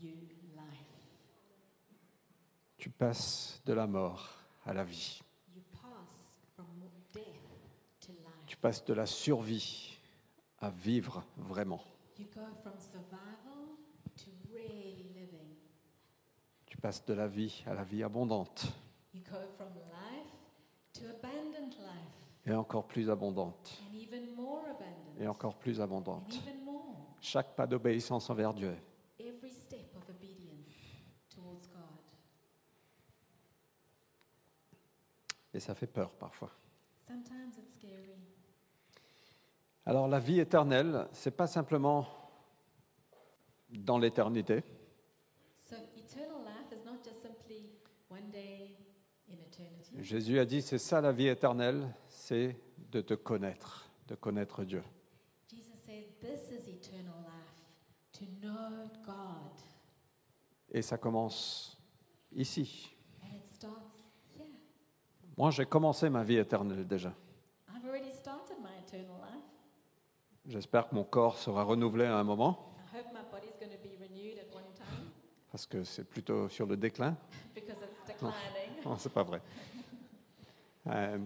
Tu 2.76 2.90
passes 2.90 3.62
de 3.64 3.72
la 3.72 3.86
mort 3.86 4.28
à 4.66 4.74
la 4.74 4.84
vie. 4.84 5.22
Tu 8.46 8.56
passes 8.56 8.84
de 8.84 8.92
la 8.92 9.06
survie 9.06 9.98
à 10.58 10.70
vivre 10.70 11.24
vraiment. 11.36 11.82
Tu 16.66 16.76
passes 16.76 17.04
de 17.04 17.14
la 17.14 17.26
vie 17.26 17.64
à 17.66 17.74
la 17.74 17.84
vie 17.84 18.02
abondante. 18.02 18.66
Et 22.46 22.52
encore 22.52 22.86
plus 22.86 23.08
abondante. 23.08 23.82
Et 25.18 25.26
encore 25.26 25.56
plus 25.58 25.80
abondante. 25.80 26.34
Chaque 27.20 27.56
pas 27.56 27.66
d'obéissance 27.66 28.28
envers 28.28 28.52
Dieu 28.52 28.76
Every 29.18 29.50
step 29.50 29.94
of 29.96 30.02
obedience 30.10 30.74
towards 31.30 31.66
God. 31.68 32.02
Et 35.54 35.60
ça 35.60 35.74
fait 35.74 35.86
peur 35.86 36.10
parfois. 36.10 36.50
Sometimes 37.06 37.52
it's 37.58 37.74
scary. 37.76 38.18
Alors 39.86 40.08
la 40.08 40.18
vie 40.18 40.40
éternelle, 40.40 41.08
c'est 41.12 41.30
pas 41.30 41.46
simplement 41.46 42.06
dans 43.70 43.98
l'éternité, 43.98 44.62
So 45.68 45.76
eternal 45.96 46.44
life 46.44 46.70
is 46.72 46.84
not 46.84 47.02
just 47.02 47.22
simply 47.22 47.70
one 48.08 48.30
day 48.30 48.76
in 49.28 49.36
eternity. 49.40 50.02
Jésus 50.02 50.38
a 50.38 50.44
dit, 50.44 50.62
c'est 50.62 50.78
ça 50.78 51.00
la 51.00 51.10
vie 51.10 51.28
éternelle, 51.28 51.88
c'est 52.08 52.56
de 52.90 53.00
te 53.00 53.14
connaître, 53.14 53.88
de 54.08 54.14
connaître 54.14 54.64
Dieu. 54.64 54.82
Jesus 55.50 55.76
said, 55.84 56.04
This 56.20 56.50
is 56.50 56.68
eternal 56.68 57.16
life, 57.24 58.12
to 58.12 58.24
know 58.40 58.88
God. 59.04 59.52
Et 60.70 60.82
ça 60.82 60.98
commence 60.98 61.78
ici. 62.32 62.94
And 63.22 63.34
it 63.34 63.46
starts 63.46 64.12
here. 64.36 64.46
Moi, 65.36 65.50
j'ai 65.50 65.66
commencé 65.66 66.08
ma 66.08 66.22
vie 66.22 66.36
éternelle 66.36 66.86
déjà. 66.86 67.12
I've 67.68 67.84
already 67.84 68.10
started 68.12 68.56
my 68.62 68.70
eternal 68.86 69.16
life. 69.20 69.42
J'espère 70.46 70.88
que 70.88 70.94
mon 70.94 71.04
corps 71.04 71.38
sera 71.38 71.64
renouvelé 71.64 72.04
à 72.04 72.16
un 72.16 72.24
moment, 72.24 72.72
I 72.92 72.98
hope 72.98 73.06
my 73.12 73.20
body's 73.32 73.56
going 73.58 73.70
to 73.70 73.82
be 73.82 73.96
renewed 74.00 74.38
at 74.38 74.54
one 74.54 74.64
time 74.76 75.08
parce 75.50 75.66
que 75.66 75.82
c'est 75.84 76.04
plutôt 76.04 76.48
sur 76.48 76.66
le 76.66 76.76
déclin. 76.76 77.16
because 77.54 77.78
it's 77.82 78.06
declining. 78.06 78.84
Non, 78.84 78.96
c'est 78.96 79.12
pas 79.12 79.22
vrai. 79.24 79.40
Euh, 80.86 81.18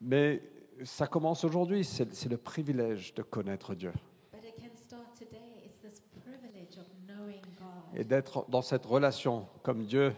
mais 0.00 0.42
ça 0.84 1.06
commence 1.06 1.42
aujourd'hui, 1.44 1.84
c'est 1.84 2.14
c'est 2.14 2.28
le 2.28 2.36
privilège 2.36 3.14
de 3.14 3.22
connaître 3.22 3.74
Dieu 3.74 3.92
But 4.32 4.44
it 4.44 4.54
can 4.56 4.76
start 4.76 5.14
today. 5.18 5.64
It's 5.64 5.78
this 5.80 6.00
privilege 6.22 6.78
of 6.78 6.86
knowing 7.08 7.40
God 7.58 7.98
et 7.98 8.04
d'être 8.04 8.44
dans 8.48 8.62
cette 8.62 8.84
relation 8.86 9.48
comme 9.64 9.84
Dieu, 9.84 10.14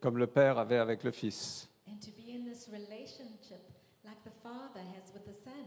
comme 0.00 0.16
le 0.18 0.26
Père 0.28 0.58
avait 0.58 0.78
avec 0.78 1.02
le 1.02 1.10
Fils. 1.10 1.66
and 1.88 1.98
to 2.00 2.10
be 2.12 2.30
in 2.34 2.44
this 2.44 2.68
relationship 2.68 3.62
like 4.04 4.22
the 4.24 4.30
Father 4.42 4.80
has 4.94 5.12
with 5.14 5.24
the 5.26 5.32
Son. 5.32 5.64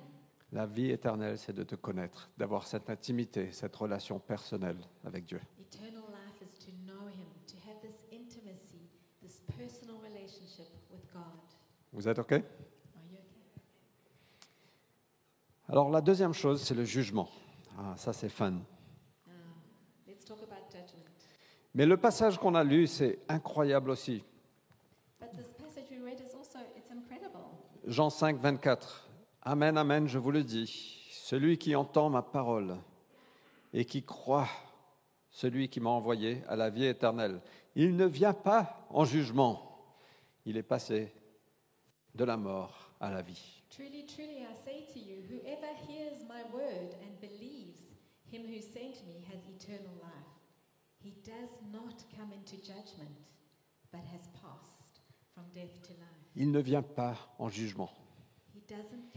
La 0.54 0.68
vie 0.68 0.92
éternelle, 0.92 1.40
c'est 1.40 1.52
de 1.52 1.64
te 1.64 1.74
connaître, 1.74 2.30
d'avoir 2.38 2.68
cette 2.68 2.88
intimité, 2.88 3.52
cette 3.52 3.76
relation 3.76 4.20
personnelle 4.20 4.78
avec 5.04 5.26
Dieu. 5.26 5.42
Eternal 5.60 6.04
life 6.12 6.48
is 6.48 6.64
to 6.64 6.72
know 6.86 7.08
Him, 7.08 7.26
to 7.48 7.56
have 7.68 7.82
this 7.82 8.06
intimacy, 8.12 8.88
this 9.20 9.42
personal 9.58 9.96
relationship 10.04 10.68
with 10.92 11.02
God. 11.12 11.24
Vous 11.92 12.08
êtes 12.08 12.20
OK? 12.20 12.36
Alors 15.68 15.90
la 15.90 16.02
deuxième 16.02 16.34
chose, 16.34 16.62
c'est 16.62 16.76
le 16.76 16.86
jugement. 16.86 17.30
Ah, 17.76 17.96
ça 17.98 18.14
c'est 18.14 18.30
fun. 18.30 18.62
Judgment. 20.06 21.04
Mais 21.74 21.88
le 21.88 21.98
passage 21.98 22.38
qu'on 22.38 22.54
a 22.54 22.64
lu, 22.64 22.86
c'est 22.86 23.18
incroyable 23.28 23.90
aussi. 23.90 24.24
Jean 27.86 28.10
5, 28.10 28.38
24. 28.38 29.03
Amen, 29.46 29.78
amen, 29.78 30.08
je 30.08 30.18
vous 30.18 30.32
le 30.32 30.42
dis. 30.42 31.02
Celui 31.12 31.58
qui 31.58 31.76
entend 31.76 32.10
ma 32.10 32.22
parole 32.22 32.78
et 33.74 33.84
qui 33.84 34.02
croit 34.02 34.48
celui 35.30 35.68
qui 35.68 35.82
m'a 35.82 35.90
envoyé 35.90 36.42
à 36.48 36.56
la 36.56 36.70
vie 36.70 36.86
éternelle, 36.86 37.42
il 37.76 37.98
ne 37.98 38.06
vient 38.06 38.34
pas 38.34 38.88
en 38.90 39.04
jugement. 39.04 39.86
Il 40.46 40.56
est 40.56 40.64
passé 40.64 41.14
de 42.16 42.24
la 42.24 42.38
mort 42.38 42.94
à 43.02 43.12
la 43.12 43.22
vie. 43.22 43.64
Truly, 43.70 44.06
truly, 44.06 44.44
I 44.44 44.56
say 44.64 44.86
to 44.94 45.00
you, 45.00 45.24
whoever 45.30 45.68
hears 45.90 46.24
my 46.26 46.44
word 46.54 46.96
and 47.02 47.20
believes 47.20 47.82
him 48.32 48.44
who 48.44 48.62
sent 48.62 49.06
me 49.06 49.26
has 49.28 49.42
eternal 49.50 49.92
life. 50.02 50.40
He 51.04 51.12
does 51.26 51.50
not 51.70 52.06
come 52.16 52.32
into 52.32 52.56
judgment, 52.64 53.28
but 53.92 54.06
has 54.14 54.30
passed 54.42 55.02
from 55.34 55.44
death 55.54 55.82
to 55.82 55.94
life. 55.96 56.32
Il 56.38 56.52
ne 56.52 56.62
vient 56.62 56.82
pas 56.82 57.18
en 57.40 57.50
jugement. 57.50 57.92
He 58.54 58.62
doesn't. 58.70 59.13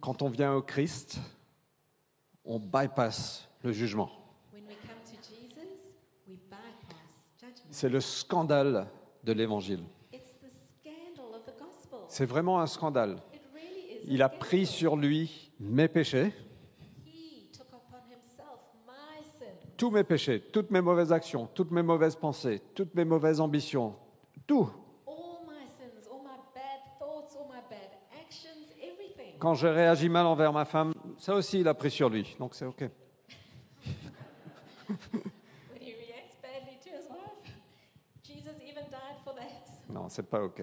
Quand 0.00 0.22
on 0.22 0.28
vient 0.28 0.54
au 0.54 0.62
Christ, 0.62 1.18
on 2.44 2.58
bypass 2.58 3.48
le 3.62 3.72
jugement. 3.72 4.10
C'est 7.70 7.88
le 7.88 8.00
scandale 8.00 8.88
de 9.24 9.32
l'Évangile. 9.32 9.84
C'est 12.08 12.26
vraiment 12.26 12.60
un 12.60 12.66
scandale. 12.66 13.18
Il 14.06 14.22
a 14.22 14.28
pris 14.28 14.66
sur 14.66 14.96
lui 14.96 15.52
mes 15.60 15.88
péchés, 15.88 16.32
tous 19.76 19.90
mes 19.90 20.02
péchés, 20.02 20.40
toutes 20.40 20.70
mes 20.70 20.80
mauvaises 20.80 21.12
actions, 21.12 21.48
toutes 21.54 21.70
mes 21.70 21.82
mauvaises 21.82 22.16
pensées, 22.16 22.60
toutes 22.74 22.94
mes 22.94 23.04
mauvaises 23.04 23.40
ambitions, 23.40 23.94
tout. 24.46 24.68
all 25.06 25.46
my 25.46 25.66
sins, 25.66 26.08
all 26.10 26.22
my 26.22 26.38
bad 26.54 26.80
thoughts, 26.98 27.36
all 27.36 27.46
my 27.48 27.60
bad 27.70 27.90
actions, 28.18 28.72
everything. 28.82 29.27
Quand 29.38 29.54
je 29.54 29.66
réagis 29.68 30.08
mal 30.08 30.26
envers 30.26 30.52
ma 30.52 30.64
femme, 30.64 30.92
ça 31.16 31.34
aussi, 31.34 31.60
il 31.60 31.68
a 31.68 31.74
pris 31.74 31.90
sur 31.90 32.08
lui. 32.08 32.36
Donc 32.38 32.54
c'est 32.54 32.64
OK. 32.64 32.84
Non, 39.90 40.08
c'est 40.08 40.24
pas 40.24 40.42
OK. 40.42 40.62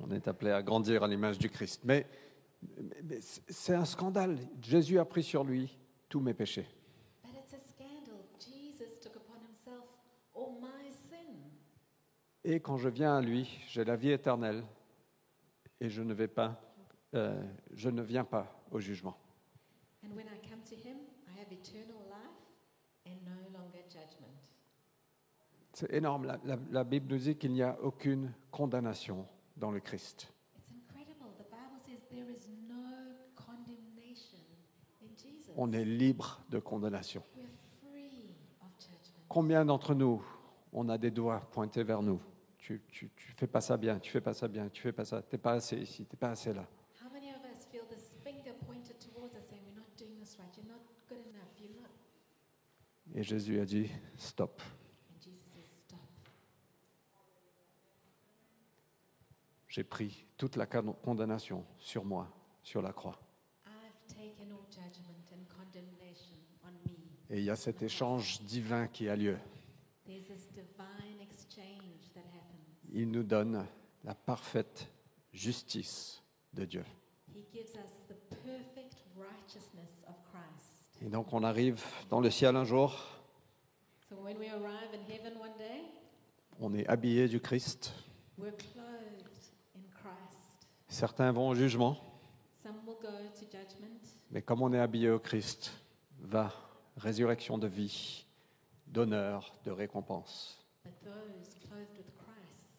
On 0.00 0.10
est 0.10 0.28
appelé 0.28 0.50
à 0.50 0.62
grandir 0.62 1.02
à 1.02 1.08
l'image 1.08 1.38
du 1.38 1.48
Christ. 1.48 1.82
Mais, 1.84 2.06
mais- 3.04 3.20
c'est 3.20 3.74
un 3.74 3.84
scandale. 3.84 4.38
Jésus 4.60 4.98
a 4.98 5.04
pris 5.04 5.22
sur 5.22 5.44
lui 5.44 5.78
tous 6.08 6.20
mes 6.20 6.34
péchés. 6.34 6.66
Et 12.44 12.60
quand 12.60 12.76
je 12.76 12.88
viens 12.88 13.16
à 13.16 13.20
lui, 13.20 13.58
j'ai 13.68 13.84
la 13.84 13.96
vie 13.96 14.10
éternelle 14.10 14.64
et 15.82 15.90
je 15.90 16.00
ne 16.00 16.14
vais 16.14 16.28
pas, 16.28 16.60
euh, 17.14 17.42
je 17.72 17.88
ne 17.90 18.02
viens 18.02 18.24
pas 18.24 18.46
au 18.70 18.78
jugement. 18.78 19.16
And 20.04 20.14
when 20.16 20.26
I 20.26 20.38
come 20.48 20.60
to 20.70 20.74
him, 20.76 20.96
I 21.26 21.40
have 21.40 21.52
eternal 21.52 21.96
life 22.08 23.06
and 23.06 23.16
no 23.26 23.58
longer 23.58 23.82
judgment. 23.88 24.30
C'est 25.72 25.92
énorme. 25.92 26.24
La, 26.26 26.38
la- 26.44 26.58
la 26.70 26.84
Bible 26.84 27.12
nous 27.12 27.18
dit 27.18 27.36
qu'il 27.36 27.52
n'y 27.52 27.62
a 27.62 27.76
aucune 27.82 28.32
condamnation 28.52 29.26
dans 29.56 29.70
le 29.72 29.80
Christ. 29.80 30.32
It's 30.56 30.70
incredible. 30.70 31.26
The 31.38 31.50
Bible 31.50 31.80
says 31.84 31.98
there 32.10 32.30
is 32.30 32.46
no 32.68 33.16
condemnation 33.34 34.38
in 35.02 35.08
Jesus. 35.16 35.50
On 35.56 35.72
est 35.72 35.84
libre 35.84 36.40
de 36.50 36.58
condamnation. 36.60 37.22
Combien 39.28 39.64
d'entre 39.64 39.94
nous, 39.94 40.22
on 40.74 40.88
a 40.90 40.98
des 40.98 41.10
doigts 41.10 41.40
pointés 41.52 41.82
vers 41.82 42.02
nous? 42.02 42.20
Tu, 42.62 42.80
tu, 42.88 43.10
tu 43.16 43.32
fais 43.36 43.48
pas 43.48 43.60
ça 43.60 43.76
bien, 43.76 43.98
tu 43.98 44.10
fais 44.12 44.20
pas 44.20 44.32
ça 44.32 44.46
bien, 44.46 44.68
tu 44.68 44.80
fais 44.82 44.92
pas 44.92 45.04
ça, 45.04 45.20
t'es 45.20 45.36
pas 45.38 45.54
assez 45.54 45.76
ici, 45.76 46.04
t'es 46.06 46.16
pas 46.16 46.30
assez 46.30 46.52
là. 46.52 46.64
How 47.02 47.10
many 47.12 47.30
of 47.30 47.42
us 47.50 47.66
feel 47.70 47.82
this 47.90 48.14
finger 48.22 48.54
pointed 48.66 48.96
towards 49.00 49.34
us 49.34 49.44
saying, 49.50 49.62
We're 49.66 49.80
not 49.80 49.90
doing 49.98 50.16
this 50.20 50.38
right, 50.38 50.48
you're 50.56 50.70
not 50.70 50.80
good 51.08 51.18
enough, 51.26 51.50
you're 51.60 51.74
not. 51.74 51.90
Et 53.14 53.24
Jésus 53.24 53.58
a 53.60 53.64
dit, 53.64 53.90
stop. 54.16 54.62
J'ai 59.68 59.84
pris 59.84 60.26
toute 60.36 60.56
la 60.56 60.66
con- 60.66 60.94
condamnation 61.02 61.64
sur 61.78 62.04
moi, 62.04 62.28
sur 62.62 62.82
la 62.82 62.92
croix. 62.92 63.18
I've 63.66 64.14
taken 64.14 64.52
all 64.52 64.66
judgment 64.70 65.32
and 65.32 65.46
condemnation 65.48 66.36
on 66.62 66.72
me. 66.86 66.94
Et 67.30 67.38
il 67.38 67.44
y 67.44 67.50
a 67.50 67.56
cet 67.56 67.82
échange 67.82 68.42
divin 68.42 68.86
qui 68.86 69.08
a 69.08 69.16
lieu. 69.16 69.38
There's 70.04 70.26
this 70.26 70.46
divine 70.54 71.20
exchange 71.22 72.12
that 72.14 72.26
happens. 72.34 72.81
Il 72.92 73.10
nous 73.10 73.22
donne 73.22 73.66
la 74.04 74.14
parfaite 74.14 74.86
justice 75.32 76.22
de 76.52 76.64
Dieu. 76.64 76.84
He 77.34 77.44
gives 77.52 77.70
us 77.74 77.90
the 78.08 78.14
perfect 78.44 78.96
righteousness 79.16 80.02
of 80.06 80.14
Christ. 80.30 81.00
Et 81.00 81.08
donc 81.08 81.32
on 81.32 81.42
arrive 81.42 81.82
dans 82.10 82.20
le 82.20 82.30
ciel 82.30 82.54
un 82.56 82.64
jour, 82.64 82.92
So 84.08 84.16
when 84.22 84.36
we 84.38 84.48
arrive 84.50 84.92
in 84.92 85.10
heaven 85.10 85.38
one 85.40 85.56
day, 85.56 85.82
on 86.60 86.74
est 86.74 86.86
habillé 86.86 87.28
du 87.28 87.40
Christ. 87.40 87.92
we're 88.36 88.52
clothed 88.52 89.24
in 89.74 89.80
Christ. 89.94 90.66
Certains 90.88 91.32
vont 91.32 91.48
au 91.48 91.54
jugement, 91.54 91.96
Some 92.62 92.76
will 92.86 92.96
go 93.00 93.08
to 93.08 93.44
judgment, 93.50 93.98
mais 94.30 94.42
comme 94.42 94.60
on 94.60 94.72
est 94.74 94.78
habillé 94.78 95.08
au 95.08 95.18
Christ, 95.18 95.72
va 96.20 96.52
résurrection 96.98 97.56
de 97.56 97.66
vie, 97.66 98.26
d'honneur, 98.86 99.50
de 99.64 99.70
récompense. 99.70 100.58
but 100.84 100.92
those 101.04 101.54
clothed 101.66 101.96
with 101.96 102.12
Christ 102.18 102.76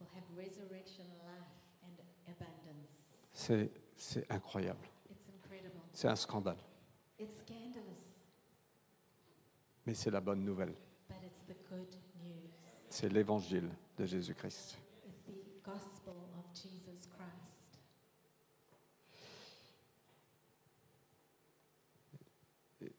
will 0.00 0.08
have 0.16 0.24
resurrection 0.36 1.04
life 1.22 1.54
and 1.84 1.94
abundance. 2.26 2.90
C'est 3.96 4.30
incroyable. 4.30 4.86
It's 5.10 5.28
incredible. 5.28 5.80
C'est 5.92 6.08
un 6.08 6.14
scandale. 6.16 6.58
It's 7.18 7.38
scandalous, 7.40 8.12
Mais 9.84 9.94
c'est 9.94 10.10
la 10.10 10.20
bonne 10.20 10.44
nouvelle. 10.44 10.74
but 11.08 11.16
it's 11.24 11.42
the 11.46 11.56
good 11.68 11.96
news. 12.22 12.50
C'est 12.88 13.08
l'évangile 13.08 13.68
de 13.98 14.06
Jésus-Christ. 14.06 14.78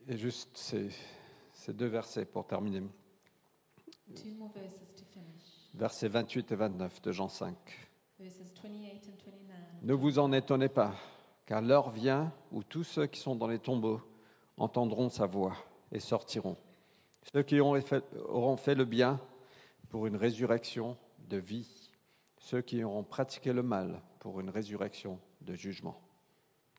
Et 0.08 0.18
juste 0.18 0.58
ces, 0.58 0.90
ces 1.54 1.74
deux 1.74 1.88
versets 1.88 2.26
pour 2.26 2.46
terminer. 2.46 2.82
Two 4.16 4.34
more 4.38 4.52
verses 4.54 4.94
to 4.96 5.06
finish. 5.14 5.70
Versets 5.74 6.10
28 6.10 6.52
et 6.52 6.56
29 6.56 7.02
de 7.02 7.12
Jean 7.12 7.30
5. 7.30 7.56
Verses 8.20 8.54
28 8.62 9.08
and 9.08 9.18
29. 9.26 9.43
Ne 9.84 9.94
vous 9.94 10.18
en 10.18 10.32
étonnez 10.32 10.70
pas, 10.70 10.96
car 11.46 11.62
l'heure 11.62 11.90
vient 11.90 12.32
où 12.54 12.64
tous 12.64 12.86
ceux 12.86 13.06
qui 13.06 13.20
sont 13.20 13.36
dans 13.36 13.48
les 13.48 13.60
tombeaux 13.60 14.02
entendront 14.56 15.10
sa 15.10 15.26
voix 15.26 15.58
et 15.92 16.00
sortiront. 16.00 16.56
Ceux 17.34 17.44
qui 17.44 17.60
auront 17.60 17.82
fait, 17.82 18.76
le 18.76 18.86
bien 18.86 19.20
pour 19.90 20.08
une 20.08 20.16
résurrection 20.16 20.96
de 21.28 21.36
vie, 21.36 21.90
ceux 22.38 22.62
qui 22.62 22.82
auront 22.82 23.04
pratiqué 23.04 23.52
le 23.52 23.62
mal 23.62 24.02
pour 24.20 24.40
une 24.40 24.50
résurrection 24.50 25.20
de 25.42 25.54
jugement. 25.54 26.00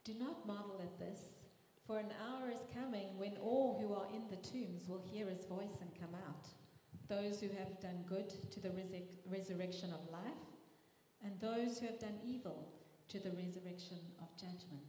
Do 0.07 0.15
not 0.15 0.47
marvel 0.47 0.81
at 0.81 0.99
this, 0.99 1.45
for 1.87 1.99
an 1.99 2.11
hour 2.23 2.51
is 2.51 2.65
coming 2.73 3.19
when 3.19 3.37
all 3.37 3.79
who 3.79 3.93
are 3.93 4.09
in 4.15 4.23
the 4.31 4.41
tombs 4.41 4.89
will 4.89 5.03
hear 5.13 5.29
his 5.29 5.47
voice 5.47 5.83
and 5.83 5.91
come 6.01 6.15
out. 6.15 6.47
Those 7.09 7.43
who 7.43 7.49
have 7.59 7.79
done 7.83 8.03
good 8.09 8.31
to 8.51 8.61
the 8.61 8.71
resur- 8.71 9.19
resurrection 9.31 9.91
of 9.93 10.11
life, 10.11 10.41
and 11.23 11.39
those 11.39 11.79
who 11.79 11.87
have 11.87 11.99
done 11.99 12.19
evil 12.25 12.67
to 13.09 13.19
the 13.19 13.31
resurrection 13.37 13.99
of 14.21 14.29
judgment. 14.39 14.83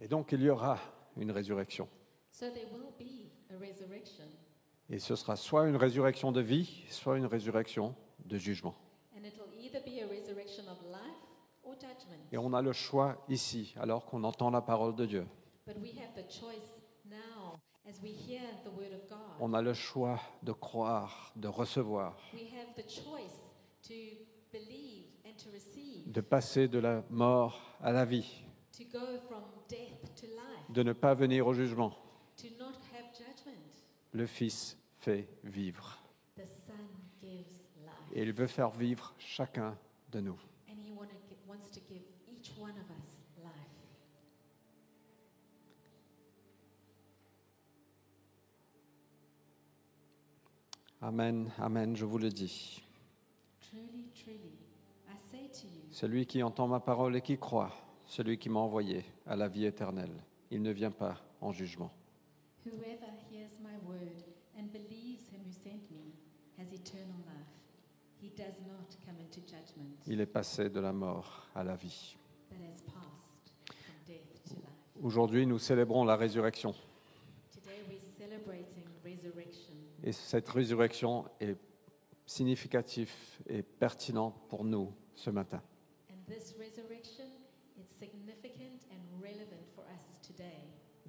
Et 0.00 0.08
donc 0.08 0.32
il 0.32 0.42
y 0.42 0.50
aura 0.50 0.78
une 1.16 1.30
résurrection. 1.32 1.88
So 2.30 2.46
there 2.50 2.66
will 2.72 2.92
be 2.98 3.30
a 3.52 3.58
resurrection, 3.58 4.24
Et 4.90 4.98
ce 4.98 5.16
sera 5.16 5.36
soit 5.36 5.68
une 5.68 5.76
résurrection 5.76 6.30
de 6.32 6.40
vie, 6.40 6.84
soit 6.88 7.18
une 7.18 7.26
résurrection 7.26 7.94
de 8.24 8.38
jugement. 8.38 8.74
and 9.16 9.24
it 9.24 9.34
will 9.38 9.52
either 9.60 9.80
be 9.84 10.00
a 10.02 10.06
resurrection 10.06 10.64
of 10.68 10.78
life 10.90 11.26
or 11.64 11.74
judgment. 11.74 12.22
Et 12.32 12.38
on 12.38 12.52
a 12.52 12.62
le 12.62 12.72
choix 12.72 13.24
ici, 13.28 13.74
alors 13.78 14.06
qu'on 14.06 14.22
entend 14.24 14.50
la 14.50 14.60
parole 14.62 14.94
de 14.94 15.06
Dieu. 15.06 15.26
But 15.66 15.76
we 15.82 15.90
have 15.98 16.14
the 16.14 16.30
choice 16.30 16.76
now 17.04 17.58
as 17.86 18.00
we 18.02 18.10
hear 18.12 18.40
the 18.64 18.70
word 18.76 18.92
of 18.94 19.08
God. 19.08 19.18
On 19.40 19.52
a 19.52 19.60
le 19.60 19.74
choix 19.74 20.20
de 20.42 20.52
croire, 20.52 21.32
de 21.36 21.48
recevoir, 21.48 22.16
We 22.32 22.42
have 22.54 22.74
the 22.76 22.88
choice 22.88 23.52
to 23.82 23.94
believe 24.52 25.06
and 25.26 25.34
to 25.42 25.50
receive, 25.50 25.97
de 26.08 26.20
passer 26.20 26.68
de 26.68 26.78
la 26.78 27.04
mort 27.10 27.60
à 27.80 27.92
la 27.92 28.04
vie, 28.04 28.42
to 28.76 28.84
go 28.92 29.18
from 29.28 29.42
death 29.68 30.14
to 30.16 30.26
life, 30.26 30.70
de 30.70 30.82
ne 30.82 30.92
pas 30.92 31.14
venir 31.14 31.46
au 31.46 31.54
jugement. 31.54 31.94
to 32.36 32.46
not 32.58 32.74
have 32.92 33.06
judgment. 33.16 33.62
Le 34.12 34.26
Fils 34.26 34.76
fait 34.98 35.28
vivre. 35.44 35.98
The 36.36 36.44
Son 36.66 36.72
gives 37.20 37.60
life, 37.84 38.12
Et 38.14 38.22
il 38.22 38.32
veut 38.32 38.46
faire 38.46 38.70
vivre 38.70 39.14
chacun 39.18 39.76
de 40.12 40.20
nous. 40.20 40.38
and 40.68 40.74
He 40.84 40.90
wanna 40.92 41.12
gi- 41.28 41.36
wants 41.46 41.68
to 41.72 41.80
give 41.88 42.02
each 42.26 42.52
one 42.58 42.70
of 42.72 42.90
us 42.90 43.24
life. 43.42 43.52
Amen, 51.00 51.50
Amen, 51.58 51.96
je 51.96 52.04
vous 52.04 52.18
le 52.18 52.28
dis. 52.30 52.82
Truly, 53.70 54.08
truly, 54.14 54.58
I 55.08 55.16
say 55.30 55.48
to 55.60 55.66
you, 55.66 55.87
Celui 56.00 56.26
qui 56.26 56.44
entend 56.44 56.68
ma 56.68 56.78
parole 56.78 57.16
et 57.16 57.20
qui 57.20 57.36
croit, 57.38 57.72
celui 58.06 58.38
qui 58.38 58.48
m'a 58.48 58.60
envoyé, 58.60 59.04
à 59.26 59.34
la 59.34 59.48
vie 59.48 59.64
éternelle. 59.64 60.22
Il 60.52 60.62
ne 60.62 60.70
vient 60.70 60.92
pas 60.92 61.16
en 61.40 61.50
jugement. 61.50 61.90
whoever 62.64 63.10
hears 63.32 63.58
my 63.60 63.74
word 63.84 64.22
and 64.56 64.70
believes 64.72 65.28
him 65.32 65.40
who 65.44 65.50
sent 65.50 65.90
me 65.90 66.12
has 66.56 66.72
eternal 66.72 67.16
life. 67.26 67.50
He 68.22 68.28
does 68.28 68.60
not 68.64 68.96
come 69.04 69.16
into 69.18 69.40
judgment, 69.40 69.96
Il 70.06 70.20
est 70.20 70.26
passé 70.26 70.70
de 70.70 70.78
la 70.78 70.92
mort 70.92 71.48
à 71.52 71.64
la 71.64 71.74
vie. 71.74 72.16
but 72.48 72.58
has 72.60 72.80
passed 72.82 73.52
from 73.66 73.96
death 74.06 74.44
to 74.50 74.54
life. 74.54 75.02
Aujourd'hui, 75.02 75.46
nous 75.48 75.58
célébrons 75.58 76.04
la 76.04 76.14
résurrection. 76.14 76.76
Today 77.50 77.82
we're 77.88 77.98
celebrating 78.16 78.84
resurrection. 79.04 79.74
Et 80.04 80.12
cette 80.12 80.48
résurrection 80.48 81.24
est 81.40 81.56
significative 82.24 83.12
et 83.48 83.64
pertinente 83.64 84.36
pour 84.48 84.62
nous 84.62 84.92
ce 85.16 85.30
matin. 85.30 85.60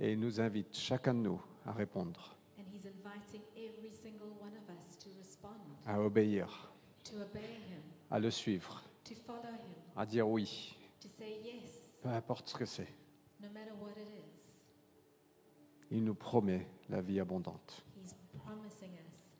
Et 0.01 0.13
il 0.13 0.19
nous 0.19 0.39
invite, 0.39 0.75
chacun 0.77 1.13
de 1.13 1.19
nous, 1.19 1.41
à 1.65 1.71
répondre, 1.73 2.35
And 2.57 2.63
he's 2.73 2.85
inviting 2.85 3.41
every 3.57 3.91
single 3.91 4.31
one 4.41 4.53
of 4.55 4.69
us 4.69 4.97
to 4.99 5.09
respond, 5.17 5.57
à 5.85 5.99
obéir, 6.01 6.71
to 7.03 7.15
obey 7.21 7.39
him, 7.69 7.81
à 8.09 8.19
le 8.19 8.31
suivre, 8.31 8.81
to 9.03 9.13
follow 9.15 9.41
him, 9.43 9.75
à 9.95 10.05
dire 10.05 10.27
oui, 10.27 10.77
to 11.01 11.07
say 11.09 11.41
yes, 11.43 11.99
peu 12.01 12.09
importe 12.09 12.47
ce 12.49 12.55
que 12.55 12.65
c'est. 12.65 12.87
no 13.41 13.49
matter 13.49 13.71
what 13.81 13.91
it 13.97 14.07
is. 14.07 14.53
Il 15.91 16.03
nous 16.03 16.15
promet 16.15 16.67
la 16.89 17.01
vie 17.01 17.19
abondante. 17.19 17.83
He's 17.97 18.13
promising 18.45 18.91
us 18.93 19.33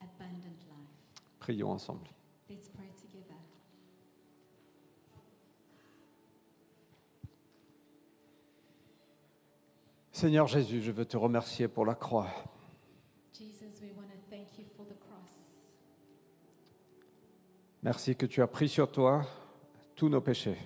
abundant 0.00 0.56
life. 0.68 1.22
Prions 1.40 1.70
ensemble. 1.72 2.08
Seigneur 10.16 10.46
Jésus, 10.46 10.80
je 10.80 10.92
veux 10.92 11.04
te 11.04 11.18
remercier 11.18 11.68
pour 11.68 11.84
la 11.84 11.94
croix. 11.94 12.30
Merci 17.82 18.16
que 18.16 18.24
tu 18.24 18.40
as 18.40 18.46
pris 18.46 18.70
sur 18.70 18.90
toi 18.90 19.26
tous 19.94 20.08
nos 20.08 20.22
péchés 20.22 20.56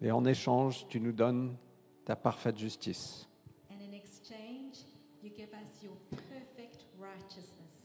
et 0.00 0.10
en 0.12 0.24
échange, 0.24 0.86
tu 0.86 1.00
nous 1.00 1.10
donnes 1.10 1.56
ta 2.04 2.14
parfaite 2.14 2.56
justice. 2.56 3.28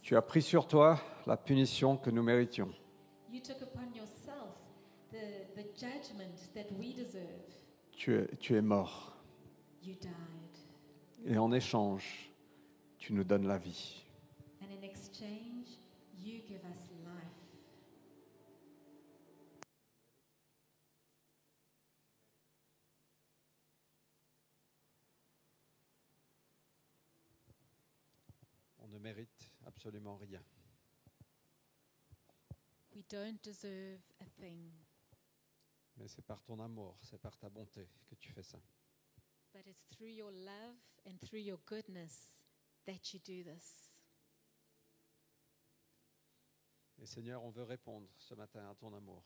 Tu 0.04 0.16
as 0.16 0.22
pris 0.22 0.44
sur 0.44 0.68
toi 0.68 1.00
la 1.26 1.38
punition 1.38 1.98
que 1.98 2.12
nous 2.12 2.22
méritions. 2.22 2.72
Judgment 5.82 6.54
that 6.54 6.72
we 6.78 6.94
deserve. 6.94 7.48
Tu 7.98 8.14
es, 8.16 8.28
tu 8.40 8.56
es 8.56 8.62
mort 8.62 9.14
You 9.82 9.96
died. 9.96 10.12
et 11.26 11.38
en 11.38 11.52
échange, 11.52 12.30
tu 13.00 13.14
nous 13.14 13.24
donnes 13.24 13.48
la 13.48 13.58
vie. 13.58 14.04
And 14.62 14.68
in 14.72 14.84
exchange, 14.84 15.68
you 16.24 16.42
give 16.48 16.62
us 16.70 16.78
life. 17.04 17.38
On 28.80 28.88
ne 28.88 29.00
mérite 29.00 29.52
absolument 29.66 30.18
rien. 30.18 30.42
We 32.94 33.04
don't 33.10 33.42
deserve 33.42 34.02
a 34.20 34.26
thing, 34.42 34.72
Mais 36.02 36.08
c'est 36.08 36.24
par 36.24 36.42
ton 36.42 36.60
amour, 36.60 36.98
c'est 37.04 37.20
par 37.20 37.38
ta 37.38 37.48
bonté 37.48 37.88
que 38.08 38.16
tu 38.16 38.32
fais 38.32 38.42
ça. 38.42 38.60
but 39.54 39.68
it's 39.68 39.84
through 39.92 40.10
your 40.10 40.32
love 40.32 40.76
and 41.06 41.20
through 41.20 41.42
your 41.42 41.60
goodness 41.68 42.42
that 42.86 43.14
you 43.14 43.20
do 43.20 43.44
this. 43.44 43.92
Et 46.98 47.06
Seigneur, 47.06 47.44
on 47.44 47.52
veut 47.52 47.64
répondre 47.64 48.08
ce 48.18 48.34
matin 48.34 48.68
à 48.68 48.74
ton 48.74 48.92
amour. 48.96 49.24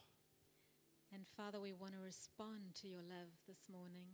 And 1.13 1.23
Father, 1.37 1.61
we 1.61 1.73
want 1.73 1.91
to 1.91 2.01
respond 2.01 2.73
to 2.81 2.87
your 2.87 3.03
love 3.03 3.29
this 3.45 3.69
morning. 3.69 4.09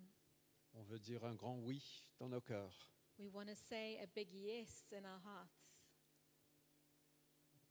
On 0.73 0.83
veut 0.83 0.99
dire 0.99 1.23
un 1.25 1.33
grand 1.33 1.57
oui 1.57 2.05
dans 2.19 2.29
nos 2.29 2.41
cœurs. 2.41 2.91
We 3.17 3.27
want 3.27 3.47
to 3.47 3.55
say 3.55 3.97
a 4.03 4.07
big 4.13 4.31
yes 4.31 4.93
in 4.93 5.03
our 5.05 5.21
hearts. 5.25 5.71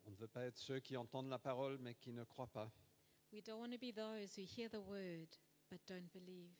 On 0.06 0.10
ne 0.10 0.16
veut 0.16 0.28
pas 0.28 0.46
être 0.46 0.58
ceux 0.58 0.80
qui 0.80 0.96
entendent 0.96 1.28
la 1.28 1.38
parole 1.38 1.78
mais 1.78 1.94
qui 1.94 2.12
ne 2.12 2.24
croient 2.24 2.50
pas. 2.50 2.72
We 3.32 3.40
don't 3.40 3.60
want 3.60 3.72
to 3.72 3.78
be 3.78 3.92
those 3.92 4.34
who 4.36 4.42
hear 4.42 4.68
the 4.68 4.80
word 4.80 5.28
but 5.70 5.80
don't 5.86 6.10
believe. 6.12 6.50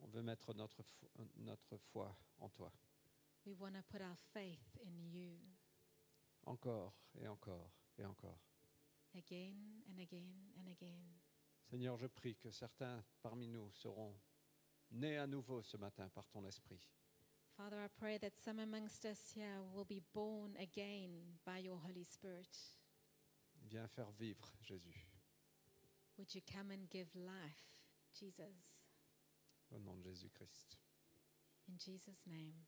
On 0.00 0.08
veut 0.08 0.22
mettre 0.22 0.52
notre, 0.54 0.82
fo- 0.82 1.08
notre 1.38 1.76
foi 1.78 2.14
en 2.40 2.48
toi. 2.50 2.70
We 3.46 3.54
want 3.54 3.74
to 3.74 3.82
put 3.82 4.02
our 4.02 4.16
faith 4.32 4.76
in 4.82 5.06
you 5.12 5.38
Encore 6.46 6.92
et 7.18 7.26
encore 7.26 7.70
et 7.98 8.04
encore. 8.04 8.38
again 9.16 9.82
and 9.88 9.98
again 10.00 10.34
and 10.58 10.68
again. 10.68 11.04
Seigneur, 11.70 11.96
je 11.96 12.06
prie 12.08 12.36
que 12.36 12.50
certains 12.50 13.02
parmi 13.22 13.48
nous 13.48 13.70
seront 13.72 14.14
nés 14.90 15.16
à 15.16 15.26
nouveau 15.26 15.62
ce 15.62 15.76
matin 15.78 16.08
par 16.10 16.26
ton 16.28 16.44
esprit. 16.44 16.80
Father, 17.56 17.78
I 17.78 17.88
pray 17.88 18.18
that 18.18 18.36
some 18.36 18.58
amongst 18.58 19.04
us 19.06 19.30
here 19.34 19.62
will 19.72 19.84
be 19.86 20.02
born 20.12 20.56
again 20.58 21.38
by 21.46 21.58
your 21.60 21.78
Holy 21.78 22.04
Spirit. 22.04 22.50
Viens 23.62 23.86
faire 23.88 24.10
vivre 24.12 24.52
Jésus. 24.60 25.06
Would 26.16 26.34
you 26.34 26.40
come 26.46 26.70
and 26.70 26.88
give 26.88 27.08
life, 27.14 27.74
Jesus? 28.18 28.82
Au 29.72 29.78
nom 29.80 30.00
de 30.00 30.10
Jésus-Christ. 30.10 30.76
In 31.68 31.76
Jesus' 31.78 32.26
name. 32.26 32.66